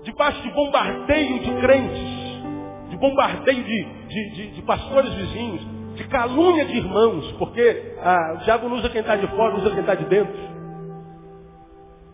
Debaixo 0.03 0.43
de 0.43 0.51
bombardeio 0.51 1.39
de 1.39 1.53
crentes, 1.61 2.91
de 2.91 2.97
bombardeio 2.97 3.62
de, 3.62 3.85
de, 4.09 4.31
de, 4.31 4.51
de 4.51 4.62
pastores 4.62 5.14
vizinhos, 5.14 5.64
de 5.95 6.05
calúnia 6.09 6.64
de 6.64 6.77
irmãos, 6.77 7.31
porque 7.39 7.95
ah, 8.03 8.35
o 8.35 8.45
diabo 8.45 8.69
não 8.69 8.77
usa 8.77 8.89
quem 8.89 9.01
está 9.01 9.14
de 9.14 9.29
fora, 9.29 9.55
usa 9.55 9.71
quem 9.71 9.81
está 9.81 9.95
de 9.95 10.05
dentro. 10.07 10.57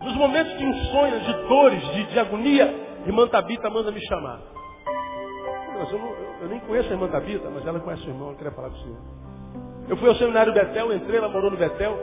Nos 0.03 0.15
momentos 0.17 0.59
de 0.59 0.65
insônia, 0.65 1.19
de 1.21 1.33
dores, 1.49 1.95
de, 1.95 2.05
de 2.05 2.19
agonia, 2.19 2.75
irmã 3.07 3.29
Tabita 3.29 3.69
manda 3.71 3.91
me 3.91 4.01
chamar. 4.07 4.41
Mas 5.79 5.93
eu, 5.93 5.99
não, 5.99 6.11
eu 6.43 6.49
nem 6.49 6.61
conheço 6.61 6.89
a 6.89 6.93
irmã 6.93 7.09
Tabita, 7.09 7.51
mas 7.51 7.67
ela 7.67 7.81
conhece 7.81 8.07
o 8.07 8.11
irmão, 8.11 8.29
ela 8.29 8.37
queria 8.37 8.53
falar 8.53 8.71
com 8.71 8.77
o 8.77 8.83
senhor. 8.83 8.99
Eu 9.89 9.97
fui 9.97 10.09
ao 10.09 10.15
seminário 10.15 10.53
Betel, 10.53 10.93
entrei, 10.93 11.19
ela 11.19 11.29
morou 11.29 11.51
no 11.51 11.57
Betel. 11.57 11.99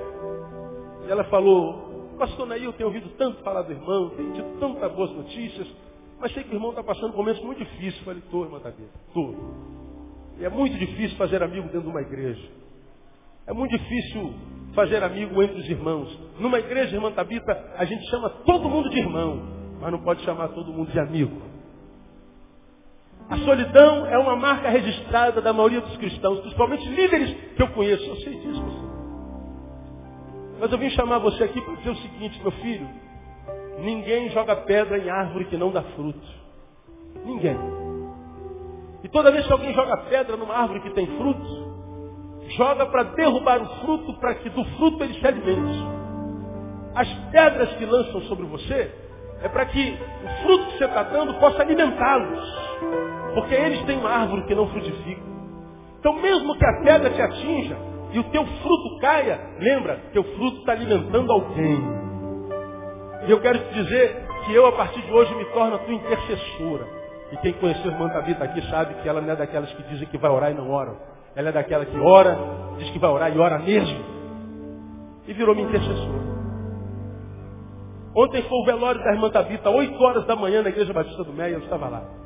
E 1.08 1.12
ela 1.12 1.24
falou, 1.26 2.16
pastor 2.18 2.45
Naí, 2.45 2.66
eu 2.66 2.74
tenho 2.74 2.88
ouvido 2.88 3.10
tanto 3.18 3.41
falar 3.43 3.62
do 3.62 3.72
irmão, 3.72 4.10
tenho 4.10 4.34
tido 4.34 4.60
tantas 4.60 4.91
boas 4.91 5.12
notícias, 5.12 5.68
mas 6.20 6.34
sei 6.34 6.43
que 6.43 6.52
o 6.52 6.56
irmão 6.56 6.72
está 6.72 6.84
passando 6.84 7.12
por 7.12 7.20
momentos 7.20 7.41
muito 7.41 7.60
difíceis. 7.60 7.97
Eu 7.97 8.04
falei, 8.04 8.20
estou, 8.20 8.43
irmã 8.43 8.60
Tabita, 8.60 8.91
estou. 9.08 9.36
E 10.38 10.45
é 10.45 10.50
muito 10.50 10.78
difícil 10.78 11.18
fazer 11.18 11.41
amigo 11.41 11.68
dentro 11.68 11.84
de 11.84 11.88
uma 11.88 12.02
igreja. 12.02 12.47
É 13.47 13.54
muito 13.54 13.72
difícil 13.76 14.34
fazer 14.76 15.02
amigo 15.04 15.41
entre 15.41 15.60
os 15.60 15.70
irmãos. 15.70 16.20
Numa 16.39 16.60
igreja, 16.60 16.95
irmã 16.95 17.12
Tabita, 17.12 17.74
a 17.76 17.86
gente 17.86 18.08
chama 18.10 18.30
todo 18.45 18.70
mundo 18.70 18.89
de 18.89 19.00
irmão, 19.00 19.59
mas 19.80 19.91
não 19.91 19.99
pode 19.99 20.21
chamar 20.23 20.49
todo 20.49 20.73
mundo 20.73 20.91
de 20.91 20.99
amigo. 20.99 21.41
A 23.30 23.38
solidão 23.38 24.07
é 24.07 24.17
uma 24.17 24.36
marca 24.36 24.69
registrada 24.69 25.39
da 25.41 25.53
maioria 25.53 25.82
dos 25.82 25.95
cristãos, 25.97 26.39
principalmente 26.39 26.88
líderes 26.89 27.32
que 27.55 27.61
eu 27.61 27.67
conheço. 27.69 28.03
Eu 28.03 28.15
sei 28.17 28.39
disso. 28.39 28.89
Mas 30.59 30.71
eu 30.71 30.77
vim 30.77 30.89
chamar 30.89 31.19
você 31.19 31.43
aqui 31.43 31.61
para 31.61 31.75
dizer 31.75 31.91
o 31.91 31.95
seguinte, 31.97 32.41
meu 32.41 32.51
filho. 32.51 32.89
Ninguém 33.82 34.30
joga 34.32 34.55
pedra 34.57 34.97
em 34.97 35.09
árvore 35.09 35.45
que 35.45 35.55
não 35.55 35.71
dá 35.71 35.84
fruto. 35.95 36.27
Ninguém. 37.23 37.57
E 39.03 39.07
toda 39.07 39.32
vez 39.32 39.45
que 39.45 39.53
alguém 39.53 39.73
joga 39.73 39.95
pedra 40.09 40.36
numa 40.36 40.55
árvore 40.55 40.82
que 40.82 40.89
tem 40.89 41.05
fruto, 41.17 41.69
joga 42.57 42.88
para 42.88 43.03
derrubar 43.03 43.61
o 43.61 43.67
fruto, 43.80 44.13
para 44.15 44.36
que 44.36 44.49
do 44.49 44.65
fruto 44.75 45.03
ele 45.03 45.13
se 45.13 45.25
alimente. 45.25 45.80
As 46.95 47.07
pedras 47.32 47.73
que 47.75 47.86
lançam 47.86 48.21
sobre 48.21 48.45
você 48.47 49.09
é 49.42 49.48
para 49.48 49.66
que 49.66 49.98
o 50.24 50.44
fruto 50.44 50.66
que 50.66 50.78
você 50.78 50.86
está 50.86 51.04
dando 51.04 51.34
possa 51.36 51.62
alimentá-los. 51.62 52.70
Porque 53.34 53.56
eles 53.56 53.82
têm 53.84 53.98
uma 53.98 54.10
árvore 54.10 54.44
que 54.44 54.56
não 54.56 54.68
frutifica. 54.70 55.22
Então 56.00 56.14
mesmo 56.14 56.58
que 56.58 56.66
a 56.66 56.82
pedra 56.84 57.10
te 57.10 57.22
atinja 57.22 57.78
e 58.12 58.20
o 58.20 58.24
teu 58.26 58.46
fruto 58.46 59.00
caia, 59.00 59.40
lembra, 59.60 60.00
teu 60.12 60.24
fruto 60.24 60.60
está 60.60 60.72
alimentando 60.72 61.32
alguém. 61.32 61.82
E 63.28 63.32
eu 63.32 63.40
quero 63.40 63.60
te 63.60 63.74
dizer 63.74 64.26
que 64.46 64.54
eu 64.54 64.66
a 64.66 64.72
partir 64.72 65.02
de 65.02 65.12
hoje 65.12 65.34
me 65.36 65.46
torno 65.46 65.76
a 65.76 65.80
tua 65.80 65.94
intercessora. 65.94 66.88
E 67.32 67.38
quem 67.38 67.54
conheceu 67.54 67.92
a 67.92 67.94
irmã 67.94 68.10
Tabita 68.10 68.44
aqui 68.44 68.62
sabe 68.70 68.96
que 68.96 69.08
ela 69.08 69.22
não 69.22 69.32
é 69.32 69.36
daquelas 69.36 69.72
que 69.74 69.84
dizem 69.84 70.08
que 70.08 70.18
vai 70.18 70.32
orar 70.32 70.52
e 70.52 70.56
não 70.56 70.70
oram. 70.70 70.98
Ela 71.36 71.50
é 71.50 71.52
daquela 71.52 71.86
que 71.86 71.98
ora, 72.00 72.38
diz 72.78 72.90
que 72.90 72.98
vai 73.00 73.10
orar 73.12 73.36
e 73.36 73.38
ora 73.38 73.60
mesmo. 73.60 74.00
E 75.28 75.34
virou 75.34 75.54
minha 75.54 75.68
intercessora. 75.68 76.28
Ontem 78.16 78.41
foi 78.43 78.57
o 78.57 78.66
velório 78.66 79.03
da 79.03 79.14
irmã 79.14 79.30
Tabita, 79.30 79.70
8 79.70 80.03
horas 80.03 80.26
da 80.26 80.36
manhã 80.36 80.62
na 80.64 80.70
igreja 80.70 80.93
Batista 80.93 81.24
do 81.24 81.34
Meia, 81.34 81.53
eu 81.53 81.60
estava 81.60 81.88
lá 81.88 82.20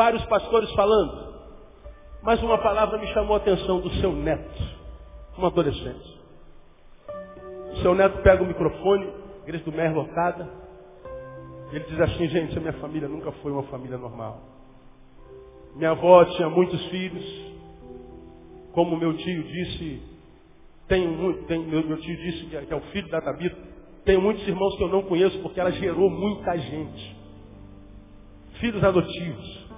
vários 0.00 0.24
pastores 0.26 0.70
falando. 0.72 1.30
Mas 2.22 2.42
uma 2.42 2.58
palavra 2.58 2.98
me 2.98 3.06
chamou 3.08 3.34
a 3.34 3.36
atenção 3.38 3.80
do 3.80 3.90
seu 4.00 4.12
neto, 4.12 4.62
um 5.38 5.46
adolescente. 5.46 6.20
O 7.72 7.76
seu 7.82 7.94
neto 7.94 8.22
pega 8.22 8.42
o 8.42 8.46
microfone, 8.46 9.12
igreja 9.42 9.64
do 9.64 9.72
Mer 9.72 9.94
lotada, 9.94 10.48
ele 11.72 11.84
diz 11.84 12.00
assim, 12.00 12.28
gente, 12.28 12.56
a 12.56 12.60
minha 12.60 12.72
família 12.74 13.08
nunca 13.08 13.30
foi 13.32 13.52
uma 13.52 13.62
família 13.64 13.96
normal. 13.96 14.40
Minha 15.76 15.92
avó 15.92 16.24
tinha 16.24 16.48
muitos 16.50 16.84
filhos, 16.86 17.24
como 18.72 18.96
meu 18.96 19.16
tio 19.16 19.42
disse, 19.44 20.02
muito, 21.06 21.46
tem, 21.46 21.64
meu, 21.64 21.86
meu, 21.86 21.96
tio 21.98 22.16
disse 22.16 22.46
que 22.46 22.56
é, 22.56 22.62
que 22.62 22.72
é 22.72 22.76
o 22.76 22.80
filho 22.92 23.08
da 23.08 23.20
Tabita, 23.20 23.69
tenho 24.04 24.20
muitos 24.20 24.46
irmãos 24.46 24.76
que 24.76 24.82
eu 24.82 24.88
não 24.88 25.02
conheço 25.02 25.38
porque 25.40 25.60
ela 25.60 25.70
gerou 25.72 26.08
muita 26.10 26.56
gente. 26.58 27.16
Filhos 28.60 28.82
adotivos. 28.82 29.68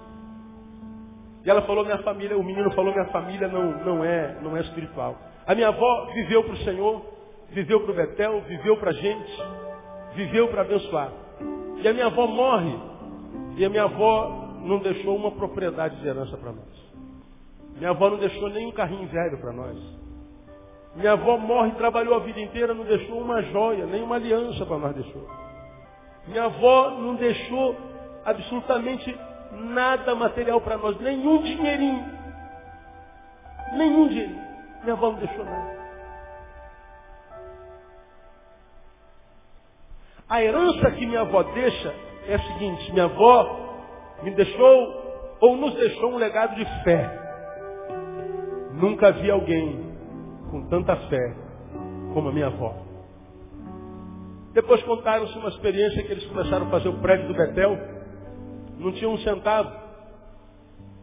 E 1.44 1.50
ela 1.50 1.62
falou, 1.62 1.84
minha 1.84 1.98
família, 1.98 2.36
o 2.38 2.44
menino 2.44 2.70
falou, 2.72 2.92
minha 2.92 3.06
família 3.06 3.48
não, 3.48 3.84
não, 3.84 4.04
é, 4.04 4.38
não 4.40 4.56
é 4.56 4.60
espiritual. 4.60 5.18
A 5.46 5.54
minha 5.54 5.68
avó 5.68 6.06
viveu 6.14 6.44
para 6.44 6.52
o 6.52 6.58
Senhor, 6.58 7.02
viveu 7.50 7.80
para 7.80 7.90
o 7.90 7.94
Betel, 7.94 8.40
viveu 8.42 8.76
para 8.76 8.90
a 8.90 8.94
gente, 8.94 9.42
viveu 10.14 10.48
para 10.48 10.62
abençoar. 10.62 11.12
E 11.82 11.88
a 11.88 11.92
minha 11.92 12.06
avó 12.06 12.28
morre, 12.28 12.78
e 13.56 13.64
a 13.64 13.68
minha 13.68 13.84
avó 13.84 14.42
não 14.62 14.78
deixou 14.78 15.16
uma 15.16 15.32
propriedade 15.32 16.00
de 16.00 16.06
herança 16.06 16.36
para 16.36 16.52
nós. 16.52 16.82
Minha 17.76 17.90
avó 17.90 18.08
não 18.10 18.18
deixou 18.18 18.48
nem 18.48 18.66
um 18.66 18.72
carrinho 18.72 19.08
velho 19.08 19.38
para 19.38 19.52
nós. 19.52 20.01
Minha 20.94 21.12
avó 21.12 21.38
morre, 21.38 21.72
trabalhou 21.72 22.14
a 22.14 22.18
vida 22.18 22.40
inteira, 22.40 22.74
não 22.74 22.84
deixou 22.84 23.20
uma 23.20 23.42
joia, 23.42 23.86
nem 23.86 24.02
uma 24.02 24.16
aliança 24.16 24.66
para 24.66 24.78
nós 24.78 24.94
deixou. 24.94 25.26
Minha 26.26 26.44
avó 26.44 26.90
não 26.90 27.14
deixou 27.14 27.76
absolutamente 28.24 29.18
nada 29.52 30.14
material 30.14 30.60
para 30.60 30.76
nós, 30.76 30.98
nenhum 31.00 31.42
dinheirinho. 31.42 32.04
Nenhum 33.72 34.08
dinheirinho. 34.08 34.42
Minha 34.82 34.92
avó 34.94 35.12
não 35.12 35.18
deixou 35.18 35.44
nada. 35.44 35.82
A 40.28 40.42
herança 40.42 40.90
que 40.92 41.06
minha 41.06 41.22
avó 41.22 41.42
deixa 41.42 41.94
é 42.26 42.34
a 42.34 42.38
seguinte, 42.38 42.92
minha 42.92 43.04
avó 43.04 43.58
me 44.22 44.30
deixou 44.30 45.02
ou 45.40 45.56
nos 45.56 45.74
deixou 45.74 46.12
um 46.12 46.16
legado 46.16 46.54
de 46.54 46.64
fé. 46.84 47.18
Nunca 48.74 49.12
vi 49.12 49.30
alguém 49.30 49.81
com 50.52 50.68
tanta 50.68 50.94
fé 51.08 51.34
como 52.12 52.28
a 52.28 52.32
minha 52.32 52.48
avó. 52.48 52.76
Depois 54.52 54.82
contaram-se 54.82 55.36
uma 55.38 55.48
experiência 55.48 56.02
que 56.02 56.12
eles 56.12 56.26
começaram 56.26 56.66
a 56.66 56.70
fazer 56.70 56.90
o 56.90 57.00
prédio 57.00 57.26
do 57.28 57.34
Betel 57.34 57.76
não 58.78 58.92
tinham 58.92 59.12
um 59.12 59.18
centavo, 59.18 59.70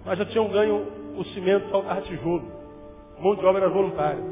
mas 0.06 0.20
já 0.20 0.26
tinham 0.26 0.50
ganho 0.50 0.86
o 1.18 1.24
cimento, 1.26 1.70
faltava 1.70 2.02
tijolo. 2.02 2.60
Mão 3.20 3.36
de 3.36 3.46
obra 3.46 3.64
era 3.64 3.74
voluntária. 3.74 4.24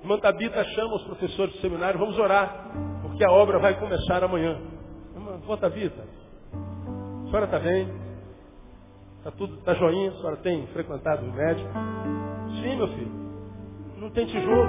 Irmã 0.00 0.18
Tabita 0.18 0.62
chama 0.64 0.96
os 0.96 1.02
professores 1.04 1.54
do 1.54 1.60
seminário, 1.60 1.98
vamos 1.98 2.18
orar, 2.18 2.70
porque 3.02 3.24
a 3.24 3.30
obra 3.30 3.58
vai 3.58 3.78
começar 3.78 4.22
amanhã. 4.22 4.60
Irmã 5.14 5.56
Tabita, 5.58 6.04
a 6.52 7.26
senhora 7.26 7.44
está 7.46 7.58
bem? 7.58 7.88
Está 9.18 9.30
tudo, 9.32 9.54
está 9.56 9.74
joinha? 9.74 10.10
A 10.10 10.14
senhora 10.14 10.36
tem 10.38 10.66
frequentado 10.68 11.26
o 11.26 11.32
médico? 11.32 11.70
Sim, 12.62 12.76
meu 12.76 12.88
filho. 12.88 13.23
Não 14.04 14.10
tem 14.10 14.26
tijolo. 14.26 14.68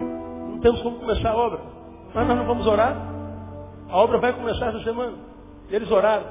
Não 0.00 0.60
temos 0.60 0.80
como 0.80 0.98
começar 0.98 1.28
a 1.28 1.36
obra. 1.36 1.60
Mas 2.14 2.26
nós 2.26 2.38
não 2.38 2.46
vamos 2.46 2.66
orar. 2.66 2.96
A 3.86 3.98
obra 3.98 4.16
vai 4.16 4.32
começar 4.32 4.68
essa 4.68 4.82
semana. 4.82 5.18
Eles 5.68 5.90
oraram. 5.90 6.24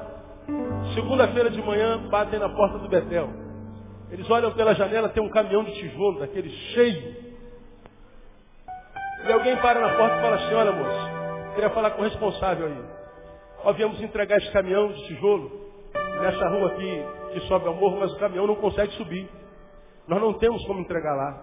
Segunda-feira 0.92 1.48
de 1.48 1.62
manhã, 1.62 1.98
batem 2.08 2.40
na 2.40 2.48
porta 2.48 2.78
do 2.78 2.88
Betel. 2.88 3.30
Eles 4.10 4.28
olham 4.28 4.50
pela 4.54 4.74
janela, 4.74 5.08
tem 5.10 5.22
um 5.22 5.28
caminhão 5.28 5.62
de 5.62 5.72
tijolo, 5.74 6.18
daquele 6.18 6.50
cheio. 6.50 7.14
E 9.24 9.32
alguém 9.32 9.56
para 9.58 9.78
na 9.78 9.96
porta 9.96 10.16
e 10.16 10.20
fala 10.22 10.34
assim, 10.34 10.54
olha 10.54 10.72
moço, 10.72 11.54
queria 11.54 11.70
falar 11.70 11.92
com 11.92 12.00
o 12.00 12.04
responsável 12.04 12.66
aí. 12.66 12.84
Ó, 13.62 13.72
viemos 13.72 14.02
entregar 14.02 14.36
esse 14.38 14.50
caminhão 14.50 14.88
de 14.88 15.06
tijolo 15.06 15.48
nessa 16.22 16.48
rua 16.48 16.72
aqui 16.72 17.04
que 17.34 17.40
sobe 17.46 17.68
ao 17.68 17.74
morro, 17.74 18.00
mas 18.00 18.12
o 18.14 18.18
caminhão 18.18 18.48
não 18.48 18.56
consegue 18.56 18.92
subir. 18.94 19.28
Nós 20.10 20.20
não 20.20 20.32
temos 20.32 20.66
como 20.66 20.80
entregar 20.80 21.14
lá. 21.14 21.40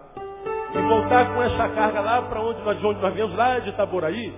E 0.74 0.78
voltar 0.82 1.34
com 1.34 1.42
essa 1.42 1.70
carga 1.70 2.02
lá 2.02 2.20
para 2.20 2.42
onde 2.42 2.60
nós, 2.60 2.84
onde 2.84 3.00
nós 3.00 3.14
viemos, 3.14 3.34
lá 3.34 3.58
de 3.60 3.70
Itaboraí, 3.70 4.34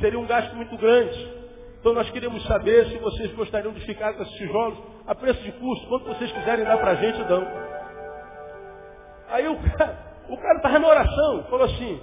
seria 0.00 0.18
um 0.18 0.26
gasto 0.26 0.52
muito 0.56 0.76
grande. 0.76 1.32
Então 1.78 1.92
nós 1.92 2.10
queríamos 2.10 2.44
saber 2.48 2.86
se 2.86 2.98
vocês 2.98 3.32
gostariam 3.34 3.72
de 3.72 3.80
ficar 3.86 4.14
com 4.14 4.24
esses 4.24 4.34
tijolos 4.34 4.76
a 5.06 5.14
preço 5.14 5.40
de 5.44 5.52
custo. 5.52 5.86
Quanto 5.86 6.06
vocês 6.06 6.32
quiserem 6.32 6.64
dar 6.64 6.76
para 6.78 6.90
a 6.90 6.94
gente, 6.96 7.22
dão. 7.22 7.46
Aí 9.30 9.46
o 9.46 9.56
cara, 9.56 9.96
o 10.28 10.36
cara 10.36 10.56
estava 10.56 10.78
na 10.80 10.88
oração, 10.88 11.44
falou 11.48 11.66
assim, 11.66 12.00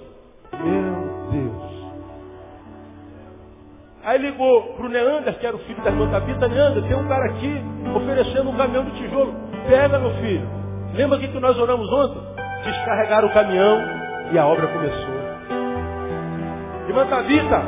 meu 0.54 1.30
Deus. 1.30 1.92
Aí 4.02 4.16
ligou 4.16 4.62
para 4.76 4.86
o 4.86 4.88
Neander, 4.88 5.38
que 5.38 5.46
era 5.46 5.56
o 5.56 5.58
filho 5.58 5.82
da 5.82 5.90
irmã 5.90 6.10
Tabita, 6.10 6.48
Neander, 6.48 6.82
tem 6.84 6.96
um 6.96 7.06
cara 7.06 7.26
aqui 7.26 7.52
oferecendo 7.94 8.48
um 8.48 8.56
caminhão 8.56 8.86
de 8.86 8.92
tijolo. 8.92 9.34
Pega, 9.68 9.98
meu 9.98 10.14
filho. 10.22 10.65
Lembra 10.94 11.18
que 11.18 11.28
nós 11.40 11.58
oramos 11.58 11.90
ontem? 11.92 12.20
Descarregaram 12.64 13.28
o 13.28 13.32
caminhão 13.32 13.78
e 14.32 14.38
a 14.38 14.46
obra 14.46 14.66
começou. 14.68 15.16
Irmã 16.88 17.06
Tabita, 17.06 17.62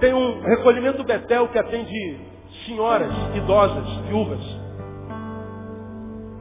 tem 0.00 0.12
um 0.12 0.40
recolhimento 0.42 1.04
Betel 1.04 1.48
que 1.48 1.58
atende 1.58 2.20
senhoras 2.66 3.12
idosas, 3.34 3.86
viúvas. 4.08 4.40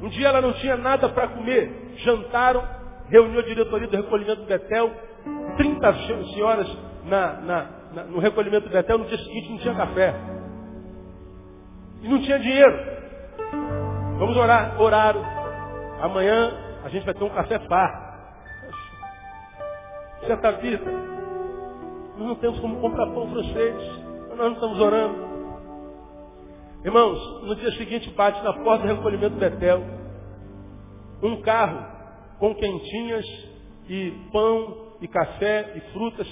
Um 0.01 0.09
dia 0.09 0.29
ela 0.29 0.41
não 0.41 0.53
tinha 0.53 0.77
nada 0.77 1.09
para 1.09 1.27
comer. 1.27 1.93
Jantaram, 1.97 2.63
reuniu 3.09 3.39
a 3.39 3.43
diretoria 3.43 3.87
do 3.87 3.97
recolhimento 3.97 4.43
Betel, 4.45 4.91
30 5.57 5.93
senhoras 6.33 6.77
na, 7.05 7.33
na, 7.41 7.69
na, 7.93 8.03
no 8.05 8.19
recolhimento 8.19 8.69
Betel, 8.69 8.97
no 8.97 9.05
dia 9.05 9.17
seguinte 9.17 9.49
não 9.51 9.57
tinha 9.59 9.75
café. 9.75 10.15
E 12.01 12.07
não 12.07 12.19
tinha 12.19 12.39
dinheiro. 12.39 13.00
Vamos 14.21 14.37
orar, 14.37 14.79
oraram. 14.79 15.25
Amanhã 15.99 16.53
a 16.83 16.89
gente 16.89 17.03
vai 17.03 17.13
ter 17.15 17.23
um 17.23 17.29
café. 17.29 17.57
Você 20.19 20.31
está 20.31 20.51
vida? 20.51 20.85
Nós 22.19 22.27
não 22.27 22.35
temos 22.35 22.59
como 22.59 22.79
comprar 22.79 23.07
pão 23.07 23.31
francês. 23.31 23.75
Nós 24.29 24.37
não 24.37 24.53
estamos 24.53 24.79
orando. 24.79 25.15
Irmãos, 26.85 27.41
no 27.47 27.55
dia 27.55 27.71
seguinte 27.71 28.11
bate 28.11 28.43
na 28.43 28.53
porta 28.53 28.85
do 28.85 28.93
recolhimento 28.93 29.37
Betel 29.37 29.81
um 31.23 31.41
carro 31.41 31.83
com 32.37 32.53
quentinhas 32.53 33.25
e 33.89 34.11
pão 34.31 34.97
e 35.01 35.07
café 35.07 35.73
e 35.77 35.79
frutas 35.93 36.27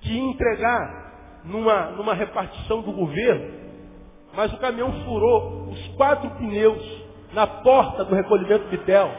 que 0.00 0.18
entregar 0.18 1.42
numa, 1.44 1.90
numa 1.90 2.14
repartição 2.14 2.80
do 2.80 2.92
governo, 2.92 3.52
mas 4.34 4.50
o 4.50 4.56
caminhão 4.56 5.04
furou 5.04 5.68
os 5.68 5.88
quatro 5.88 6.30
pneus 6.38 7.03
na 7.34 7.46
porta 7.46 8.04
do 8.04 8.14
recolhimento 8.14 8.68
Betel. 8.68 9.10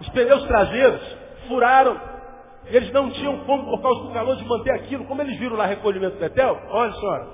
Os 0.00 0.08
pneus 0.08 0.42
traseiros 0.44 1.00
furaram. 1.46 1.96
Eles 2.66 2.92
não 2.92 3.10
tinham 3.10 3.38
como, 3.40 3.64
por 3.64 3.82
causa 3.82 4.02
do 4.02 4.12
calor, 4.12 4.36
de 4.36 4.44
manter 4.44 4.72
aquilo. 4.72 5.04
Como 5.04 5.20
eles 5.20 5.38
viram 5.38 5.56
lá 5.56 5.66
recolhimento 5.66 6.16
Betel, 6.18 6.58
olha 6.70 6.92
senhora, 6.92 7.26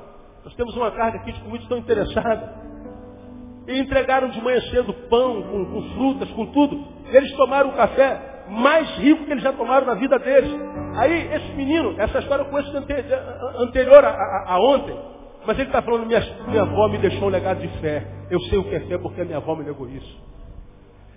nós 0.45 0.55
temos 0.55 0.77
uma 0.77 0.91
carga 0.91 1.19
aqui 1.19 1.33
de 1.33 1.43
muitos 1.43 1.63
estão 1.63 1.79
interessados. 1.79 2.49
E 3.67 3.79
entregaram 3.79 4.31
de 4.31 4.41
manhã 4.41 4.61
cedo 4.71 4.93
pão, 5.11 5.43
com, 5.43 5.65
com 5.67 5.83
frutas, 5.95 6.31
com 6.31 6.47
tudo. 6.47 6.85
Eles 7.13 7.31
tomaram 7.37 7.71
o 7.71 7.75
café 7.75 8.45
mais 8.49 8.89
rico 8.97 9.27
que 9.27 9.33
eles 9.33 9.43
já 9.43 9.53
tomaram 9.53 9.87
na 9.87 9.95
vida 9.95 10.19
deles. 10.19 10.51
Aí, 10.97 11.33
esse 11.35 11.53
menino, 11.53 11.95
essa 11.99 12.19
história 12.19 12.43
eu 12.43 12.49
conheço 12.49 12.75
anterior 13.59 14.05
a, 14.05 14.09
a, 14.09 14.55
a 14.55 14.59
ontem. 14.59 14.99
Mas 15.47 15.59
ele 15.59 15.69
está 15.69 15.83
falando, 15.83 16.07
minha, 16.07 16.21
minha 16.49 16.63
avó 16.63 16.89
me 16.89 16.99
deixou 16.99 17.29
um 17.29 17.31
legado 17.31 17.61
de 17.61 17.69
fé. 17.81 18.18
Eu 18.31 18.41
sei 18.43 18.59
o 18.59 18.65
que 18.65 18.75
é 18.75 18.81
fé 18.81 18.99
porque 18.99 19.25
minha 19.25 19.39
avó 19.39 19.55
me 19.55 19.65
legou 19.65 19.89
isso. 19.89 20.29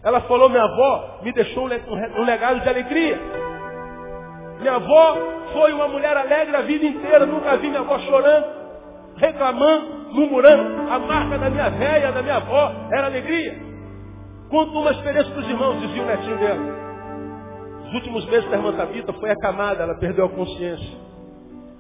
Ela 0.04 0.22
falou, 0.22 0.50
minha 0.50 0.64
avó 0.64 1.20
me 1.22 1.32
deixou 1.32 1.66
um 1.66 2.24
legado 2.24 2.60
de 2.62 2.70
alegria. 2.70 3.20
Minha 4.60 4.76
avó 4.76 5.18
foi 5.54 5.74
uma 5.74 5.88
mulher 5.88 6.16
alegre 6.18 6.56
a 6.56 6.62
vida 6.62 6.86
inteira. 6.86 7.26
Nunca 7.26 7.58
vi 7.58 7.68
minha 7.68 7.82
avó 7.82 8.00
chorando 8.00 8.62
reclamando, 9.22 10.14
murmurando. 10.14 10.92
A 10.92 11.00
marca 11.00 11.38
da 11.38 11.50
minha 11.50 11.70
velha, 11.70 12.12
da 12.12 12.22
minha 12.22 12.38
avó, 12.38 12.72
era 12.92 13.08
alegria. 13.08 13.72
Conta 14.50 14.72
uma 14.72 14.92
experiência 14.92 15.32
para 15.32 15.42
os 15.42 15.50
irmãos, 15.50 15.82
dizia 15.82 16.04
o 16.04 16.06
netinho 16.06 16.38
dela. 16.38 16.82
Os 17.86 17.94
últimos 17.94 18.26
meses 18.26 18.50
da 18.50 18.58
irmã 18.58 18.74
Tabita 18.74 19.14
foi 19.14 19.30
acamada, 19.30 19.84
ela 19.84 19.96
perdeu 19.96 20.26
a 20.26 20.30
consciência. 20.30 20.98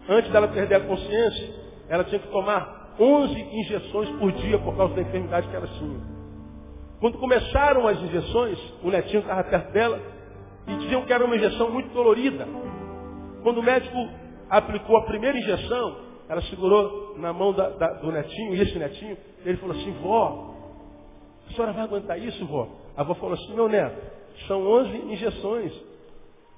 Antes 0.09 0.32
dela 0.32 0.47
perder 0.47 0.75
a 0.75 0.79
consciência, 0.82 1.49
ela 1.89 2.03
tinha 2.03 2.19
que 2.19 2.27
tomar 2.29 2.80
11 3.02 3.41
injeções 3.41 4.10
por 4.20 4.32
dia 4.34 4.60
por 4.60 4.78
causa 4.78 4.93
da 4.93 5.02
enfermidade 5.02 5.47
que 5.47 5.56
ela 5.56 5.68
tinha. 5.68 5.99
Quando 6.99 7.18
começaram 7.18 7.88
as 7.88 7.99
injeções, 7.99 8.60
o 8.84 8.91
netinho 8.91 9.22
estava 9.22 9.43
perto 9.43 9.72
dela 9.72 9.99
e 10.68 10.76
diziam 10.78 11.04
que 11.04 11.12
era 11.12 11.26
uma 11.26 11.36
injeção 11.36 11.72
muito 11.72 11.91
dolorida. 11.93 12.47
Quando 13.41 13.58
o 13.58 13.64
médico 13.64 13.97
aplicou 14.47 14.97
a 14.97 15.06
primeira 15.06 15.36
injeção, 15.36 15.97
ela 16.30 16.41
segurou 16.43 17.16
na 17.18 17.34
mão 17.34 17.54
da, 17.54 17.70
da, 17.70 17.88
do 17.93 18.12
netinho, 18.12 18.54
e 18.54 18.62
esse 18.62 18.78
netinho, 18.78 19.18
ele 19.43 19.58
falou 19.58 19.76
assim, 19.76 19.91
vó, 19.93 20.54
a 21.49 21.54
senhora 21.54 21.74
vai 21.74 21.84
aguentar 21.84 22.20
isso, 22.20 22.45
vó? 22.45 22.68
A 22.95 23.02
avó 23.02 23.16
falou 23.16 23.34
assim, 23.34 23.56
meu 23.56 23.68
neto, 23.68 23.99
são 24.47 24.66
11 24.66 24.97
injeções. 25.12 25.74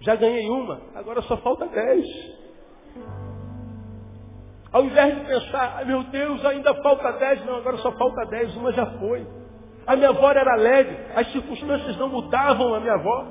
Já 0.01 0.15
ganhei 0.15 0.49
uma, 0.49 0.81
agora 0.93 1.21
só 1.21 1.37
falta 1.37 1.65
10. 1.67 2.05
Ao 4.73 4.83
invés 4.83 5.15
de 5.15 5.21
pensar, 5.25 5.77
ah, 5.79 5.85
meu 5.85 6.03
Deus, 6.05 6.43
ainda 6.43 6.73
falta 6.81 7.11
10, 7.11 7.45
não, 7.45 7.57
agora 7.57 7.77
só 7.77 7.91
falta 7.91 8.25
10, 8.25 8.55
uma 8.57 8.73
já 8.73 8.87
foi. 8.97 9.25
A 9.85 9.95
minha 9.95 10.09
avó 10.09 10.31
era 10.31 10.51
alegre, 10.51 10.97
as 11.15 11.31
circunstâncias 11.31 11.95
não 11.97 12.09
mudavam 12.09 12.73
a 12.73 12.79
minha 12.79 12.93
avó. 12.93 13.27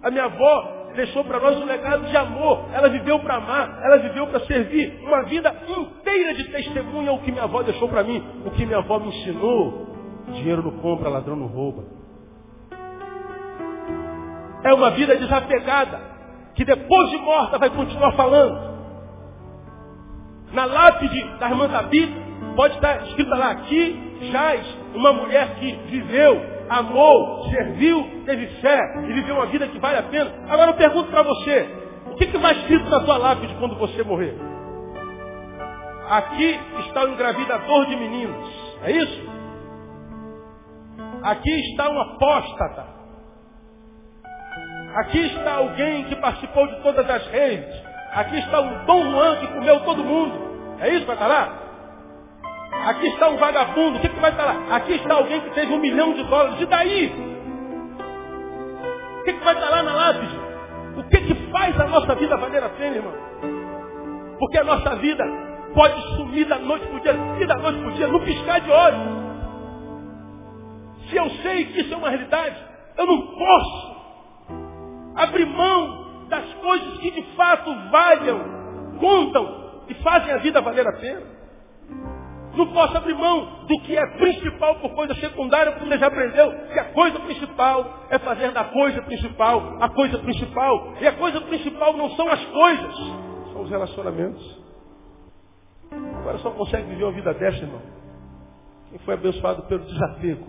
A 0.00 0.10
minha 0.10 0.26
avó 0.26 0.78
deixou 0.94 1.24
para 1.24 1.40
nós 1.40 1.56
um 1.60 1.64
legado 1.64 2.06
de 2.06 2.16
amor. 2.16 2.66
Ela 2.72 2.88
viveu 2.88 3.18
para 3.18 3.36
amar, 3.36 3.80
ela 3.82 3.96
viveu 3.98 4.28
para 4.28 4.38
servir. 4.40 5.00
Uma 5.02 5.24
vida 5.24 5.52
inteira 5.66 6.34
de 6.34 6.44
testemunha 6.44 7.12
o 7.12 7.22
que 7.22 7.32
minha 7.32 7.44
avó 7.44 7.62
deixou 7.62 7.88
para 7.88 8.04
mim, 8.04 8.24
o 8.46 8.50
que 8.52 8.64
minha 8.64 8.78
avó 8.78 9.00
me 9.00 9.08
ensinou. 9.08 9.88
Dinheiro 10.28 10.62
não 10.62 10.78
compra, 10.78 11.08
ladrão 11.08 11.34
não 11.34 11.46
rouba. 11.46 11.84
É 14.62 14.72
uma 14.72 14.90
vida 14.90 15.16
desapegada, 15.16 16.00
que 16.54 16.64
depois 16.64 17.10
de 17.10 17.16
morta 17.18 17.58
vai 17.58 17.70
continuar 17.70 18.12
falando. 18.12 18.67
Na 20.52 20.64
lápide 20.64 21.22
da 21.38 21.48
irmã 21.48 21.68
Tabita, 21.68 22.12
pode 22.56 22.74
estar 22.74 23.02
escrita 23.06 23.34
lá, 23.36 23.50
aqui 23.50 24.30
jaz 24.32 24.66
uma 24.94 25.12
mulher 25.12 25.54
que 25.56 25.72
viveu 25.88 26.58
amou, 26.68 27.48
serviu, 27.50 28.22
teve 28.24 28.46
fé 28.60 28.78
e 29.08 29.12
viveu 29.12 29.36
uma 29.36 29.46
vida 29.46 29.66
que 29.68 29.78
vale 29.78 29.98
a 29.98 30.02
pena. 30.02 30.30
Agora 30.48 30.72
eu 30.72 30.76
pergunto 30.76 31.10
para 31.10 31.22
você, 31.22 31.68
o 32.06 32.14
que, 32.16 32.26
que 32.26 32.38
vai 32.38 32.52
escrito 32.52 32.88
na 32.90 33.00
tua 33.00 33.16
lápide 33.16 33.54
quando 33.54 33.76
você 33.76 34.02
morrer? 34.02 34.36
Aqui 36.08 36.58
está 36.86 37.04
o 37.04 37.08
engravidador 37.08 37.86
de 37.86 37.96
meninos. 37.96 38.76
É 38.82 38.92
isso? 38.92 39.28
Aqui 41.22 41.50
está 41.70 41.90
um 41.90 42.00
apóstata. 42.00 42.98
Aqui 44.96 45.18
está 45.26 45.54
alguém 45.54 46.04
que 46.04 46.16
participou 46.16 46.66
de 46.66 46.82
todas 46.82 47.08
as 47.08 47.26
redes. 47.28 47.87
Aqui 48.12 48.38
está 48.38 48.60
um 48.60 48.84
Dom 48.84 49.10
Juan 49.10 49.36
que 49.36 49.46
comeu 49.48 49.80
todo 49.80 50.04
mundo. 50.04 50.48
É 50.80 50.88
isso 50.90 51.00
que 51.00 51.06
vai 51.06 51.16
estar 51.16 51.26
lá? 51.26 51.68
Aqui 52.86 53.06
está 53.08 53.28
um 53.28 53.36
vagabundo. 53.36 53.98
O 53.98 54.00
que, 54.00 54.08
que 54.08 54.20
vai 54.20 54.30
estar 54.30 54.44
lá? 54.44 54.76
Aqui 54.76 54.92
está 54.94 55.14
alguém 55.14 55.40
que 55.40 55.50
teve 55.50 55.72
um 55.72 55.78
milhão 55.78 56.12
de 56.14 56.24
dólares. 56.24 56.60
E 56.60 56.66
daí? 56.66 57.12
O 59.20 59.24
que, 59.24 59.32
que 59.32 59.44
vai 59.44 59.54
estar 59.54 59.68
lá 59.68 59.82
na 59.82 59.94
lápide? 59.94 60.38
O 60.96 61.02
que, 61.04 61.16
que 61.18 61.34
faz 61.52 61.78
a 61.80 61.86
nossa 61.86 62.14
vida 62.14 62.36
valer 62.36 62.62
a 62.62 62.68
pena, 62.70 62.96
irmão? 62.96 63.14
Porque 64.38 64.58
a 64.58 64.64
nossa 64.64 64.96
vida 64.96 65.24
pode 65.74 66.00
sumir 66.16 66.46
da 66.46 66.58
noite 66.58 66.86
para 66.86 66.96
o 66.96 67.00
dia, 67.00 67.16
e 67.40 67.46
da 67.46 67.56
noite 67.56 67.78
para 67.78 67.88
o 67.88 67.92
dia, 67.92 68.08
no 68.08 68.20
piscar 68.20 68.60
de 68.60 68.70
olhos. 68.70 69.18
Se 71.08 71.16
eu 71.16 71.30
sei 71.42 71.66
que 71.66 71.80
isso 71.80 71.94
é 71.94 71.96
uma 71.96 72.10
realidade, 72.10 72.56
eu 72.96 73.06
não 73.06 73.26
posso 73.26 73.96
abrir 75.16 75.46
mão 75.46 76.07
das 76.28 76.54
coisas 76.54 76.98
que 76.98 77.10
de 77.10 77.22
fato 77.34 77.74
valham, 77.90 78.40
contam 78.98 79.82
e 79.88 79.94
fazem 79.94 80.32
a 80.32 80.38
vida 80.38 80.60
valer 80.60 80.86
a 80.86 80.92
pena. 80.92 81.38
Não 82.54 82.66
posso 82.72 82.96
abrir 82.96 83.14
mão 83.14 83.66
do 83.66 83.80
que 83.82 83.96
é 83.96 84.06
principal 84.18 84.76
por 84.76 84.90
coisa 84.94 85.14
secundária, 85.14 85.72
porque 85.72 85.96
já 85.96 86.06
aprendeu 86.08 86.50
que 86.72 86.78
a 86.78 86.84
coisa 86.86 87.20
principal 87.20 88.06
é 88.10 88.18
fazer 88.18 88.50
da 88.50 88.64
coisa 88.64 89.00
principal 89.02 89.76
a 89.80 89.88
coisa 89.90 90.18
principal. 90.18 90.94
E 91.00 91.06
a 91.06 91.12
coisa 91.12 91.40
principal 91.42 91.96
não 91.96 92.10
são 92.10 92.28
as 92.28 92.44
coisas, 92.46 92.96
são 93.52 93.62
os 93.62 93.70
relacionamentos. 93.70 94.58
Agora 95.92 96.38
só 96.38 96.50
consegue 96.50 96.88
viver 96.88 97.04
uma 97.04 97.12
vida 97.12 97.32
dessa, 97.32 97.58
irmão. 97.58 97.80
Quem 98.90 98.98
foi 99.00 99.14
abençoado 99.14 99.62
pelo 99.62 99.84
desapego. 99.84 100.46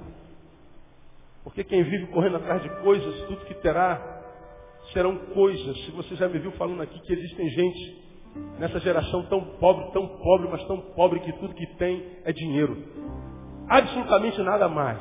Porque 1.43 1.63
quem 1.63 1.83
vive 1.83 2.07
correndo 2.07 2.37
atrás 2.37 2.61
de 2.63 2.69
coisas, 2.81 3.21
tudo 3.27 3.45
que 3.45 3.53
terá 3.55 4.18
serão 4.93 5.17
coisas. 5.33 5.77
Se 5.85 5.91
você 5.91 6.15
já 6.15 6.27
me 6.27 6.39
viu 6.39 6.51
falando 6.53 6.81
aqui 6.81 6.99
que 6.99 7.13
existem 7.13 7.49
gente 7.49 8.09
nessa 8.59 8.79
geração 8.79 9.23
tão 9.23 9.41
pobre, 9.57 9.91
tão 9.91 10.07
pobre, 10.07 10.47
mas 10.49 10.63
tão 10.65 10.79
pobre 10.93 11.19
que 11.21 11.33
tudo 11.33 11.53
que 11.53 11.65
tem 11.77 12.17
é 12.23 12.31
dinheiro. 12.31 12.77
Absolutamente 13.67 14.41
nada 14.41 14.67
mais. 14.67 14.99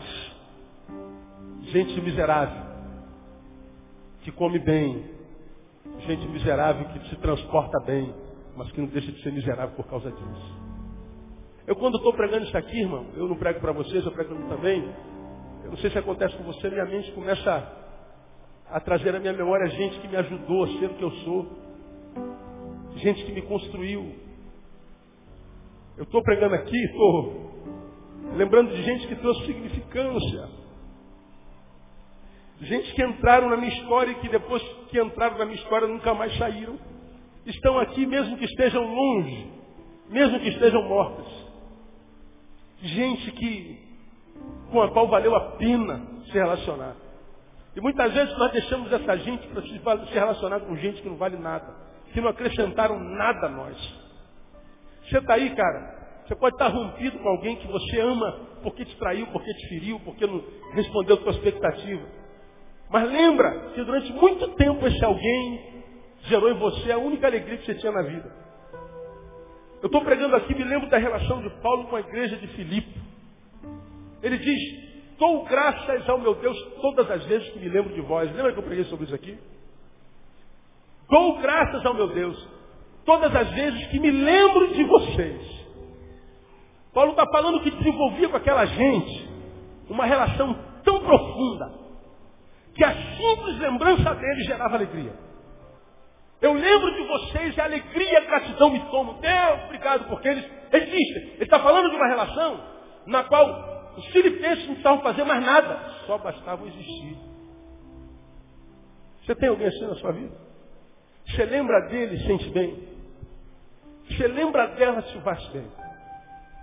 Gente 1.62 2.00
miserável, 2.00 2.62
que 4.22 4.32
come 4.32 4.58
bem. 4.58 5.16
Gente 6.06 6.26
miserável 6.28 6.88
que 6.88 7.08
se 7.08 7.16
transporta 7.16 7.78
bem, 7.84 8.14
mas 8.56 8.70
que 8.72 8.80
não 8.80 8.88
deixa 8.88 9.10
de 9.10 9.22
ser 9.22 9.32
miserável 9.32 9.74
por 9.74 9.86
causa 9.86 10.10
disso. 10.10 10.58
Eu 11.66 11.76
quando 11.76 11.96
estou 11.96 12.12
pregando 12.14 12.44
isso 12.44 12.56
aqui, 12.56 12.80
irmão, 12.80 13.06
eu 13.14 13.28
não 13.28 13.36
prego 13.36 13.60
para 13.60 13.72
vocês, 13.72 14.04
eu 14.04 14.12
prego 14.12 14.34
também. 14.48 14.82
Eu 15.64 15.70
não 15.70 15.76
sei 15.78 15.90
se 15.90 15.98
acontece 15.98 16.36
com 16.36 16.44
você, 16.44 16.70
minha 16.70 16.86
mente 16.86 17.12
começa 17.12 17.87
a 18.70 18.80
trazer 18.80 19.14
à 19.14 19.20
minha 19.20 19.32
memória 19.32 19.68
gente 19.68 19.98
que 20.00 20.08
me 20.08 20.16
ajudou 20.16 20.64
a 20.64 20.68
ser 20.78 20.86
o 20.86 20.94
que 20.94 21.02
eu 21.02 21.10
sou. 21.10 21.46
Gente 22.96 23.24
que 23.24 23.32
me 23.32 23.42
construiu. 23.42 24.14
Eu 25.96 26.04
estou 26.04 26.22
pregando 26.22 26.54
aqui, 26.54 26.76
estou 26.84 27.48
lembrando 28.34 28.70
de 28.70 28.82
gente 28.82 29.06
que 29.06 29.16
trouxe 29.16 29.46
significância. 29.46 30.48
Gente 32.60 32.92
que 32.92 33.04
entraram 33.04 33.48
na 33.48 33.56
minha 33.56 33.72
história 33.72 34.12
e 34.12 34.14
que 34.16 34.28
depois 34.28 34.62
que 34.90 35.00
entraram 35.00 35.38
na 35.38 35.44
minha 35.44 35.56
história 35.56 35.86
nunca 35.86 36.12
mais 36.12 36.36
saíram. 36.36 36.78
Estão 37.46 37.78
aqui 37.78 38.04
mesmo 38.04 38.36
que 38.36 38.44
estejam 38.44 38.84
longe, 38.84 39.50
mesmo 40.10 40.38
que 40.40 40.48
estejam 40.48 40.82
mortas. 40.88 41.26
Gente 42.82 43.32
que, 43.32 43.78
com 44.70 44.82
a 44.82 44.90
qual 44.90 45.08
valeu 45.08 45.34
a 45.34 45.52
pena 45.52 46.04
se 46.26 46.32
relacionar. 46.32 47.07
E 47.78 47.80
muitas 47.80 48.12
vezes 48.12 48.36
nós 48.36 48.50
deixamos 48.50 48.92
essa 48.92 49.16
gente 49.18 49.46
para 49.46 49.62
se 49.62 50.12
relacionar 50.12 50.58
com 50.58 50.74
gente 50.74 51.00
que 51.00 51.08
não 51.08 51.14
vale 51.14 51.36
nada, 51.36 51.76
que 52.12 52.20
não 52.20 52.28
acrescentaram 52.28 52.98
nada 52.98 53.46
a 53.46 53.48
nós. 53.48 53.76
Você 55.04 55.18
está 55.18 55.34
aí, 55.34 55.54
cara, 55.54 56.24
você 56.26 56.34
pode 56.34 56.56
estar 56.56 56.66
rompido 56.66 57.20
com 57.20 57.28
alguém 57.28 57.54
que 57.54 57.68
você 57.68 58.00
ama 58.00 58.48
porque 58.64 58.84
te 58.84 58.96
traiu, 58.96 59.28
porque 59.28 59.54
te 59.54 59.68
feriu, 59.68 60.00
porque 60.00 60.26
não 60.26 60.42
respondeu 60.72 61.14
a 61.14 61.20
tua 61.20 61.30
expectativa. 61.30 62.02
Mas 62.90 63.08
lembra 63.12 63.70
que 63.72 63.84
durante 63.84 64.12
muito 64.12 64.48
tempo 64.56 64.84
esse 64.84 65.04
alguém 65.04 65.84
gerou 66.24 66.50
em 66.50 66.58
você 66.58 66.90
a 66.90 66.98
única 66.98 67.28
alegria 67.28 67.58
que 67.58 67.64
você 67.64 67.76
tinha 67.76 67.92
na 67.92 68.02
vida. 68.02 68.28
Eu 69.80 69.86
estou 69.86 70.02
pregando 70.02 70.34
aqui, 70.34 70.52
me 70.52 70.64
lembro 70.64 70.90
da 70.90 70.98
relação 70.98 71.40
de 71.42 71.50
Paulo 71.62 71.84
com 71.84 71.94
a 71.94 72.00
igreja 72.00 72.38
de 72.38 72.48
Filipe. 72.48 73.00
Ele 74.20 74.36
diz, 74.36 74.87
dou 75.18 75.44
graças 75.44 76.08
ao 76.08 76.18
meu 76.18 76.34
Deus 76.36 76.58
todas 76.80 77.10
as 77.10 77.24
vezes 77.24 77.48
que 77.50 77.58
me 77.58 77.68
lembro 77.68 77.92
de 77.92 78.00
vós. 78.00 78.34
Lembra 78.34 78.52
que 78.52 78.58
eu 78.58 78.62
preguei 78.62 78.84
sobre 78.84 79.06
isso 79.06 79.14
aqui? 79.14 79.38
Dou 81.08 81.38
graças 81.38 81.84
ao 81.84 81.94
meu 81.94 82.08
Deus 82.08 82.48
todas 83.04 83.34
as 83.34 83.50
vezes 83.50 83.86
que 83.88 83.98
me 83.98 84.10
lembro 84.10 84.74
de 84.74 84.84
vocês. 84.84 85.58
Paulo 86.92 87.12
está 87.12 87.26
falando 87.26 87.60
que 87.60 87.70
desenvolvia 87.70 88.28
com 88.28 88.36
aquela 88.36 88.64
gente 88.66 89.28
uma 89.88 90.04
relação 90.04 90.54
tão 90.84 91.00
profunda 91.00 91.72
que 92.74 92.84
a 92.84 92.94
simples 92.94 93.58
lembrança 93.58 94.14
dele 94.14 94.44
gerava 94.44 94.76
alegria. 94.76 95.12
Eu 96.40 96.52
lembro 96.52 96.94
de 96.94 97.02
vocês 97.08 97.56
e 97.56 97.60
a 97.60 97.64
alegria 97.64 98.12
e 98.12 98.16
a 98.16 98.20
gratidão 98.20 98.70
me 98.70 98.80
tomam. 98.90 99.18
Deus, 99.20 99.64
obrigado, 99.64 100.08
porque 100.08 100.28
eles 100.28 100.44
existem. 100.72 101.22
Ele 101.34 101.42
está 101.42 101.58
falando 101.58 101.90
de 101.90 101.96
uma 101.96 102.06
relação 102.06 102.60
na 103.06 103.24
qual 103.24 103.77
os 103.98 104.06
filipenses 104.06 104.66
não 104.66 104.74
precisavam 104.74 105.02
fazer 105.02 105.24
mais 105.24 105.44
nada, 105.44 105.78
só 106.06 106.18
bastavam 106.18 106.66
existir. 106.66 107.16
Você 109.24 109.34
tem 109.34 109.48
alguém 109.48 109.66
assim 109.66 109.86
na 109.86 109.94
sua 109.96 110.12
vida? 110.12 110.34
Você 111.26 111.44
lembra 111.44 111.88
dele 111.88 112.16
e 112.16 112.26
sente 112.26 112.48
bem? 112.50 112.88
Você 114.08 114.26
lembra 114.26 114.68
dela 114.68 115.02
se 115.02 115.20
faz 115.20 115.46
bem? 115.48 115.66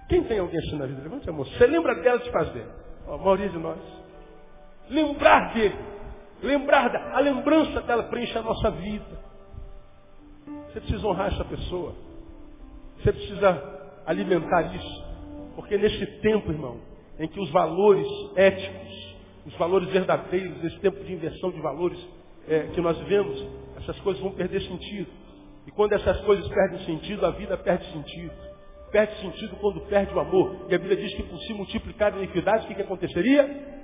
Quem 0.10 0.24
tem 0.24 0.40
alguém 0.40 0.60
assim 0.60 0.78
na 0.78 0.86
vida? 0.86 1.02
Levante 1.02 1.30
a 1.30 1.34
mão. 1.34 1.46
Você 1.46 1.68
lembra 1.68 1.96
dela 2.02 2.20
se 2.22 2.32
faz 2.32 2.50
bem? 2.50 2.66
a 3.08 3.18
maioria 3.18 3.50
de 3.50 3.58
nós. 3.60 3.80
Lembrar 4.90 5.54
dele 5.54 5.96
Lembrar 6.42 6.90
da 6.90 7.18
a 7.18 7.20
lembrança 7.20 7.82
dela 7.82 8.04
preenche 8.04 8.38
a 8.38 8.42
nossa 8.42 8.72
vida. 8.72 9.20
Você 10.68 10.80
precisa 10.80 11.08
honrar 11.08 11.34
essa 11.34 11.46
pessoa. 11.46 11.96
Você 12.98 13.12
precisa 13.12 14.02
alimentar 14.06 14.76
isso. 14.76 15.06
Porque 15.56 15.78
nesse 15.78 16.06
tempo, 16.22 16.52
irmão, 16.52 16.80
em 17.20 17.28
que 17.28 17.39
os 17.39 17.49
valores 17.51 18.07
éticos, 18.36 19.16
os 19.45 19.55
valores 19.55 19.89
verdadeiros, 19.89 20.63
esse 20.63 20.80
tempo 20.80 21.03
de 21.03 21.13
inversão 21.13 21.51
de 21.51 21.61
valores 21.61 21.99
é, 22.47 22.68
que 22.74 22.82
nós 22.82 22.97
vivemos, 22.99 23.45
essas 23.78 23.99
coisas 23.99 24.22
vão 24.22 24.32
perder 24.32 24.61
sentido. 24.61 25.09
E 25.68 25.72
quando 25.72 25.93
essas 25.93 26.20
coisas 26.22 26.47
perdem 26.47 26.86
sentido, 26.86 27.26
a 27.26 27.32
vida 27.32 27.57
perde 27.57 27.86
sentido. 27.91 28.34
Perde 28.91 29.16
sentido 29.20 29.55
quando 29.59 29.82
perde 29.82 30.13
o 30.13 30.20
amor. 30.20 30.68
E 30.70 30.76
a 30.76 30.78
Bíblia 30.78 30.97
diz 30.97 31.13
que 31.16 31.24
por 31.24 31.39
se 31.39 31.53
multiplicar 31.53 32.13
a 32.13 32.18
iniquidade, 32.18 32.66
o 32.66 32.68
que, 32.68 32.76
que 32.76 32.82
aconteceria? 32.82 33.76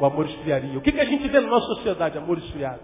o 0.00 0.06
amor 0.06 0.26
esfriaria. 0.26 0.78
O 0.78 0.80
que, 0.80 0.92
que 0.92 1.00
a 1.00 1.04
gente 1.04 1.28
vê 1.28 1.40
na 1.40 1.48
nossa 1.48 1.66
sociedade, 1.74 2.16
amor 2.16 2.38
esfriado? 2.38 2.80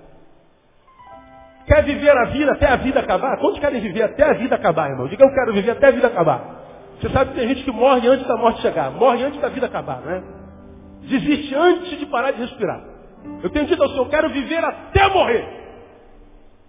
Quer 1.67 1.83
viver 1.83 2.17
a 2.17 2.27
vida 2.27 2.53
até 2.53 2.67
a 2.67 2.77
vida 2.77 3.01
acabar? 3.01 3.39
Quantos 3.39 3.59
querem 3.59 3.81
viver 3.81 4.03
até 4.03 4.23
a 4.23 4.35
vida 4.35 4.55
acabar, 4.55 4.91
irmão? 4.91 5.09
Diga, 5.09 5.25
eu 5.25 5.35
quero 5.35 5.53
viver 5.53 5.73
até 5.73 5.89
a 5.89 5.91
vida 5.91 6.07
acabar. 6.07 6.56
Você 7.01 7.11
sabe 7.11 7.33
que 7.33 7.41
tem 7.41 7.49
gente 7.49 7.65
que 7.65 7.73
morre 7.73 8.09
antes 8.09 8.27
da 8.27 8.37
morte 8.37 8.61
chegar, 8.63 8.91
morre 8.91 9.23
antes 9.23 9.41
da 9.41 9.49
vida 9.49 9.67
acabar, 9.67 10.01
né? 10.01 10.23
Desiste 11.03 11.55
antes 11.55 11.99
de 11.99 12.07
parar 12.07 12.33
de 12.33 12.41
respirar. 12.41 12.83
Eu 13.43 13.51
tenho 13.51 13.67
dito 13.67 13.83
ao 13.83 13.89
Senhor, 13.91 14.05
eu 14.05 14.11
quero 14.11 14.31
viver 14.31 14.65
até 14.65 15.09
morrer. 15.09 15.67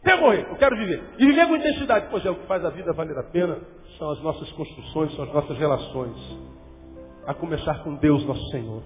Até 0.02 0.16
morrer, 0.20 0.48
eu 0.50 0.56
quero 0.56 0.76
viver. 0.78 1.04
E 1.18 1.26
viver 1.26 1.48
com 1.48 1.56
intensidade. 1.56 2.08
Pois 2.10 2.26
é, 2.26 2.30
o 2.30 2.36
que 2.36 2.46
faz 2.46 2.64
a 2.64 2.70
vida 2.70 2.94
valer 2.94 3.18
a 3.18 3.24
pena 3.24 3.58
são 3.98 4.10
as 4.12 4.22
nossas 4.22 4.52
construções, 4.52 5.16
são 5.16 5.26
as 5.26 5.34
nossas 5.34 5.58
relações. 5.58 6.16
A 7.26 7.34
começar 7.34 7.84
com 7.84 7.96
Deus, 7.96 8.26
nosso 8.26 8.46
Senhor. 8.52 8.84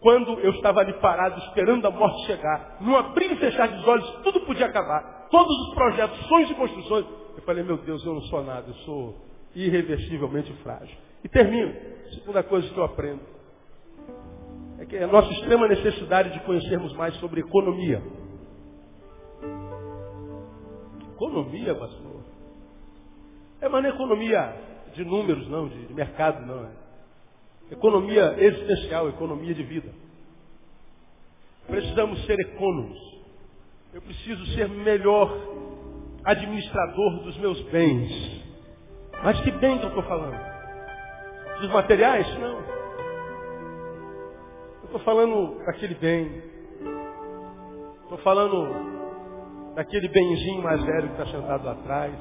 Quando 0.00 0.38
eu 0.40 0.50
estava 0.52 0.80
ali 0.80 0.92
parado, 0.94 1.38
esperando 1.40 1.86
a 1.86 1.90
morte 1.90 2.26
chegar, 2.26 2.78
num 2.80 2.96
abrir 2.96 3.30
e 3.30 3.36
fechar 3.36 3.68
dos 3.68 3.86
olhos, 3.86 4.08
tudo 4.24 4.40
podia 4.40 4.66
acabar. 4.66 5.28
Todos 5.30 5.56
os 5.68 5.74
projetos, 5.74 6.18
sonhos 6.26 6.50
e 6.50 6.54
construções. 6.54 7.06
Eu 7.36 7.42
falei, 7.42 7.62
meu 7.62 7.76
Deus, 7.78 8.04
eu 8.04 8.14
não 8.14 8.22
sou 8.22 8.42
nada, 8.42 8.64
eu 8.66 8.74
sou 8.84 9.31
irreversivelmente 9.54 10.52
frágil. 10.62 10.96
E 11.24 11.28
termino. 11.28 11.74
Segunda 12.14 12.42
coisa 12.42 12.68
que 12.68 12.76
eu 12.76 12.84
aprendo. 12.84 13.20
É 14.78 14.84
que 14.84 14.96
a 14.96 15.06
nossa 15.06 15.30
extrema 15.32 15.68
necessidade 15.68 16.32
de 16.32 16.40
conhecermos 16.40 16.92
mais 16.94 17.14
sobre 17.16 17.40
economia. 17.40 18.02
Economia, 21.14 21.74
pastor? 21.74 22.22
É, 23.60 23.68
mas 23.68 23.82
não 23.82 23.90
é 23.90 23.94
economia 23.94 24.56
de 24.94 25.04
números, 25.04 25.48
não, 25.48 25.68
de, 25.68 25.86
de 25.86 25.94
mercado, 25.94 26.44
não. 26.44 26.64
É. 26.64 26.70
Economia 27.70 28.34
existencial, 28.38 29.08
economia 29.08 29.54
de 29.54 29.62
vida. 29.62 29.88
Precisamos 31.66 32.24
ser 32.26 32.38
econômicos. 32.40 33.12
Eu 33.94 34.02
preciso 34.02 34.44
ser 34.46 34.68
melhor 34.68 35.30
administrador 36.24 37.22
dos 37.22 37.36
meus 37.38 37.60
bens. 37.70 38.42
Mas 39.22 39.40
que 39.40 39.52
bem 39.52 39.78
que 39.78 39.84
eu 39.84 39.88
estou 39.88 40.02
falando? 40.02 40.36
Dos 41.60 41.70
materiais? 41.70 42.26
Não. 42.40 42.58
Eu 44.80 44.84
estou 44.84 45.00
falando 45.00 45.64
daquele 45.64 45.94
bem. 45.94 46.42
Estou 48.02 48.18
falando 48.18 49.72
daquele 49.76 50.08
benzinho 50.08 50.62
mais 50.62 50.82
velho 50.82 51.08
que 51.08 51.22
está 51.22 51.26
sentado 51.26 51.64
lá 51.64 51.72
atrás. 51.72 52.14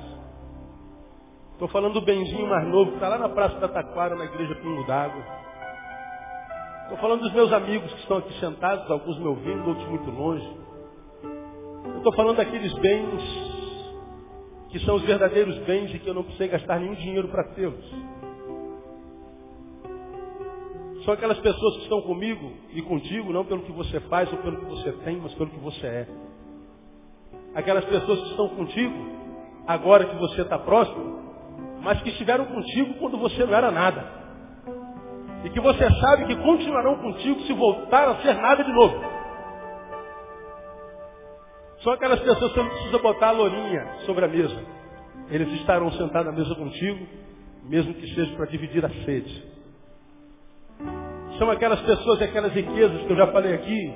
Estou 1.54 1.68
falando 1.70 1.94
do 1.94 2.02
benzinho 2.02 2.48
mais 2.48 2.68
novo 2.68 2.92
que 2.92 2.96
está 2.96 3.08
lá 3.08 3.18
na 3.18 3.30
Praça 3.30 3.60
da 3.60 3.68
Taquara, 3.68 4.16
na 4.16 4.26
igreja 4.26 4.56
Pingo 4.56 4.86
d'Água. 4.86 5.24
Estou 6.84 6.98
falando 6.98 7.22
dos 7.22 7.34
meus 7.34 7.52
amigos 7.52 7.92
que 7.94 8.00
estão 8.00 8.18
aqui 8.18 8.34
sentados, 8.40 8.90
alguns 8.92 9.18
me 9.18 9.28
ouvindo, 9.28 9.68
outros 9.68 9.88
muito 9.88 10.12
longe. 10.12 10.58
Eu 11.86 11.98
estou 11.98 12.14
falando 12.16 12.38
daqueles 12.38 12.74
bens 12.80 13.51
que 14.72 14.80
são 14.80 14.96
os 14.96 15.04
verdadeiros 15.04 15.58
bens 15.60 15.94
e 15.94 16.00
que 16.00 16.08
eu 16.08 16.14
não 16.14 16.24
precisei 16.24 16.48
gastar 16.48 16.80
nenhum 16.80 16.94
dinheiro 16.96 17.28
para 17.28 17.44
tê-los. 17.50 17.86
São 21.04 21.14
aquelas 21.14 21.40
pessoas 21.40 21.78
que 21.78 21.84
estão 21.84 22.02
comigo 22.04 22.54
e 22.74 22.82
contigo, 22.82 23.34
não 23.34 23.44
pelo 23.44 23.64
que 23.64 23.72
você 23.72 24.00
faz 24.02 24.32
ou 24.32 24.38
pelo 24.40 24.58
que 24.58 24.66
você 24.66 24.92
tem, 25.04 25.18
mas 25.18 25.34
pelo 25.34 25.50
que 25.50 25.60
você 25.60 25.86
é. 25.86 26.08
Aquelas 27.56 27.84
pessoas 27.86 28.22
que 28.22 28.30
estão 28.30 28.50
contigo, 28.50 28.96
agora 29.68 30.06
que 30.06 30.16
você 30.16 30.42
está 30.42 30.58
próximo, 30.60 31.20
mas 31.82 32.02
que 32.02 32.10
estiveram 32.10 32.46
contigo 32.46 32.94
quando 33.00 33.18
você 33.18 33.44
não 33.44 33.54
era 33.54 33.72
nada. 33.72 34.22
E 35.44 35.50
que 35.50 35.60
você 35.60 35.90
sabe 35.90 36.28
que 36.28 36.36
continuarão 36.36 36.98
contigo 37.00 37.42
se 37.42 37.54
voltar 37.54 38.08
a 38.08 38.22
ser 38.22 38.36
nada 38.36 38.64
de 38.64 38.72
novo. 38.72 39.21
São 41.84 41.94
aquelas 41.94 42.20
pessoas 42.20 42.52
que 42.54 42.60
não 42.60 42.70
precisa 42.70 42.98
botar 43.00 43.30
a 43.30 43.32
lourinha 43.32 43.88
sobre 44.06 44.26
a 44.26 44.28
mesa. 44.28 44.56
Eles 45.30 45.52
estarão 45.60 45.92
sentados 45.94 46.32
à 46.32 46.36
mesa 46.36 46.54
contigo, 46.56 47.08
mesmo 47.64 47.94
que 47.94 48.14
seja 48.14 48.36
para 48.36 48.46
dividir 48.46 48.86
a 48.86 48.90
sede. 48.90 49.44
São 51.40 51.50
aquelas 51.50 51.82
pessoas 51.82 52.22
e 52.22 52.26
aquelas 52.26 52.54
riquezas 52.54 53.02
que 53.02 53.12
eu 53.12 53.18
já 53.18 53.28
falei 53.28 53.56
aqui. 53.56 53.94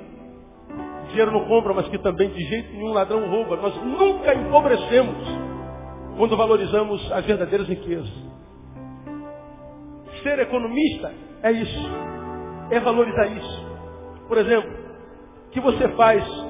Dinheiro 1.10 1.30
não 1.30 1.46
compra, 1.46 1.72
mas 1.74 1.86
que 1.88 1.98
também 1.98 2.28
de 2.30 2.40
jeito 2.48 2.72
nenhum 2.72 2.92
ladrão 2.92 3.28
rouba. 3.30 3.56
Nós 3.56 3.76
nunca 3.84 4.34
empobrecemos 4.34 5.16
quando 6.16 6.36
valorizamos 6.36 7.12
as 7.12 7.24
verdadeiras 7.24 7.68
riquezas. 7.68 8.10
Ser 10.24 10.40
economista 10.40 11.12
é 11.42 11.52
isso. 11.52 11.88
É 12.70 12.80
valorizar 12.80 13.26
isso. 13.26 13.66
Por 14.26 14.38
exemplo, 14.38 14.70
que 15.52 15.60
você 15.60 15.88
faz 15.90 16.45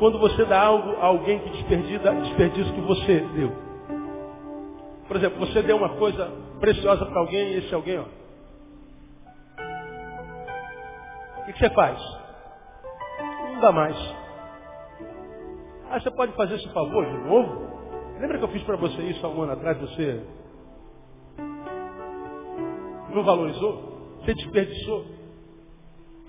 quando 0.00 0.18
você 0.18 0.46
dá 0.46 0.62
algo 0.62 0.96
a 0.96 1.04
alguém 1.04 1.38
que 1.40 1.50
desperdiça, 1.50 2.10
desperdiça 2.14 2.72
que 2.72 2.80
você 2.80 3.20
deu? 3.34 3.52
Por 5.06 5.16
exemplo, 5.16 5.38
você 5.40 5.62
deu 5.62 5.76
uma 5.76 5.90
coisa 5.90 6.32
preciosa 6.58 7.04
para 7.04 7.20
alguém 7.20 7.52
e 7.52 7.58
esse 7.58 7.74
alguém, 7.74 7.98
ó. 7.98 8.04
O 11.40 11.44
que, 11.44 11.52
que 11.52 11.58
você 11.58 11.70
faz? 11.74 12.00
Não 13.52 13.60
dá 13.60 13.72
mais. 13.72 13.96
Ah, 15.90 16.00
você 16.00 16.10
pode 16.12 16.32
fazer 16.32 16.54
esse 16.54 16.72
favor 16.72 17.04
de 17.04 17.18
novo? 17.28 17.68
Lembra 18.18 18.38
que 18.38 18.44
eu 18.44 18.48
fiz 18.48 18.62
para 18.62 18.76
você 18.76 19.02
isso 19.02 19.26
há 19.26 19.28
um 19.28 19.42
ano 19.42 19.52
atrás? 19.52 19.78
Você 19.80 20.24
não 23.12 23.22
valorizou? 23.22 24.16
Você 24.20 24.32
desperdiçou? 24.32 25.19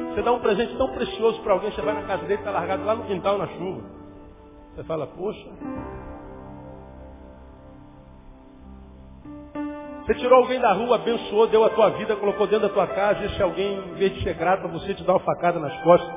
Você 0.10 0.22
dá 0.22 0.32
um 0.32 0.40
presente 0.40 0.76
tão 0.78 0.90
precioso 0.92 1.42
para 1.42 1.54
alguém, 1.54 1.72
você 1.72 1.82
vai 1.82 1.94
na 1.94 2.04
casa 2.04 2.24
dele, 2.24 2.40
está 2.40 2.52
largado 2.52 2.84
lá 2.84 2.96
no 2.96 3.06
quintal 3.06 3.38
na 3.38 3.48
chuva. 3.48 3.82
Você 4.76 4.84
fala, 4.84 5.08
poxa. 5.08 5.50
Você 10.06 10.16
tirou 10.16 10.40
alguém 10.40 10.60
da 10.60 10.74
rua, 10.74 10.96
abençoou, 10.96 11.48
deu 11.48 11.64
a 11.64 11.70
tua 11.70 11.90
vida, 11.92 12.16
colocou 12.16 12.48
dentro 12.48 12.68
da 12.68 12.74
tua 12.74 12.88
casa, 12.88 13.22
e 13.22 13.26
esse 13.26 13.42
alguém, 13.42 13.78
em 13.78 13.94
vez 13.94 14.14
de 14.14 14.24
ser 14.24 14.34
grato 14.34 14.68
você, 14.68 14.94
te 14.94 15.04
dá 15.04 15.14
uma 15.14 15.20
facada 15.20 15.60
nas 15.60 15.76
costas. 15.84 16.14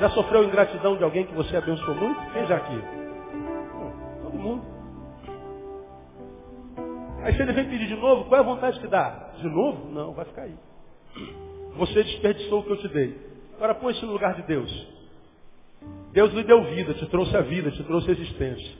Já 0.00 0.10
sofreu 0.10 0.44
ingratidão 0.44 0.96
de 0.96 1.04
alguém 1.04 1.26
que 1.26 1.34
você 1.34 1.56
abençoou 1.56 1.96
muito? 1.96 2.32
Quem 2.32 2.46
já 2.46 2.56
aqui? 2.56 2.82
Todo 4.22 4.38
mundo. 4.38 4.62
Aí 7.22 7.34
se 7.34 7.42
ele 7.42 7.52
vem 7.52 7.68
pedir 7.68 7.86
de 7.86 7.96
novo, 7.96 8.24
qual 8.24 8.40
é 8.40 8.44
a 8.44 8.46
vontade 8.46 8.78
que 8.78 8.86
dá? 8.86 9.30
De 9.36 9.48
novo? 9.48 9.90
Não, 9.90 10.12
vai 10.12 10.24
ficar 10.24 10.42
aí. 10.42 10.54
Você 11.76 12.02
desperdiçou 12.04 12.60
o 12.60 12.64
que 12.64 12.70
eu 12.70 12.76
te 12.78 12.88
dei. 12.88 13.18
Agora 13.56 13.74
põe-se 13.74 14.04
no 14.04 14.12
lugar 14.12 14.34
de 14.34 14.42
Deus. 14.42 14.86
Deus 16.12 16.32
lhe 16.32 16.44
deu 16.44 16.62
vida, 16.64 16.94
te 16.94 17.06
trouxe 17.06 17.36
a 17.36 17.40
vida, 17.40 17.70
te 17.70 17.82
trouxe 17.82 18.10
a 18.10 18.12
existência. 18.12 18.72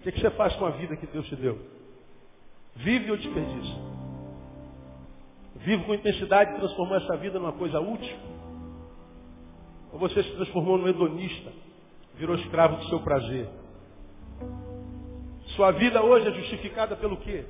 O 0.00 0.02
que, 0.02 0.12
que 0.12 0.20
você 0.20 0.30
faz 0.30 0.54
com 0.56 0.66
a 0.66 0.70
vida 0.70 0.96
que 0.96 1.06
Deus 1.06 1.26
te 1.28 1.36
deu? 1.36 1.58
Vive 2.74 3.10
ou 3.10 3.16
desperdiça? 3.16 3.76
Vive 5.56 5.84
com 5.84 5.94
intensidade 5.94 6.52
e 6.52 6.56
transformou 6.56 6.96
essa 6.96 7.16
vida 7.16 7.38
numa 7.38 7.52
coisa 7.52 7.80
útil? 7.80 8.16
Ou 9.92 9.98
você 9.98 10.22
se 10.22 10.32
transformou 10.32 10.78
num 10.78 10.88
hedonista, 10.88 11.52
virou 12.16 12.34
escravo 12.34 12.76
do 12.76 12.88
seu 12.88 12.98
prazer? 13.00 13.48
Sua 15.54 15.70
vida 15.70 16.02
hoje 16.02 16.28
é 16.28 16.32
justificada 16.32 16.96
pelo 16.96 17.16
quê? 17.18 17.44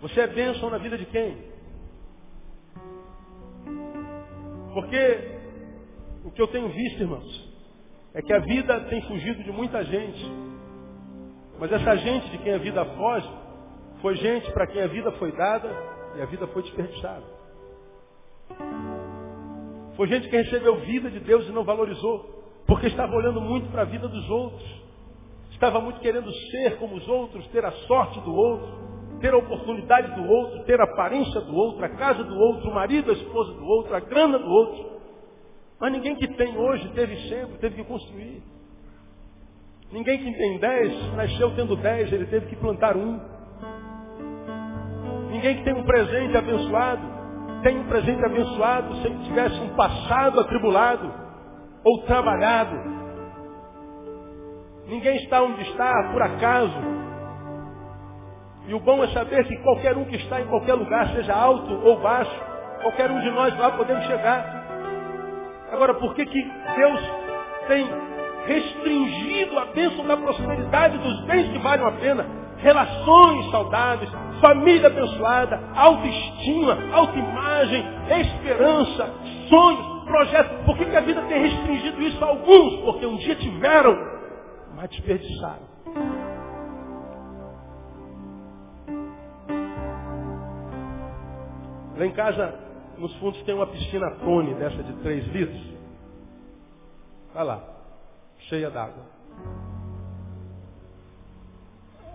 Você 0.00 0.20
é 0.20 0.26
bênção 0.26 0.70
na 0.70 0.78
vida 0.78 0.98
de 0.98 1.06
quem? 1.06 1.53
Porque 4.72 5.38
o 6.24 6.30
que 6.30 6.42
eu 6.42 6.48
tenho 6.48 6.68
visto, 6.68 7.00
irmãos, 7.00 7.54
é 8.14 8.22
que 8.22 8.32
a 8.32 8.38
vida 8.40 8.80
tem 8.82 9.02
fugido 9.02 9.42
de 9.42 9.52
muita 9.52 9.84
gente. 9.84 10.32
Mas 11.58 11.70
essa 11.72 11.96
gente 11.96 12.30
de 12.30 12.38
quem 12.38 12.54
a 12.54 12.58
vida 12.58 12.84
foge, 12.84 13.28
foi 14.00 14.16
gente 14.16 14.50
para 14.52 14.66
quem 14.66 14.82
a 14.82 14.86
vida 14.86 15.12
foi 15.12 15.32
dada 15.32 15.68
e 16.16 16.22
a 16.22 16.26
vida 16.26 16.46
foi 16.48 16.62
desperdiçada. 16.62 17.24
Foi 19.96 20.08
gente 20.08 20.28
que 20.28 20.36
recebeu 20.36 20.76
vida 20.80 21.10
de 21.10 21.20
Deus 21.20 21.46
e 21.48 21.52
não 21.52 21.64
valorizou, 21.64 22.44
porque 22.66 22.88
estava 22.88 23.14
olhando 23.14 23.40
muito 23.40 23.70
para 23.70 23.82
a 23.82 23.84
vida 23.86 24.08
dos 24.08 24.28
outros. 24.28 24.84
Estava 25.52 25.80
muito 25.80 26.00
querendo 26.00 26.30
ser 26.50 26.78
como 26.78 26.96
os 26.96 27.08
outros, 27.08 27.46
ter 27.48 27.64
a 27.64 27.70
sorte 27.70 28.20
do 28.20 28.34
outro, 28.34 28.93
ter 29.24 29.32
a 29.32 29.38
oportunidade 29.38 30.14
do 30.16 30.28
outro, 30.28 30.64
ter 30.64 30.78
a 30.78 30.84
aparência 30.84 31.40
do 31.40 31.56
outro, 31.56 31.82
a 31.82 31.88
casa 31.88 32.22
do 32.22 32.38
outro, 32.38 32.68
o 32.68 32.74
marido, 32.74 33.10
a 33.10 33.14
esposa 33.14 33.54
do 33.54 33.64
outro, 33.64 33.96
a 33.96 34.00
grana 34.00 34.38
do 34.38 34.46
outro. 34.46 35.00
Mas 35.80 35.92
ninguém 35.92 36.14
que 36.16 36.28
tem 36.28 36.58
hoje 36.58 36.86
teve 36.90 37.16
sempre, 37.30 37.56
teve 37.56 37.76
que 37.76 37.84
construir. 37.84 38.42
Ninguém 39.90 40.18
que 40.18 40.30
tem 40.30 40.58
dez, 40.58 41.14
nasceu 41.14 41.56
tendo 41.56 41.74
dez, 41.74 42.12
ele 42.12 42.26
teve 42.26 42.48
que 42.48 42.56
plantar 42.56 42.98
um. 42.98 43.18
Ninguém 45.30 45.56
que 45.56 45.64
tem 45.64 45.72
um 45.72 45.84
presente 45.84 46.36
abençoado, 46.36 47.02
tem 47.62 47.78
um 47.78 47.84
presente 47.84 48.22
abençoado 48.22 48.94
se 48.96 49.06
ele 49.06 49.24
tivesse 49.24 49.58
um 49.58 49.74
passado 49.74 50.38
atribulado 50.38 51.10
ou 51.82 52.02
trabalhado. 52.02 52.76
Ninguém 54.86 55.16
está 55.16 55.42
onde 55.42 55.62
está 55.62 56.10
por 56.12 56.20
acaso. 56.20 57.03
E 58.66 58.74
o 58.74 58.80
bom 58.80 59.02
é 59.04 59.08
saber 59.08 59.44
que 59.46 59.56
qualquer 59.58 59.96
um 59.96 60.04
que 60.04 60.16
está 60.16 60.40
em 60.40 60.46
qualquer 60.46 60.74
lugar, 60.74 61.08
seja 61.10 61.34
alto 61.34 61.72
ou 61.86 61.98
baixo, 62.00 62.34
qualquer 62.80 63.10
um 63.10 63.20
de 63.20 63.30
nós 63.30 63.56
lá 63.58 63.70
podemos 63.72 64.04
chegar. 64.06 64.64
Agora, 65.72 65.94
por 65.94 66.14
que, 66.14 66.24
que 66.24 66.52
Deus 66.76 67.00
tem 67.68 67.86
restringido 68.46 69.58
a 69.58 69.66
bênção 69.66 70.06
da 70.06 70.16
prosperidade 70.16 70.96
dos 70.98 71.24
bens 71.26 71.50
que 71.50 71.58
valem 71.58 71.86
a 71.86 71.92
pena? 71.92 72.26
Relações 72.58 73.50
saudáveis, 73.50 74.10
família 74.40 74.86
abençoada, 74.86 75.60
autoestima, 75.74 76.78
autoimagem, 76.92 77.84
esperança, 78.20 79.10
sonhos, 79.48 80.04
projetos. 80.04 80.64
Por 80.64 80.78
que, 80.78 80.86
que 80.86 80.96
a 80.96 81.00
vida 81.00 81.20
tem 81.22 81.42
restringido 81.42 82.00
isso 82.02 82.24
a 82.24 82.28
alguns? 82.28 82.76
Porque 82.84 83.04
um 83.04 83.16
dia 83.16 83.34
tiveram 83.34 84.14
mas 84.74 84.90
desperdiçaram. 84.90 85.73
Lá 91.96 92.06
em 92.06 92.12
casa, 92.12 92.58
nos 92.98 93.14
fundos, 93.16 93.42
tem 93.44 93.54
uma 93.54 93.66
piscina 93.66 94.10
Tone 94.16 94.54
dessa 94.54 94.82
de 94.82 94.92
3 95.02 95.26
litros. 95.28 95.74
Vai 97.32 97.44
lá, 97.44 97.62
cheia 98.48 98.70
d'água. 98.70 99.04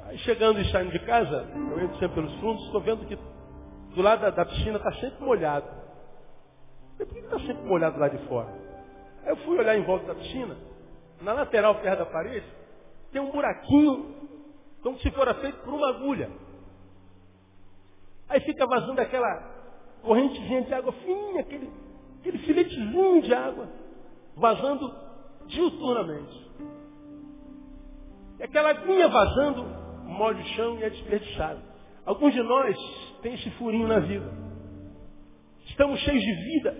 Aí 0.08 0.18
chegando 0.20 0.60
e 0.60 0.72
saindo 0.72 0.92
de 0.92 1.00
casa, 1.00 1.48
eu 1.54 1.80
entro 1.80 1.98
sempre 2.00 2.16
pelos 2.16 2.34
fundos, 2.40 2.66
estou 2.66 2.82
vendo 2.82 3.06
que 3.06 3.16
do 3.96 4.02
lado 4.02 4.22
da, 4.22 4.30
da 4.32 4.46
piscina 4.46 4.78
está 4.78 4.92
sempre 4.94 5.24
molhado. 5.24 5.68
por 6.98 7.08
que 7.08 7.20
está 7.20 7.40
sempre 7.40 7.64
molhado 7.64 8.00
lá 8.00 8.08
de 8.08 8.18
fora? 8.28 8.50
Aí 9.24 9.30
eu 9.30 9.38
fui 9.38 9.58
olhar 9.58 9.78
em 9.78 9.84
volta 9.84 10.08
da 10.08 10.16
piscina, 10.16 10.58
na 11.22 11.34
lateral, 11.34 11.76
perto 11.76 12.00
da 12.00 12.06
parede, 12.06 12.46
tem 13.12 13.22
um 13.22 13.32
buraquinho, 13.32 14.16
como 14.82 14.98
se 15.00 15.12
fora 15.12 15.36
feito 15.36 15.58
por 15.60 15.74
uma 15.74 15.90
agulha. 15.90 16.30
Aí 18.30 18.40
fica 18.42 18.66
vazando 18.66 19.02
aquela 19.02 19.59
correntezinha 20.02 20.62
de 20.64 20.74
água 20.74 20.91
fininha, 20.93 21.41
aquele, 21.41 21.70
aquele 22.20 22.38
filetezinho 22.39 23.22
de 23.22 23.34
água, 23.34 23.70
vazando 24.36 24.91
diuturnamente. 25.47 26.50
E 28.39 28.43
aquela 28.43 28.70
aguinha 28.70 29.08
vazando, 29.10 29.64
molha 30.06 30.41
o 30.41 30.45
chão 30.56 30.78
e 30.80 30.84
é 30.84 30.89
desperdiçado. 30.89 31.62
Alguns 32.06 32.34
de 32.34 32.41
nós 32.41 32.76
têm 33.22 33.34
esse 33.34 33.50
furinho 33.52 33.88
na 33.88 34.00
vida. 34.00 34.32
Estamos 35.66 36.00
cheios 36.00 36.22
de 36.22 36.34
vida, 36.34 36.76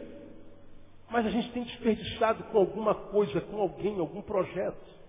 mas 1.10 1.26
a 1.26 1.30
gente 1.30 1.52
tem 1.52 1.64
desperdiçado 1.64 2.44
com 2.46 2.58
alguma 2.58 2.96
coisa, 2.96 3.42
com 3.42 3.58
alguém, 3.58 4.00
algum 4.00 4.22
projeto. 4.22 5.00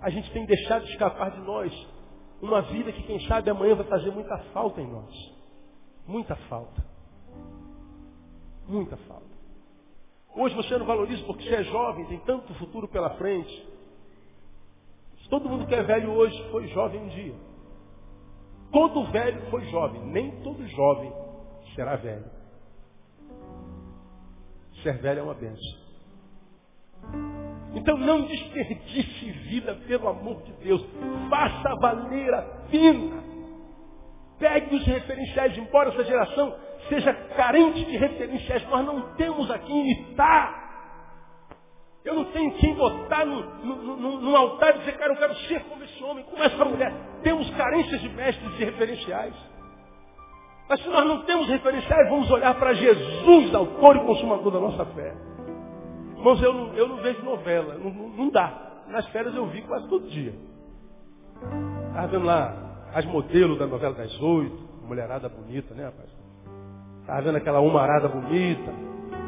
A 0.00 0.10
gente 0.10 0.30
tem 0.32 0.44
deixado 0.44 0.84
escapar 0.86 1.30
de 1.30 1.40
nós 1.40 1.72
uma 2.42 2.60
vida 2.62 2.92
que 2.92 3.02
quem 3.04 3.20
sabe 3.26 3.50
amanhã 3.50 3.74
vai 3.74 3.86
fazer 3.86 4.10
muita 4.10 4.36
falta 4.52 4.80
em 4.80 4.86
nós. 4.86 5.33
Muita 6.06 6.36
falta. 6.48 6.84
Muita 8.68 8.96
falta. 8.96 9.34
Hoje 10.34 10.54
você 10.54 10.76
não 10.76 10.86
valoriza 10.86 11.24
porque 11.24 11.44
você 11.44 11.54
é 11.54 11.64
jovem, 11.64 12.06
tem 12.06 12.18
tanto 12.20 12.52
futuro 12.54 12.88
pela 12.88 13.10
frente. 13.10 13.74
Todo 15.30 15.48
mundo 15.48 15.66
que 15.66 15.74
é 15.74 15.82
velho 15.82 16.12
hoje 16.12 16.50
foi 16.50 16.68
jovem 16.68 17.00
um 17.00 17.08
dia. 17.08 17.34
Todo 18.70 19.10
velho 19.10 19.50
foi 19.50 19.64
jovem, 19.66 20.00
nem 20.06 20.30
todo 20.42 20.66
jovem 20.68 21.12
será 21.74 21.96
velho. 21.96 22.24
Ser 24.82 24.98
velho 24.98 25.20
é 25.20 25.22
uma 25.22 25.34
benção. 25.34 25.84
Então 27.74 27.96
não 27.96 28.26
desperdice 28.26 29.30
vida, 29.48 29.74
pelo 29.86 30.08
amor 30.08 30.42
de 30.42 30.52
Deus. 30.64 30.84
Faça 31.28 31.74
valer 31.80 32.32
a 32.32 32.42
pena. 32.70 33.33
Pegue 34.44 34.76
os 34.76 34.86
referenciais, 34.86 35.56
embora 35.56 35.88
essa 35.88 36.04
geração 36.04 36.54
seja 36.90 37.14
carente 37.34 37.82
de 37.82 37.96
referenciais, 37.96 38.62
nós 38.68 38.84
não 38.84 39.14
temos 39.14 39.50
a 39.50 39.58
quem 39.58 39.80
imitar. 39.80 40.62
Eu 42.04 42.14
não 42.16 42.24
tenho 42.26 42.52
quem 42.56 42.74
botar 42.74 43.24
no, 43.24 43.40
no, 43.64 43.96
no, 43.96 44.20
no, 44.20 44.36
altar 44.36 44.76
e 44.76 44.80
dizer, 44.80 44.98
cara, 44.98 45.14
eu 45.14 45.16
quero 45.16 45.34
ser 45.46 45.64
como 45.64 45.82
esse 45.82 46.04
homem, 46.04 46.24
como 46.24 46.42
essa 46.42 46.62
mulher. 46.62 46.92
Temos 47.22 47.48
carências 47.56 47.98
de 48.02 48.08
mestres 48.10 48.60
e 48.60 48.64
referenciais. 48.64 49.34
Mas 50.68 50.82
se 50.82 50.88
nós 50.90 51.06
não 51.06 51.22
temos 51.22 51.48
referenciais, 51.48 52.10
vamos 52.10 52.30
olhar 52.30 52.54
para 52.56 52.74
Jesus, 52.74 53.54
autor 53.54 53.96
e 53.96 54.00
consumador 54.00 54.52
da 54.52 54.60
nossa 54.60 54.84
fé. 54.84 55.14
Irmãos, 56.18 56.42
eu 56.42 56.52
não, 56.52 56.74
eu 56.74 56.86
não 56.86 56.96
vejo 56.98 57.22
novela, 57.22 57.78
não, 57.78 57.90
não 57.90 58.28
dá. 58.28 58.82
Nas 58.88 59.08
férias 59.08 59.34
eu 59.34 59.46
vi 59.46 59.62
quase 59.62 59.88
todo 59.88 60.06
dia. 60.06 60.34
Estava 61.94 62.08
vendo 62.08 62.26
lá 62.26 62.63
as 62.94 63.04
modelos 63.06 63.58
da 63.58 63.66
novela 63.66 63.92
das 63.92 64.22
oito, 64.22 64.56
mulherada 64.86 65.28
bonita, 65.28 65.74
né, 65.74 65.86
rapaz? 65.86 66.08
Estava 67.00 67.22
vendo 67.22 67.36
aquela 67.36 67.58
humarada 67.58 68.08
bonita, 68.08 68.70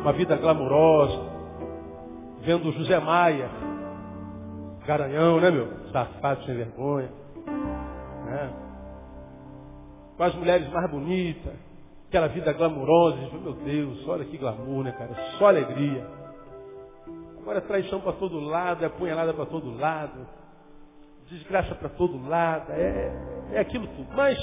uma 0.01 0.13
vida 0.13 0.37
glamurosa. 0.37 1.35
Vendo 2.43 2.71
José 2.73 3.01
Maia, 3.01 3.51
garanhão, 4.87 5.41
né, 5.41 5.51
meu? 5.51 5.69
Safado 5.93 6.45
sem 6.45 6.55
vergonha. 6.55 7.11
Né? 8.25 8.53
Com 10.17 10.23
as 10.23 10.35
mulheres 10.37 10.69
mais 10.73 10.89
bonitas, 10.89 11.53
aquela 12.09 12.29
vida 12.29 12.53
glamurosa. 12.53 13.17
Meu 13.43 13.53
Deus, 13.53 14.07
olha 14.07 14.25
que 14.25 14.39
glamour, 14.39 14.85
né, 14.85 14.93
cara? 14.93 15.13
Só 15.39 15.49
alegria. 15.49 16.07
Agora 17.41 17.59
é 17.59 17.63
traição 17.63 18.01
para 18.01 18.13
todo 18.13 18.39
lado, 18.39 18.85
é 18.85 18.87
apunhalada 18.87 19.35
para 19.35 19.47
todo 19.47 19.77
lado, 19.77 20.25
desgraça 21.29 21.75
para 21.75 21.89
todo 21.91 22.29
lado, 22.29 22.73
é, 22.73 23.13
é 23.53 23.59
aquilo 23.61 23.87
tudo. 23.89 24.09
Mas 24.15 24.39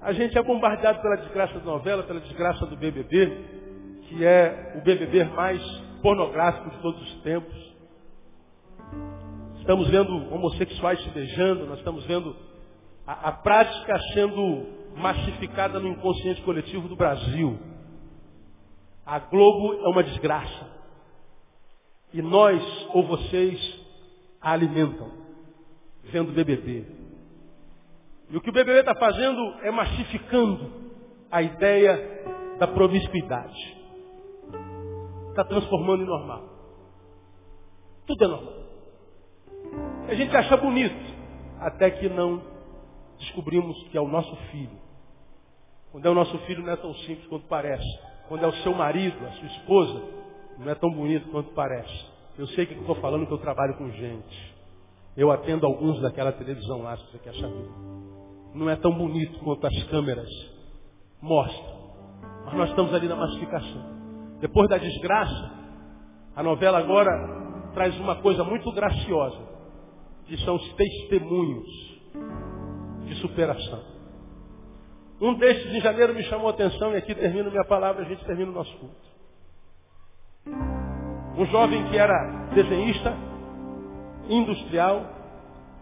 a 0.00 0.12
gente 0.12 0.36
é 0.36 0.42
bombardeado 0.42 1.00
pela 1.00 1.16
desgraça 1.16 1.58
da 1.58 1.64
novela, 1.64 2.02
pela 2.02 2.20
desgraça 2.20 2.66
do 2.66 2.76
BBB, 2.76 3.44
que 4.08 4.24
é 4.24 4.74
o 4.76 4.80
BBB 4.82 5.24
mais 5.24 5.62
pornográfico 6.02 6.70
de 6.70 6.78
todos 6.78 7.00
os 7.02 7.22
tempos. 7.22 7.74
Estamos 9.58 9.88
vendo 9.88 10.32
homossexuais 10.32 11.02
se 11.02 11.10
beijando, 11.10 11.66
nós 11.66 11.78
estamos 11.78 12.04
vendo 12.06 12.36
a, 13.06 13.28
a 13.28 13.32
prática 13.32 13.98
sendo 14.14 14.66
massificada 14.96 15.80
no 15.80 15.88
inconsciente 15.88 16.40
coletivo 16.42 16.88
do 16.88 16.96
Brasil. 16.96 17.58
A 19.04 19.18
Globo 19.18 19.74
é 19.74 19.88
uma 19.88 20.02
desgraça. 20.02 20.76
E 22.12 22.22
nós 22.22 22.62
ou 22.92 23.06
vocês 23.06 23.86
a 24.40 24.52
alimentam, 24.52 25.10
vendo 26.10 26.32
BBB. 26.32 26.84
E 28.30 28.36
o 28.36 28.40
que 28.40 28.50
o 28.50 28.52
BBB 28.52 28.80
está 28.80 28.94
fazendo 28.94 29.40
é 29.62 29.70
massificando 29.70 30.70
a 31.30 31.42
ideia 31.42 32.56
da 32.58 32.66
promiscuidade. 32.66 33.76
Está 35.30 35.44
transformando 35.44 36.02
em 36.02 36.06
normal. 36.06 36.44
Tudo 38.06 38.24
é 38.24 38.28
normal. 38.28 38.54
A 40.08 40.14
gente 40.14 40.36
acha 40.36 40.56
bonito, 40.56 41.14
até 41.60 41.90
que 41.90 42.08
não 42.08 42.42
descobrimos 43.18 43.82
que 43.88 43.98
é 43.98 44.00
o 44.00 44.08
nosso 44.08 44.34
filho. 44.50 44.78
Quando 45.92 46.06
é 46.06 46.10
o 46.10 46.14
nosso 46.14 46.38
filho 46.40 46.62
não 46.62 46.72
é 46.72 46.76
tão 46.76 46.94
simples 46.94 47.26
quanto 47.28 47.46
parece. 47.46 47.86
Quando 48.28 48.44
é 48.44 48.48
o 48.48 48.52
seu 48.62 48.74
marido, 48.74 49.16
a 49.24 49.30
sua 49.32 49.46
esposa, 49.46 50.02
não 50.58 50.70
é 50.70 50.74
tão 50.74 50.90
bonito 50.90 51.28
quanto 51.30 51.52
parece. 51.52 52.06
Eu 52.38 52.46
sei 52.48 52.66
que 52.66 52.74
estou 52.74 52.96
falando 52.96 53.26
que 53.26 53.32
eu 53.32 53.38
trabalho 53.38 53.76
com 53.76 53.90
gente. 53.90 54.55
Eu 55.16 55.30
atendo 55.30 55.66
alguns 55.66 56.00
daquela 56.00 56.32
televisão 56.32 56.82
lá, 56.82 56.96
se 56.96 57.10
você 57.10 57.18
quer 57.18 57.34
saber. 57.34 57.68
Não 58.54 58.68
é 58.68 58.76
tão 58.76 58.92
bonito 58.92 59.38
quanto 59.40 59.66
as 59.66 59.82
câmeras 59.84 60.28
mostram. 61.20 61.76
Mas 62.44 62.54
nós 62.54 62.70
estamos 62.70 62.92
ali 62.92 63.08
na 63.08 63.16
massificação. 63.16 63.96
Depois 64.40 64.68
da 64.68 64.78
desgraça, 64.78 65.52
a 66.34 66.42
novela 66.42 66.78
agora 66.78 67.10
traz 67.72 67.98
uma 67.98 68.16
coisa 68.16 68.44
muito 68.44 68.70
graciosa, 68.72 69.40
que 70.26 70.36
são 70.38 70.56
os 70.56 70.72
testemunhos 70.74 71.66
de 73.06 73.14
superação. 73.16 73.82
Um 75.20 75.34
destes 75.34 75.72
em 75.72 75.80
janeiro 75.80 76.14
me 76.14 76.22
chamou 76.24 76.48
a 76.48 76.50
atenção 76.50 76.92
e 76.92 76.96
aqui 76.96 77.14
termino 77.14 77.50
minha 77.50 77.64
palavra, 77.64 78.04
a 78.04 78.08
gente 78.08 78.24
termina 78.24 78.50
o 78.50 78.54
nosso 78.54 78.76
culto. 78.76 79.06
Um 81.38 81.46
jovem 81.46 81.88
que 81.88 81.96
era 81.96 82.48
desenhista, 82.54 83.16
industrial, 84.28 85.04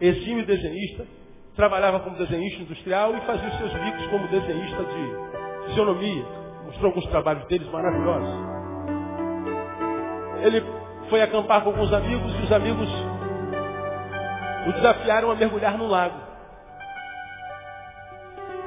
exímio 0.01 0.45
desenhista, 0.47 1.07
trabalhava 1.57 2.01
como 2.01 2.16
desenhista 2.16 2.62
industrial 2.62 3.14
e 3.16 3.20
fazia 3.22 3.49
os 3.49 3.59
seus 3.59 3.72
bicos 3.72 4.07
como 4.09 4.28
desenhista 4.28 4.84
de 4.84 5.68
fisionomia. 5.68 6.24
Mostrou 6.66 6.86
alguns 6.86 7.07
trabalhos 7.07 7.47
deles 7.47 7.70
maravilhosos. 7.70 8.55
Ele 10.42 10.62
foi 11.09 11.22
acampar 11.22 11.62
com 11.62 11.70
alguns 11.70 11.92
amigos 11.92 12.34
e 12.38 12.42
os 12.42 12.53
amigos 12.53 12.88
o 14.66 14.72
desafiaram 14.72 15.30
a 15.30 15.34
mergulhar 15.34 15.76
no 15.76 15.86
lago. 15.86 16.18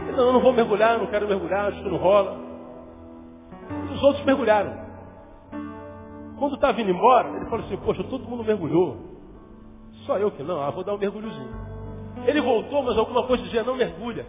Ele, 0.02 0.12
não, 0.12 0.28
eu 0.28 0.34
não 0.34 0.42
vou 0.42 0.54
mergulhar, 0.54 0.98
não 0.98 1.08
quero 1.08 1.28
mergulhar, 1.28 1.68
acho 1.68 1.82
que 1.82 1.90
não 1.90 1.98
rola. 1.98 2.38
E 3.90 3.94
os 3.94 4.04
outros 4.04 4.24
mergulharam. 4.26 4.88
Quando 6.38 6.56
estava 6.56 6.80
indo 6.80 6.92
embora, 6.92 7.30
ele 7.30 7.46
falou 7.46 7.66
assim, 7.66 7.78
poxa, 7.78 8.04
todo 8.04 8.30
mundo 8.30 8.44
mergulhou. 8.44 9.17
Só 10.08 10.18
eu 10.18 10.32
que 10.32 10.42
não, 10.42 10.62
ah, 10.62 10.72
vou 10.72 10.86
dar 10.86 10.96
um 10.96 10.98
mergulhozinho. 10.98 11.54
Ele 12.26 12.42
voltou, 12.42 12.82
mas 12.82 12.98
alguma 12.98 13.28
coisa 13.28 13.44
dizia, 13.44 13.64
não 13.64 13.76
mergulha. 13.76 14.26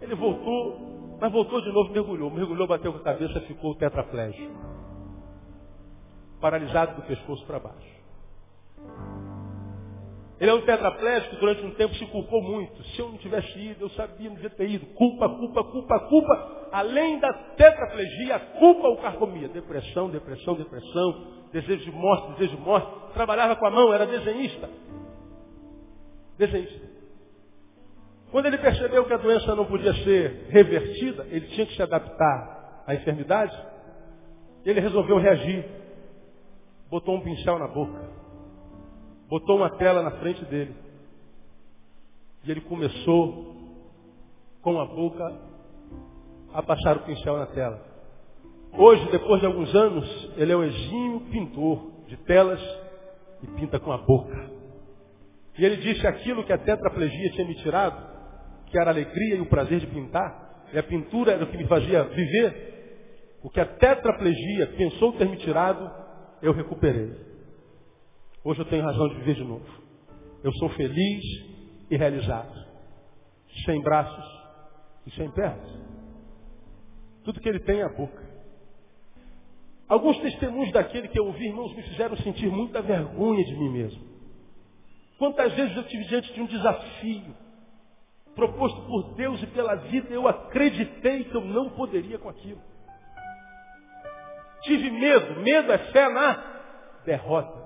Ele 0.00 0.14
voltou, 0.14 1.16
mas 1.20 1.32
voltou 1.32 1.62
de 1.62 1.70
novo, 1.72 1.92
mergulhou. 1.92 2.30
Mergulhou, 2.30 2.66
bateu 2.66 2.92
com 2.92 2.98
a 2.98 3.02
cabeça, 3.02 3.40
ficou 3.42 3.74
tetraplégico. 3.76 4.52
Paralisado 6.40 6.96
do 6.96 7.06
pescoço 7.06 7.46
para 7.46 7.60
baixo. 7.60 7.95
Ele 10.38 10.50
é 10.50 10.54
um 10.54 10.60
tetraplégico 10.60 11.36
durante 11.36 11.64
um 11.64 11.70
tempo 11.72 11.94
se 11.94 12.04
culpou 12.06 12.42
muito. 12.42 12.82
Se 12.84 12.98
eu 12.98 13.08
não 13.08 13.16
tivesse 13.18 13.58
ido, 13.58 13.84
eu 13.84 13.90
sabia, 13.90 14.28
não 14.28 14.34
devia 14.34 14.50
ter 14.50 14.68
ido. 14.68 14.84
Culpa, 14.94 15.28
culpa, 15.30 15.64
culpa, 15.64 16.00
culpa. 16.00 16.68
Além 16.72 17.18
da 17.18 17.32
tetraplegia, 17.32 18.38
culpa 18.58 18.88
o 18.88 18.98
carcomia. 18.98 19.48
Depressão, 19.48 20.10
depressão, 20.10 20.54
depressão. 20.54 21.26
Desejo 21.52 21.84
de 21.84 21.92
morte, 21.92 22.32
desejo 22.32 22.56
de 22.56 22.62
morte. 22.62 23.14
Trabalhava 23.14 23.56
com 23.56 23.66
a 23.66 23.70
mão, 23.70 23.94
era 23.94 24.04
desenhista. 24.04 24.68
Desenhista. 26.36 26.86
Quando 28.30 28.46
ele 28.46 28.58
percebeu 28.58 29.06
que 29.06 29.14
a 29.14 29.18
doença 29.18 29.54
não 29.54 29.64
podia 29.64 29.94
ser 30.04 30.48
revertida, 30.50 31.26
ele 31.30 31.46
tinha 31.46 31.64
que 31.64 31.74
se 31.74 31.82
adaptar 31.82 32.82
à 32.86 32.94
enfermidade, 32.94 33.56
ele 34.66 34.80
resolveu 34.80 35.16
reagir. 35.16 35.64
Botou 36.90 37.16
um 37.16 37.20
pincel 37.22 37.58
na 37.58 37.68
boca 37.68 38.15
botou 39.28 39.56
uma 39.56 39.70
tela 39.70 40.02
na 40.02 40.12
frente 40.12 40.44
dele. 40.46 40.74
E 42.44 42.50
ele 42.50 42.60
começou, 42.60 43.54
com 44.62 44.80
a 44.80 44.84
boca, 44.84 45.40
a 46.52 46.62
passar 46.62 46.96
o 46.96 47.00
pincel 47.00 47.36
na 47.36 47.46
tela. 47.46 47.82
Hoje, 48.72 49.10
depois 49.10 49.40
de 49.40 49.46
alguns 49.46 49.74
anos, 49.74 50.30
ele 50.36 50.52
é 50.52 50.56
um 50.56 50.64
exímio 50.64 51.20
pintor 51.30 51.90
de 52.06 52.16
telas 52.18 52.60
e 53.42 53.46
pinta 53.58 53.80
com 53.80 53.90
a 53.90 53.98
boca. 53.98 54.50
E 55.58 55.64
ele 55.64 55.76
disse 55.76 56.06
aquilo 56.06 56.44
que 56.44 56.52
a 56.52 56.58
tetraplegia 56.58 57.30
tinha 57.32 57.46
me 57.46 57.54
tirado, 57.56 57.96
que 58.66 58.78
era 58.78 58.90
a 58.90 58.92
alegria 58.92 59.36
e 59.36 59.40
o 59.40 59.46
prazer 59.46 59.80
de 59.80 59.86
pintar, 59.86 60.64
e 60.72 60.78
a 60.78 60.82
pintura 60.82 61.32
era 61.32 61.44
o 61.44 61.46
que 61.46 61.56
me 61.56 61.66
fazia 61.66 62.04
viver. 62.04 63.38
O 63.42 63.50
que 63.50 63.60
a 63.60 63.66
tetraplegia 63.66 64.66
pensou 64.76 65.12
ter 65.12 65.28
me 65.28 65.36
tirado, 65.36 65.90
eu 66.42 66.52
recuperei. 66.52 67.35
Hoje 68.46 68.60
eu 68.60 68.64
tenho 68.66 68.84
razão 68.84 69.08
de 69.08 69.16
viver 69.16 69.34
de 69.34 69.42
novo. 69.42 69.66
Eu 70.44 70.52
sou 70.52 70.68
feliz 70.68 71.24
e 71.90 71.96
realizado. 71.96 72.54
Sem 73.64 73.82
braços 73.82 74.24
e 75.04 75.10
sem 75.16 75.28
pernas. 75.32 75.68
Tudo 77.24 77.40
que 77.40 77.48
ele 77.48 77.58
tem 77.58 77.80
é 77.80 77.82
a 77.82 77.88
boca. 77.88 78.24
Alguns 79.88 80.16
testemunhos 80.20 80.70
daquele 80.70 81.08
que 81.08 81.18
eu 81.18 81.26
ouvi, 81.26 81.44
irmãos, 81.44 81.74
me 81.74 81.82
fizeram 81.82 82.16
sentir 82.18 82.48
muita 82.48 82.80
vergonha 82.82 83.44
de 83.44 83.56
mim 83.56 83.68
mesmo. 83.68 84.04
Quantas 85.18 85.52
vezes 85.52 85.76
eu 85.76 85.82
tive 85.82 86.04
diante 86.04 86.32
de 86.32 86.40
um 86.40 86.46
desafio 86.46 87.34
proposto 88.36 88.80
por 88.82 89.14
Deus 89.16 89.42
e 89.42 89.46
pela 89.48 89.74
vida, 89.74 90.14
eu 90.14 90.28
acreditei 90.28 91.24
que 91.24 91.34
eu 91.34 91.40
não 91.40 91.70
poderia 91.70 92.16
com 92.16 92.28
aquilo. 92.28 92.60
Tive 94.62 94.88
medo, 94.88 95.40
medo 95.40 95.72
é 95.72 95.78
fé 95.90 96.08
na 96.10 97.00
derrota. 97.04 97.65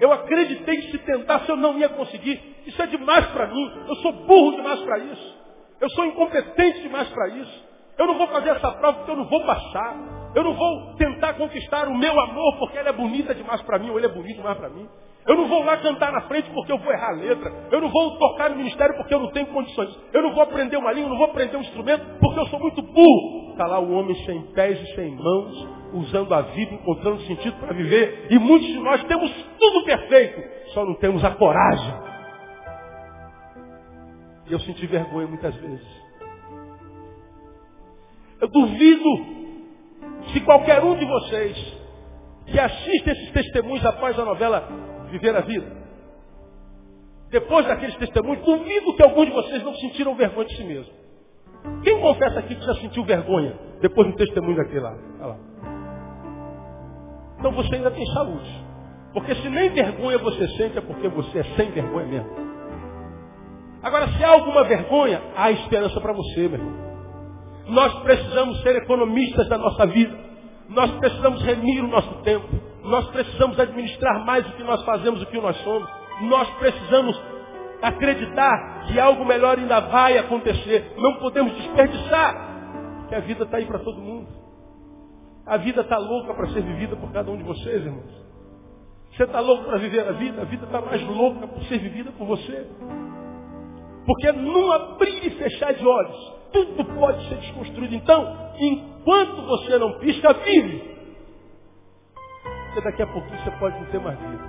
Eu 0.00 0.12
acreditei 0.12 0.76
que 0.76 0.90
se 0.90 0.98
tentasse 0.98 1.48
eu 1.48 1.56
não 1.56 1.78
ia 1.78 1.88
conseguir. 1.88 2.40
Isso 2.66 2.80
é 2.82 2.86
demais 2.86 3.26
para 3.26 3.46
mim. 3.46 3.72
Eu 3.88 3.94
sou 3.96 4.12
burro 4.12 4.56
demais 4.56 4.80
para 4.80 4.98
isso. 4.98 5.34
Eu 5.80 5.90
sou 5.90 6.04
incompetente 6.06 6.82
demais 6.82 7.08
para 7.10 7.28
isso. 7.28 7.64
Eu 7.98 8.06
não 8.06 8.18
vou 8.18 8.26
fazer 8.28 8.50
essa 8.50 8.72
prova 8.72 8.98
porque 8.98 9.10
eu 9.10 9.16
não 9.16 9.28
vou 9.28 9.44
passar. 9.44 10.32
Eu 10.34 10.42
não 10.42 10.54
vou 10.54 10.94
tentar 10.96 11.34
conquistar 11.34 11.86
o 11.86 11.96
meu 11.96 12.18
amor 12.18 12.58
porque 12.58 12.76
ela 12.76 12.88
é 12.88 12.92
bonita 12.92 13.34
demais 13.34 13.62
para 13.62 13.78
mim 13.78 13.90
ou 13.90 13.98
ele 13.98 14.06
é 14.06 14.08
bonito 14.10 14.36
demais 14.36 14.58
para 14.58 14.68
mim. 14.68 14.88
Eu 15.26 15.36
não 15.36 15.48
vou 15.48 15.64
lá 15.64 15.76
cantar 15.78 16.12
na 16.12 16.22
frente 16.22 16.50
porque 16.50 16.72
eu 16.72 16.78
vou 16.78 16.92
errar 16.92 17.10
a 17.10 17.12
letra. 17.12 17.50
Eu 17.70 17.80
não 17.80 17.88
vou 17.88 18.18
tocar 18.18 18.50
no 18.50 18.56
ministério 18.56 18.96
porque 18.96 19.14
eu 19.14 19.20
não 19.20 19.30
tenho 19.30 19.46
condições. 19.46 19.96
Eu 20.12 20.22
não 20.22 20.34
vou 20.34 20.42
aprender 20.42 20.76
uma 20.76 20.92
língua, 20.92 21.10
não 21.10 21.16
vou 21.16 21.26
aprender 21.28 21.56
um 21.56 21.60
instrumento 21.60 22.04
porque 22.20 22.40
eu 22.40 22.46
sou 22.48 22.58
muito 22.58 22.82
burro. 22.82 23.52
Está 23.52 23.66
lá 23.66 23.78
o 23.78 23.92
homem 23.92 24.14
sem 24.26 24.42
pés 24.52 24.78
e 24.80 24.94
sem 24.94 25.14
mãos, 25.14 25.68
usando 25.94 26.34
a 26.34 26.42
vida, 26.42 26.74
encontrando 26.74 27.20
sentido 27.22 27.56
para 27.58 27.72
viver. 27.72 28.26
E 28.30 28.38
muitos 28.38 28.66
de 28.66 28.78
nós 28.80 29.02
temos 29.04 29.30
tudo 29.58 29.84
perfeito, 29.84 30.42
só 30.72 30.84
não 30.84 30.94
temos 30.94 31.24
a 31.24 31.30
coragem. 31.30 31.94
E 34.46 34.52
eu 34.52 34.60
senti 34.60 34.86
vergonha 34.86 35.26
muitas 35.26 35.54
vezes. 35.54 36.04
Eu 38.40 38.48
duvido 38.48 39.08
se 40.32 40.40
qualquer 40.40 40.82
um 40.82 40.96
de 40.96 41.04
vocês 41.06 41.78
que 42.46 42.58
assiste 42.58 43.08
esses 43.08 43.30
testemunhos 43.30 43.84
após 43.86 44.18
a 44.18 44.24
novela 44.24 44.68
Viver 45.10 45.34
a 45.34 45.40
Vida, 45.40 45.84
depois 47.30 47.66
daqueles 47.66 47.96
testemunhos, 47.96 48.44
duvido 48.44 48.94
que 48.94 49.02
algum 49.02 49.24
de 49.24 49.30
vocês 49.30 49.62
não 49.62 49.74
sentiram 49.74 50.14
vergonha 50.14 50.46
de 50.46 50.56
si 50.56 50.64
mesmo. 50.64 50.92
Quem 51.82 52.00
confessa 52.00 52.40
aqui 52.40 52.54
que 52.54 52.64
já 52.64 52.74
sentiu 52.74 53.04
vergonha 53.04 53.58
depois 53.80 54.08
do 54.08 54.16
testemunho 54.16 54.56
daquele 54.56 54.80
lá? 54.80 54.96
lá. 55.20 55.38
Então 57.44 57.52
você 57.52 57.74
ainda 57.74 57.90
tem 57.90 58.06
saúde. 58.06 58.64
Porque 59.12 59.34
se 59.34 59.50
nem 59.50 59.68
vergonha 59.68 60.16
você 60.16 60.48
sente, 60.56 60.78
é 60.78 60.80
porque 60.80 61.06
você 61.08 61.40
é 61.40 61.44
sem 61.56 61.70
vergonha 61.72 62.06
mesmo. 62.06 62.30
Agora, 63.82 64.08
se 64.08 64.24
há 64.24 64.30
alguma 64.30 64.64
vergonha, 64.64 65.20
há 65.36 65.50
esperança 65.50 66.00
para 66.00 66.14
você, 66.14 66.48
meu 66.48 66.58
irmão. 66.58 66.72
Nós 67.66 67.92
precisamos 67.98 68.62
ser 68.62 68.76
economistas 68.76 69.46
da 69.50 69.58
nossa 69.58 69.86
vida. 69.88 70.18
Nós 70.70 70.90
precisamos 70.92 71.42
remir 71.42 71.84
o 71.84 71.88
nosso 71.88 72.14
tempo. 72.22 72.48
Nós 72.82 73.06
precisamos 73.08 73.60
administrar 73.60 74.24
mais 74.24 74.48
o 74.48 74.52
que 74.52 74.64
nós 74.64 74.82
fazemos, 74.82 75.20
o 75.20 75.26
que 75.26 75.38
nós 75.38 75.54
somos. 75.58 75.86
Nós 76.22 76.48
precisamos 76.54 77.22
acreditar 77.82 78.86
que 78.86 78.98
algo 78.98 79.22
melhor 79.26 79.58
ainda 79.58 79.80
vai 79.80 80.16
acontecer. 80.16 80.94
Não 80.96 81.16
podemos 81.16 81.52
desperdiçar, 81.56 83.04
que 83.10 83.14
a 83.14 83.20
vida 83.20 83.44
está 83.44 83.58
aí 83.58 83.66
para 83.66 83.80
todo 83.80 84.00
mundo. 84.00 84.43
A 85.46 85.58
vida 85.58 85.82
está 85.82 85.98
louca 85.98 86.32
para 86.32 86.48
ser 86.48 86.62
vivida 86.62 86.96
por 86.96 87.12
cada 87.12 87.30
um 87.30 87.36
de 87.36 87.42
vocês, 87.42 87.84
irmãos. 87.84 88.24
Você 89.12 89.24
está 89.24 89.40
louco 89.40 89.64
para 89.64 89.78
viver 89.78 90.08
a 90.08 90.12
vida? 90.12 90.42
A 90.42 90.44
vida 90.44 90.64
está 90.64 90.80
mais 90.80 91.02
louca 91.02 91.46
por 91.46 91.62
ser 91.64 91.78
vivida 91.78 92.10
por 92.12 92.26
você. 92.26 92.66
Porque 94.06 94.32
num 94.32 94.72
abrir 94.72 95.26
e 95.26 95.30
fechar 95.30 95.72
de 95.72 95.86
olhos, 95.86 96.34
tudo 96.52 96.84
pode 96.96 97.28
ser 97.28 97.36
desconstruído. 97.36 97.94
Então, 97.94 98.36
enquanto 98.58 99.42
você 99.46 99.78
não 99.78 99.98
pisca, 99.98 100.32
vive. 100.32 100.94
Porque 102.66 102.80
daqui 102.80 103.02
a 103.02 103.06
pouquinho 103.06 103.38
você 103.38 103.50
pode 103.52 103.78
não 103.78 103.86
ter 103.86 104.00
mais 104.00 104.18
vida. 104.18 104.44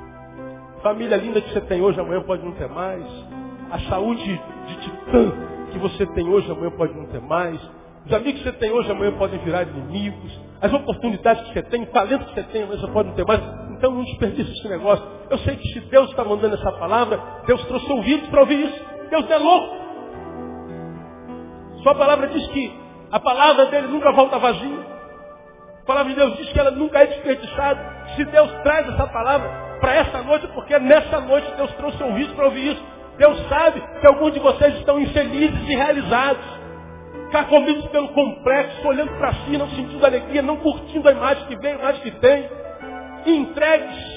Família 0.81 1.17
linda 1.17 1.41
que 1.41 1.51
você 1.51 1.61
tem 1.61 1.81
hoje, 1.81 1.99
amanhã 1.99 2.21
pode 2.21 2.43
não 2.43 2.53
ter 2.53 2.69
mais. 2.69 3.05
A 3.69 3.79
saúde 3.89 4.41
de 4.67 4.75
titã 4.81 5.31
que 5.71 5.79
você 5.79 6.05
tem 6.07 6.27
hoje, 6.27 6.51
amanhã 6.51 6.71
pode 6.71 6.93
não 6.93 7.05
ter 7.07 7.21
mais. 7.21 7.59
Os 8.05 8.13
amigos 8.13 8.41
que 8.41 8.49
você 8.49 8.55
tem 8.57 8.71
hoje, 8.71 8.91
amanhã 8.91 9.11
podem 9.17 9.39
virar 9.39 9.63
inimigos. 9.63 10.44
As 10.65 10.73
oportunidades 10.73 11.43
que 11.43 11.53
você 11.53 11.61
tem, 11.61 11.83
o 11.83 11.91
talento 11.91 12.25
que 12.25 12.33
você 12.33 12.43
tem, 12.43 12.63
amanhã 12.63 12.81
você 12.81 12.91
pode 12.91 13.09
não 13.09 13.15
ter 13.15 13.23
mais. 13.23 13.39
Então 13.77 13.91
não 13.91 14.03
desperdice 14.03 14.51
esse 14.51 14.67
negócio. 14.67 15.05
Eu 15.29 15.37
sei 15.39 15.57
que 15.57 15.67
se 15.73 15.79
Deus 15.81 16.09
está 16.09 16.23
mandando 16.23 16.55
essa 16.55 16.71
palavra, 16.71 17.21
Deus 17.45 17.63
trouxe 17.65 17.91
ouvidos 17.91 18.27
para 18.29 18.39
ouvir 18.39 18.65
isso. 18.65 18.85
Deus 19.11 19.29
é 19.29 19.37
louco. 19.37 19.75
Sua 21.83 21.93
palavra 21.93 22.29
diz 22.29 22.47
que 22.47 22.73
a 23.11 23.19
palavra 23.19 23.67
dele 23.67 23.89
nunca 23.89 24.11
volta 24.11 24.39
vazia. 24.39 24.79
A 25.83 25.85
palavra 25.85 26.11
de 26.11 26.19
Deus 26.19 26.35
diz 26.37 26.51
que 26.51 26.59
ela 26.59 26.71
nunca 26.71 26.97
é 26.97 27.05
desperdiçada. 27.05 28.07
Se 28.15 28.25
Deus 28.25 28.51
traz 28.63 28.91
essa 28.91 29.05
palavra 29.05 29.47
para 29.79 29.93
essa 29.93 30.23
noite, 30.23 30.47
porque 30.47 30.79
nessa 30.79 31.19
noite 31.19 31.47
Deus 31.57 31.71
trouxe 31.73 32.01
ouvidos 32.01 32.33
para 32.33 32.45
ouvir 32.45 32.71
isso. 32.71 32.83
Deus 33.19 33.37
sabe 33.47 33.83
que 34.01 34.07
alguns 34.07 34.33
de 34.33 34.39
vocês 34.39 34.73
estão 34.77 34.99
infelizes 34.99 35.69
e 35.69 35.75
realizados. 35.75 36.54
Carcomidos 37.31 37.85
pelo 37.87 38.09
complexo, 38.09 38.87
olhando 38.87 39.11
para 39.17 39.33
si, 39.33 39.57
não 39.57 39.69
sentindo 39.69 40.05
alegria, 40.05 40.41
não 40.41 40.57
curtindo 40.57 41.07
a 41.09 41.11
imagem 41.11 41.45
que 41.47 41.55
vem, 41.57 41.71
a 41.73 41.75
imagem 41.75 42.01
que 42.01 42.11
tem 42.11 42.49
entregues. 43.25 44.15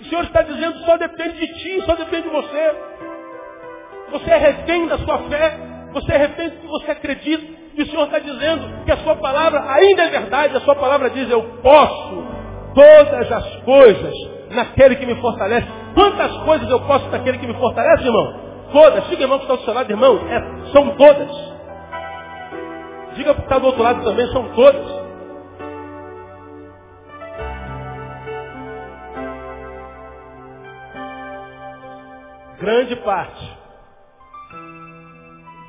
O 0.00 0.04
Senhor 0.04 0.24
está 0.24 0.42
dizendo, 0.42 0.78
só 0.84 0.96
depende 0.96 1.38
de 1.38 1.54
ti, 1.54 1.82
só 1.84 1.94
depende 1.96 2.22
de 2.22 2.28
você. 2.28 2.74
Você 4.12 4.30
é 4.30 4.36
refém 4.36 4.86
da 4.86 4.98
sua 4.98 5.18
fé, 5.28 5.58
você 5.92 6.12
é 6.12 6.16
refém 6.16 6.48
do 6.50 6.56
que 6.56 6.66
você 6.66 6.90
acredita. 6.92 7.58
E 7.74 7.82
o 7.82 7.86
Senhor 7.86 8.04
está 8.04 8.18
dizendo 8.18 8.84
que 8.84 8.92
a 8.92 8.96
sua 8.98 9.16
palavra 9.16 9.62
ainda 9.70 10.04
é 10.04 10.08
verdade. 10.08 10.56
A 10.56 10.60
sua 10.60 10.74
palavra 10.76 11.10
diz, 11.10 11.30
eu 11.30 11.42
posso 11.62 12.24
todas 12.74 13.32
as 13.32 13.56
coisas 13.62 14.14
naquele 14.50 14.96
que 14.96 15.06
me 15.06 15.14
fortalece. 15.16 15.66
Quantas 15.94 16.36
coisas 16.38 16.68
eu 16.70 16.80
posso 16.80 17.08
naquele 17.10 17.38
que 17.38 17.46
me 17.46 17.54
fortalece, 17.54 18.04
irmão? 18.04 18.47
Todas. 18.72 19.06
Diga, 19.08 19.22
irmão, 19.22 19.38
que 19.38 19.44
está 19.44 19.56
do 19.56 19.64
seu 19.64 19.74
lado, 19.74 19.90
irmão. 19.90 20.18
É, 20.28 20.72
são 20.72 20.96
todas. 20.96 21.30
Diga 23.14 23.34
que 23.34 23.40
está 23.40 23.58
do 23.58 23.66
outro 23.66 23.82
lado 23.82 24.04
também, 24.04 24.26
são 24.28 24.54
todas. 24.54 25.08
grande 32.58 32.96
parte 32.96 33.58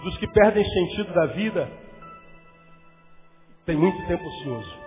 dos 0.03 0.17
que 0.17 0.27
perdem 0.27 0.65
sentido 0.65 1.13
da 1.13 1.27
vida 1.27 1.69
tem 3.65 3.77
muito 3.77 4.07
tempo 4.07 4.23
ocioso. 4.25 4.79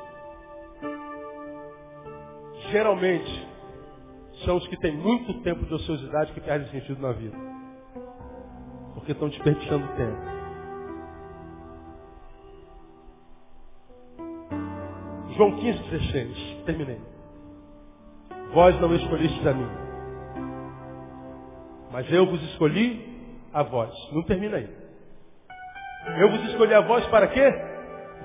Geralmente, 2.71 3.49
são 4.45 4.57
os 4.57 4.67
que 4.67 4.77
têm 4.79 4.97
muito 4.97 5.41
tempo 5.43 5.65
de 5.65 5.75
ociosidade 5.75 6.33
que 6.33 6.41
perdem 6.41 6.69
sentido 6.71 7.01
na 7.01 7.13
vida. 7.13 7.52
Porque 9.03 9.13
estão 9.13 9.29
desperdiçando 9.29 9.87
tempo. 9.97 10.33
João 15.37 15.57
15, 15.57 15.79
16. 15.91 16.65
Terminei. 16.65 17.01
Vós 18.55 18.81
não 18.81 18.95
escolhestes 18.95 19.47
a 19.47 19.53
mim 19.53 19.83
mas 21.93 22.11
eu 22.11 22.27
vos 22.27 22.43
escolhi 22.45 23.07
a 23.53 23.63
vós. 23.63 23.93
Não 24.13 24.23
termina 24.23 24.57
aí. 24.57 24.69
Eu 26.19 26.31
vos 26.31 26.43
escolhi 26.49 26.73
a 26.75 26.81
vós 26.81 27.07
para 27.09 27.29
quê? 27.29 27.55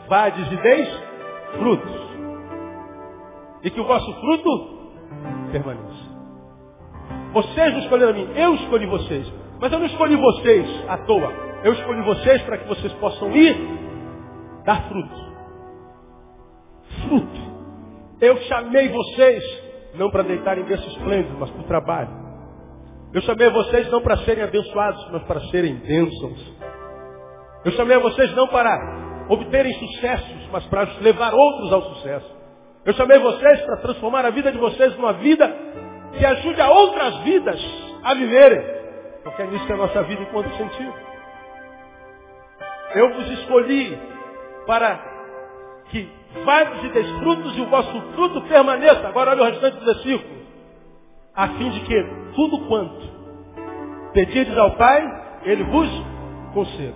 Vades 0.07 0.51
e 0.51 0.55
deis 0.55 0.89
frutos. 1.57 2.07
E 3.63 3.69
que 3.69 3.79
o 3.79 3.85
vosso 3.85 4.11
fruto 4.21 4.93
permaneça. 5.51 6.07
Vocês 7.33 7.77
escolheram 7.83 8.11
a 8.11 8.13
mim, 8.13 8.29
eu 8.35 8.55
escolhi 8.55 8.85
vocês. 8.85 9.31
Mas 9.59 9.71
eu 9.71 9.79
não 9.79 9.85
escolhi 9.85 10.15
vocês 10.15 10.85
à 10.87 10.97
toa. 10.99 11.33
Eu 11.63 11.73
escolhi 11.73 12.01
vocês 12.03 12.41
para 12.43 12.57
que 12.57 12.67
vocês 12.67 12.93
possam 12.93 13.31
ir 13.35 13.55
dar 14.63 14.87
fruto. 14.87 15.27
Fruto. 17.01 17.47
Eu 18.21 18.37
chamei 18.43 18.89
vocês 18.89 19.43
não 19.95 20.09
para 20.09 20.23
deitar 20.23 20.57
em 20.57 20.63
berço 20.63 20.87
esplêndido, 20.89 21.37
mas 21.39 21.49
para 21.49 21.61
o 21.61 21.65
trabalho. 21.65 22.27
Eu 23.13 23.21
chamei 23.21 23.49
vocês 23.49 23.89
não 23.89 24.01
para 24.01 24.17
serem 24.17 24.43
abençoados, 24.43 25.09
mas 25.11 25.23
para 25.23 25.39
serem 25.49 25.75
bênçãos. 25.75 26.55
Eu 27.65 27.71
chamei 27.71 27.97
vocês 27.97 28.35
não 28.35 28.47
para 28.47 29.25
obterem 29.29 29.73
sucessos, 29.73 30.49
mas 30.51 30.65
para 30.65 30.87
levar 31.01 31.33
outros 31.33 31.73
ao 31.73 31.81
sucesso. 31.81 32.37
Eu 32.85 32.93
chamei 32.93 33.19
vocês 33.19 33.61
para 33.61 33.77
transformar 33.77 34.25
a 34.25 34.29
vida 34.29 34.51
de 34.51 34.57
vocês 34.57 34.95
numa 34.95 35.13
vida 35.13 35.53
que 36.17 36.25
ajude 36.25 36.61
a 36.61 36.69
outras 36.69 37.17
vidas 37.19 37.61
a 38.03 38.13
viverem. 38.13 38.76
Porque 39.27 39.41
é 39.41 39.47
nisso 39.47 39.65
que 39.65 39.73
a 39.73 39.77
nossa 39.77 40.03
vida 40.03 40.21
encontra 40.21 40.49
sentido. 40.55 40.93
Eu 42.95 43.13
vos 43.13 43.29
escolhi 43.31 43.99
para 44.65 44.97
que 45.89 46.09
vades 46.45 46.83
e 46.85 46.89
desfrutos 46.89 47.57
e 47.57 47.61
o 47.61 47.65
vosso 47.65 48.01
fruto 48.13 48.41
permaneça. 48.43 49.05
Agora 49.05 49.31
olha 49.31 49.43
o 49.43 49.45
restante 49.45 49.77
do 49.79 49.85
versículo 49.85 50.37
a 51.35 51.49
fim 51.49 51.69
de 51.69 51.81
que 51.81 52.03
tudo 52.33 52.67
quanto 52.67 53.01
pedirdes 54.13 54.57
ao 54.57 54.71
Pai, 54.77 55.39
Ele 55.43 55.63
vos 55.65 55.89
conceda. 56.53 56.95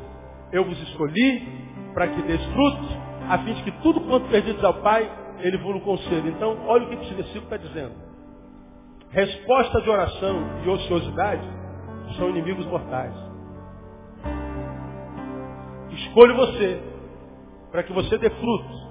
Eu 0.54 0.64
vos 0.64 0.82
escolhi 0.84 1.48
para 1.94 2.08
que 2.08 2.22
deis 2.22 2.42
a 3.30 3.38
fim 3.40 3.54
de 3.56 3.64
que 3.64 3.72
tudo 3.84 4.02
quanto 4.02 4.30
pedirdes 4.30 4.64
ao 4.64 4.76
Pai, 4.76 5.08
Ele 5.40 5.58
vos 5.58 5.84
conceda. 5.84 6.30
Então, 6.30 6.58
olha 6.66 6.86
o 6.86 6.88
que 6.88 6.96
esse 6.96 7.14
versículo 7.14 7.44
está 7.44 7.58
dizendo. 7.58 7.94
Resposta 9.12 9.82
de 9.82 9.90
oração 9.90 10.44
e 10.66 10.70
ociosidade 10.70 11.61
são 12.14 12.30
inimigos 12.30 12.66
mortais. 12.66 13.14
Escolho 15.90 16.36
você 16.36 16.82
para 17.72 17.84
que 17.84 17.94
você 17.94 18.18
dê 18.18 18.30
frutos, 18.30 18.88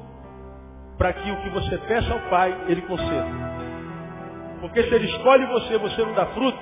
para 0.96 1.12
que 1.12 1.30
o 1.30 1.42
que 1.42 1.50
você 1.50 1.78
peça 1.78 2.12
ao 2.12 2.20
Pai, 2.30 2.64
Ele 2.68 2.82
conceda. 2.82 3.50
Porque 4.60 4.82
se 4.82 4.94
ele 4.94 5.06
escolhe 5.06 5.46
você 5.46 5.78
você 5.78 6.02
não 6.02 6.12
dá 6.12 6.26
fruto, 6.26 6.58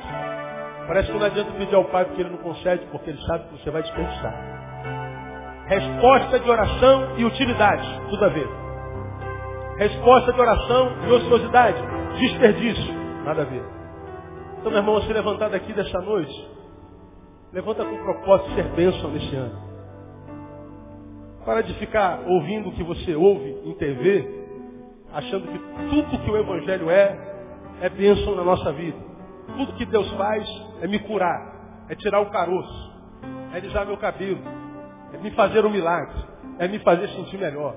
parece 0.87 1.11
que 1.11 1.19
não 1.19 1.27
adianta 1.27 1.53
pedir 1.53 1.75
ao 1.75 1.85
Pai 1.87 2.05
porque 2.05 2.23
ele 2.23 2.31
não 2.31 2.39
concede, 2.39 2.87
porque 2.93 3.11
ele 3.11 3.21
sabe 3.23 3.49
que 3.49 3.61
você 3.61 3.71
vai 3.71 3.83
desperdiçar. 3.83 4.35
Resposta 5.67 6.39
de 6.39 6.49
oração 6.49 7.19
e 7.19 7.25
utilidade, 7.25 7.87
tudo 8.09 8.25
a 8.25 8.29
ver. 8.29 8.49
Resposta 9.79 10.33
de 10.33 10.41
oração 10.41 10.93
e 11.07 11.13
ociosidade, 11.13 11.83
desperdício, 12.19 12.95
nada 13.25 13.43
a 13.43 13.45
ver. 13.45 13.78
Então, 14.59 14.71
meu 14.73 14.81
irmão, 14.81 14.95
você 14.97 15.13
levantar 15.13 15.51
daqui 15.51 15.73
dessa 15.73 16.01
noite, 16.01 16.49
levanta 17.53 17.85
com 17.85 17.95
o 17.95 18.03
propósito 18.03 18.51
de 18.51 18.55
ser 18.57 18.65
bênção 18.71 19.11
nesse 19.11 19.35
ano. 19.37 19.69
Para 21.45 21.63
de 21.63 21.75
ficar 21.75 22.21
ouvindo 22.27 22.69
o 22.69 22.73
que 22.73 22.83
você 22.83 23.15
ouve 23.15 23.57
em 23.65 23.75
TV, 23.75 24.47
achando 25.13 25.47
que 25.47 25.59
tudo 25.91 26.25
que 26.25 26.31
o 26.31 26.37
Evangelho 26.37 26.91
é, 26.91 27.17
é 27.83 27.89
bênção 27.89 28.35
na 28.35 28.45
nossa 28.45 28.73
vida. 28.73 28.99
Tudo 29.57 29.73
que 29.75 29.87
Deus 29.87 30.11
faz 30.13 30.47
é 30.83 30.87
me 30.87 30.99
curar, 30.99 31.87
é 31.89 31.95
tirar 31.95 32.21
o 32.21 32.31
caroço, 32.31 32.93
é 33.53 33.57
alisar 33.57 33.87
meu 33.87 33.97
cabelo, 33.97 34.41
é 35.15 35.19
me 35.19 35.31
fazer 35.31 35.65
um 35.65 35.71
milagre. 35.71 36.29
é 36.59 36.67
me 36.67 36.81
fazer 36.81 37.09
sentir 37.11 37.39
melhor. 37.39 37.77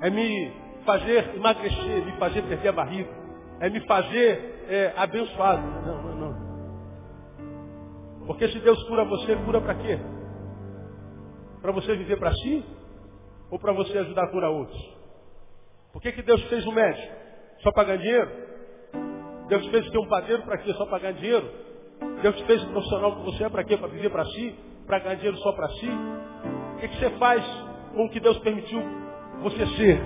É 0.00 0.08
me 0.10 0.50
fazer 0.86 1.34
emagrecer, 1.36 2.04
me 2.04 2.12
fazer 2.12 2.42
perder 2.42 2.68
a 2.68 2.72
barriga. 2.72 3.10
É 3.60 3.68
me 3.68 3.80
fazer 3.80 4.57
é, 4.68 4.92
abençoado. 4.96 5.62
Não, 5.86 6.02
não, 6.02 6.14
não. 6.16 6.48
Porque 8.26 8.48
se 8.48 8.58
Deus 8.60 8.82
cura 8.84 9.04
você, 9.04 9.34
cura 9.36 9.60
para 9.60 9.74
quê? 9.76 9.98
Para 11.62 11.72
você 11.72 11.96
viver 11.96 12.18
para 12.18 12.32
si? 12.34 12.64
Ou 13.50 13.58
para 13.58 13.72
você 13.72 13.96
ajudar 13.98 14.24
a 14.24 14.30
curar 14.30 14.50
outros? 14.50 14.78
Por 15.92 16.02
que, 16.02 16.12
que 16.12 16.22
Deus 16.22 16.42
fez 16.44 16.66
um 16.66 16.72
médico? 16.72 17.14
Só 17.62 17.72
para 17.72 17.84
ganhar 17.84 17.98
dinheiro? 17.98 18.30
Deus 19.48 19.66
fez 19.68 19.90
ter 19.90 19.98
um 19.98 20.06
padeiro 20.06 20.42
para 20.42 20.58
quê? 20.58 20.72
Só 20.74 20.84
para 20.86 20.98
ganhar 20.98 21.12
dinheiro? 21.14 21.50
Deus 22.22 22.40
fez 22.42 22.62
o 22.62 22.68
profissional 22.68 23.16
que 23.16 23.22
você 23.22 23.44
é 23.44 23.48
para 23.48 23.64
quê? 23.64 23.76
Para 23.76 23.88
viver 23.88 24.10
para 24.10 24.24
si? 24.26 24.54
Para 24.86 24.98
ganhar 24.98 25.14
dinheiro 25.14 25.38
só 25.38 25.52
para 25.52 25.68
si? 25.70 25.88
O 25.88 26.80
que, 26.80 26.88
que 26.88 26.98
você 26.98 27.10
faz 27.18 27.44
com 27.94 28.04
o 28.04 28.10
que 28.10 28.20
Deus 28.20 28.38
permitiu 28.40 28.80
você 29.42 29.66
ser? 29.66 30.00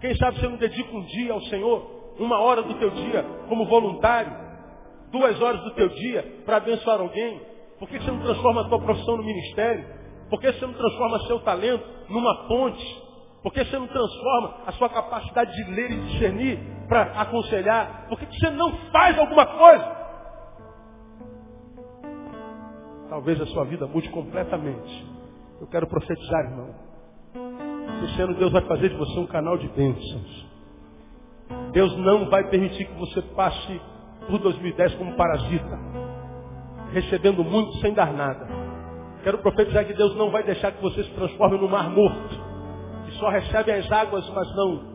Quem 0.00 0.14
sabe 0.16 0.40
você 0.40 0.48
não 0.48 0.56
dedica 0.56 0.96
um 0.96 1.04
dia 1.04 1.32
ao 1.32 1.40
Senhor, 1.42 1.99
uma 2.18 2.38
hora 2.40 2.62
do 2.62 2.74
teu 2.74 2.90
dia, 2.90 3.24
como 3.48 3.66
voluntário, 3.66 4.32
duas 5.10 5.40
horas 5.40 5.60
do 5.62 5.70
teu 5.72 5.88
dia 5.88 6.42
para 6.44 6.56
abençoar 6.58 7.00
alguém? 7.00 7.40
Por 7.78 7.88
que 7.88 7.98
você 7.98 8.10
não 8.10 8.20
transforma 8.20 8.60
a 8.62 8.68
tua 8.68 8.80
profissão 8.80 9.16
no 9.16 9.24
ministério? 9.24 9.84
Por 10.28 10.40
que 10.40 10.52
você 10.52 10.66
não 10.66 10.74
transforma 10.74 11.18
seu 11.26 11.40
talento 11.40 11.84
numa 12.08 12.46
ponte? 12.46 13.10
Por 13.42 13.52
que 13.52 13.64
você 13.64 13.78
não 13.78 13.86
transforma 13.86 14.62
a 14.66 14.72
sua 14.72 14.88
capacidade 14.90 15.50
de 15.54 15.70
ler 15.70 15.90
e 15.90 16.00
discernir 16.02 16.58
para 16.88 17.20
aconselhar? 17.20 18.06
Por 18.08 18.18
que 18.18 18.26
você 18.26 18.50
não 18.50 18.70
faz 18.92 19.18
alguma 19.18 19.46
coisa? 19.46 20.00
Talvez 23.08 23.40
a 23.40 23.46
sua 23.46 23.64
vida 23.64 23.86
mude 23.86 24.08
completamente. 24.10 25.06
Eu 25.60 25.66
quero 25.66 25.86
profetizar, 25.86 26.44
irmão. 26.44 26.74
Esse 28.04 28.22
ano 28.22 28.34
Deus 28.34 28.52
vai 28.52 28.62
fazer 28.62 28.88
de 28.88 28.96
você 28.96 29.18
um 29.18 29.26
canal 29.26 29.58
de 29.58 29.68
bênçãos. 29.68 30.39
Deus 31.72 31.96
não 31.98 32.28
vai 32.28 32.48
permitir 32.48 32.84
que 32.86 32.98
você 32.98 33.22
passe 33.22 33.80
por 34.28 34.38
2010 34.38 34.94
como 34.94 35.14
parasita, 35.14 35.78
recebendo 36.92 37.44
muito 37.44 37.72
sem 37.78 37.94
dar 37.94 38.12
nada. 38.12 38.46
Quero 39.22 39.38
profetizar 39.38 39.84
que 39.84 39.94
Deus 39.94 40.16
não 40.16 40.30
vai 40.30 40.42
deixar 40.42 40.72
que 40.72 40.82
você 40.82 41.04
se 41.04 41.10
transforme 41.10 41.58
no 41.58 41.68
mar 41.68 41.90
morto, 41.90 42.40
que 43.04 43.12
só 43.18 43.28
recebe 43.28 43.70
as 43.72 43.90
águas, 43.90 44.28
mas 44.30 44.56
não 44.56 44.90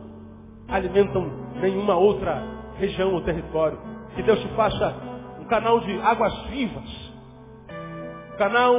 alimentam 0.68 1.30
nenhuma 1.60 1.96
outra 1.96 2.42
região 2.78 3.14
ou 3.14 3.20
território. 3.22 3.78
Que 4.14 4.22
Deus 4.22 4.40
te 4.40 4.48
faça 4.48 4.94
um 5.40 5.44
canal 5.44 5.80
de 5.80 5.98
águas 6.00 6.34
vivas, 6.48 7.12
canal 8.36 8.74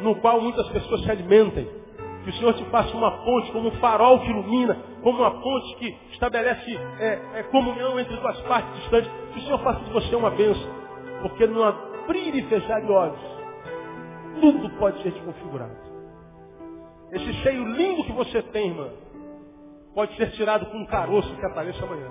no 0.00 0.16
qual 0.16 0.40
muitas 0.40 0.68
pessoas 0.70 1.02
se 1.02 1.10
alimentem. 1.10 1.81
Que 2.24 2.30
o 2.30 2.32
Senhor 2.34 2.54
te 2.54 2.64
faça 2.66 2.96
uma 2.96 3.10
ponte, 3.24 3.50
como 3.50 3.68
um 3.68 3.72
farol 3.72 4.20
que 4.20 4.30
ilumina, 4.30 4.76
como 5.02 5.18
uma 5.18 5.40
ponte 5.40 5.76
que 5.76 5.96
estabelece 6.12 6.78
é, 6.98 7.20
é, 7.34 7.42
comunhão 7.44 7.98
entre 7.98 8.16
duas 8.16 8.40
partes 8.42 8.72
distantes. 8.80 9.10
Que 9.32 9.40
o 9.40 9.42
Senhor 9.42 9.58
faça 9.58 9.80
de 9.80 9.92
você 9.92 10.14
uma 10.14 10.30
bênção. 10.30 10.70
Porque 11.22 11.46
no 11.46 11.62
abrir 11.64 12.34
e 12.34 12.42
fechar 12.42 12.80
de 12.80 12.90
olhos, 12.90 13.20
tudo 14.40 14.70
pode 14.78 15.02
ser 15.02 15.10
desconfigurado. 15.12 15.76
Esse 17.12 17.42
seio 17.42 17.64
lindo 17.64 18.04
que 18.04 18.12
você 18.12 18.40
tem, 18.42 18.68
irmã, 18.68 18.88
pode 19.94 20.16
ser 20.16 20.30
tirado 20.32 20.66
com 20.66 20.78
um 20.78 20.86
caroço 20.86 21.34
que 21.36 21.44
apareça 21.44 21.84
amanhã. 21.84 22.10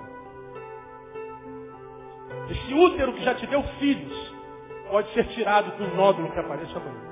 Esse 2.50 2.74
útero 2.74 3.12
que 3.14 3.24
já 3.24 3.34
te 3.34 3.46
deu 3.46 3.62
filhos, 3.80 4.34
pode 4.90 5.10
ser 5.14 5.26
tirado 5.28 5.72
com 5.72 5.84
um 5.84 5.96
nódulo 5.96 6.30
que 6.30 6.38
apareça 6.38 6.76
amanhã. 6.78 7.11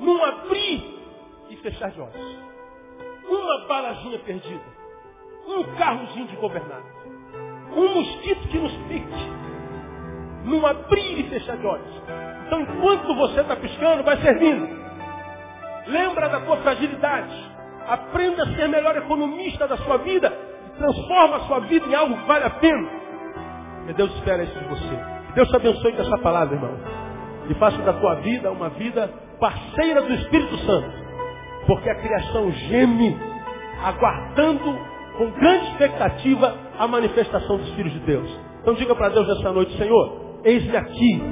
Num 0.00 0.24
abrir 0.24 0.98
e 1.50 1.56
fechar 1.56 1.90
de 1.90 2.00
olhos. 2.00 2.38
Uma 3.28 3.66
balazinha 3.68 4.18
perdida. 4.20 4.64
Um 5.46 5.62
carrozinho 5.76 6.26
de 6.26 6.36
governado. 6.36 6.84
Um 7.76 7.94
mosquito 7.94 8.48
que 8.48 8.58
nos 8.58 8.72
pique. 8.88 9.30
Num 10.44 10.66
abrir 10.66 11.20
e 11.20 11.28
fechar 11.28 11.56
de 11.56 11.66
olhos. 11.66 12.02
Então, 12.46 12.62
enquanto 12.62 13.14
você 13.14 13.40
está 13.42 13.54
piscando, 13.56 14.02
vai 14.02 14.16
servindo. 14.22 14.68
Lembra 15.86 16.28
da 16.28 16.40
tua 16.40 16.56
fragilidade. 16.58 17.50
Aprenda 17.86 18.42
a 18.42 18.54
ser 18.54 18.68
melhor 18.68 18.96
economista 18.96 19.68
da 19.68 19.76
sua 19.76 19.98
vida. 19.98 20.30
Transforma 20.76 21.36
a 21.36 21.40
sua 21.40 21.60
vida 21.60 21.86
em 21.86 21.94
algo 21.94 22.16
que 22.16 22.26
vale 22.26 22.44
a 22.44 22.50
pena. 22.50 22.88
Que 23.86 23.92
Deus 23.92 24.14
espera 24.14 24.42
isso 24.42 24.58
de 24.58 24.64
você. 24.66 24.98
Deus 25.34 25.48
te 25.48 25.56
abençoe 25.56 25.92
com 25.92 26.02
essa 26.02 26.18
palavra, 26.18 26.54
irmão. 26.54 26.99
E 27.50 27.54
faça 27.54 27.78
da 27.82 27.92
tua 27.94 28.14
vida 28.16 28.50
uma 28.50 28.68
vida 28.70 29.12
parceira 29.40 30.02
do 30.02 30.14
Espírito 30.14 30.56
Santo. 30.58 30.90
Porque 31.66 31.90
a 31.90 31.94
criação 31.96 32.50
geme, 32.52 33.16
aguardando 33.84 34.78
com 35.18 35.30
grande 35.32 35.66
expectativa 35.66 36.54
a 36.78 36.86
manifestação 36.86 37.58
dos 37.58 37.68
filhos 37.74 37.92
de 37.92 37.98
Deus. 38.00 38.40
Então 38.62 38.74
diga 38.74 38.94
para 38.94 39.08
Deus 39.08 39.26
nessa 39.26 39.52
noite, 39.52 39.76
Senhor, 39.76 40.40
eis-me 40.44 40.76
aqui, 40.76 41.22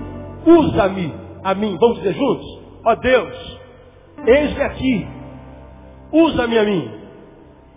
usa-me 0.44 1.14
a 1.44 1.54
mim. 1.54 1.78
Vamos 1.80 1.98
dizer 1.98 2.14
juntos? 2.14 2.46
Ó 2.84 2.94
Deus, 2.96 3.60
eis-me 4.26 4.62
aqui, 4.62 5.06
usa-me 6.12 6.58
a 6.58 6.64
mim. 6.64 6.90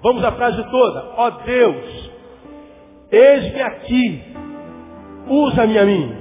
Vamos 0.01 0.23
à 0.23 0.31
frase 0.31 0.63
toda. 0.69 1.13
Ó 1.15 1.29
Deus, 1.29 2.11
eis-me 3.11 3.61
aqui, 3.61 4.31
Usa-me 5.27 5.77
a 5.77 5.85
mim. 5.85 6.20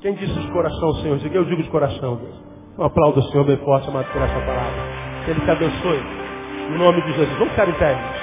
Quem 0.00 0.14
disse 0.14 0.32
de 0.32 0.52
coração, 0.52 0.94
Senhor? 1.02 1.18
Eu 1.32 1.44
digo 1.44 1.60
de 1.60 1.70
coração, 1.70 2.16
Deus. 2.16 2.36
Um 2.78 2.84
aplauso 2.84 3.18
ao 3.18 3.26
Senhor 3.32 3.44
bem 3.44 3.56
forte, 3.56 3.88
amado, 3.88 4.06
por 4.12 4.22
essa 4.22 4.40
palavra. 4.40 5.24
Que 5.24 5.32
Ele 5.32 5.40
te 5.40 5.50
abençoe. 5.50 6.00
Em 6.70 6.78
nome 6.78 7.02
de 7.02 7.12
Jesus. 7.14 7.38
Vamos 7.38 7.50
ficar 7.50 7.68
em 7.68 7.72
pé. 7.72 8.17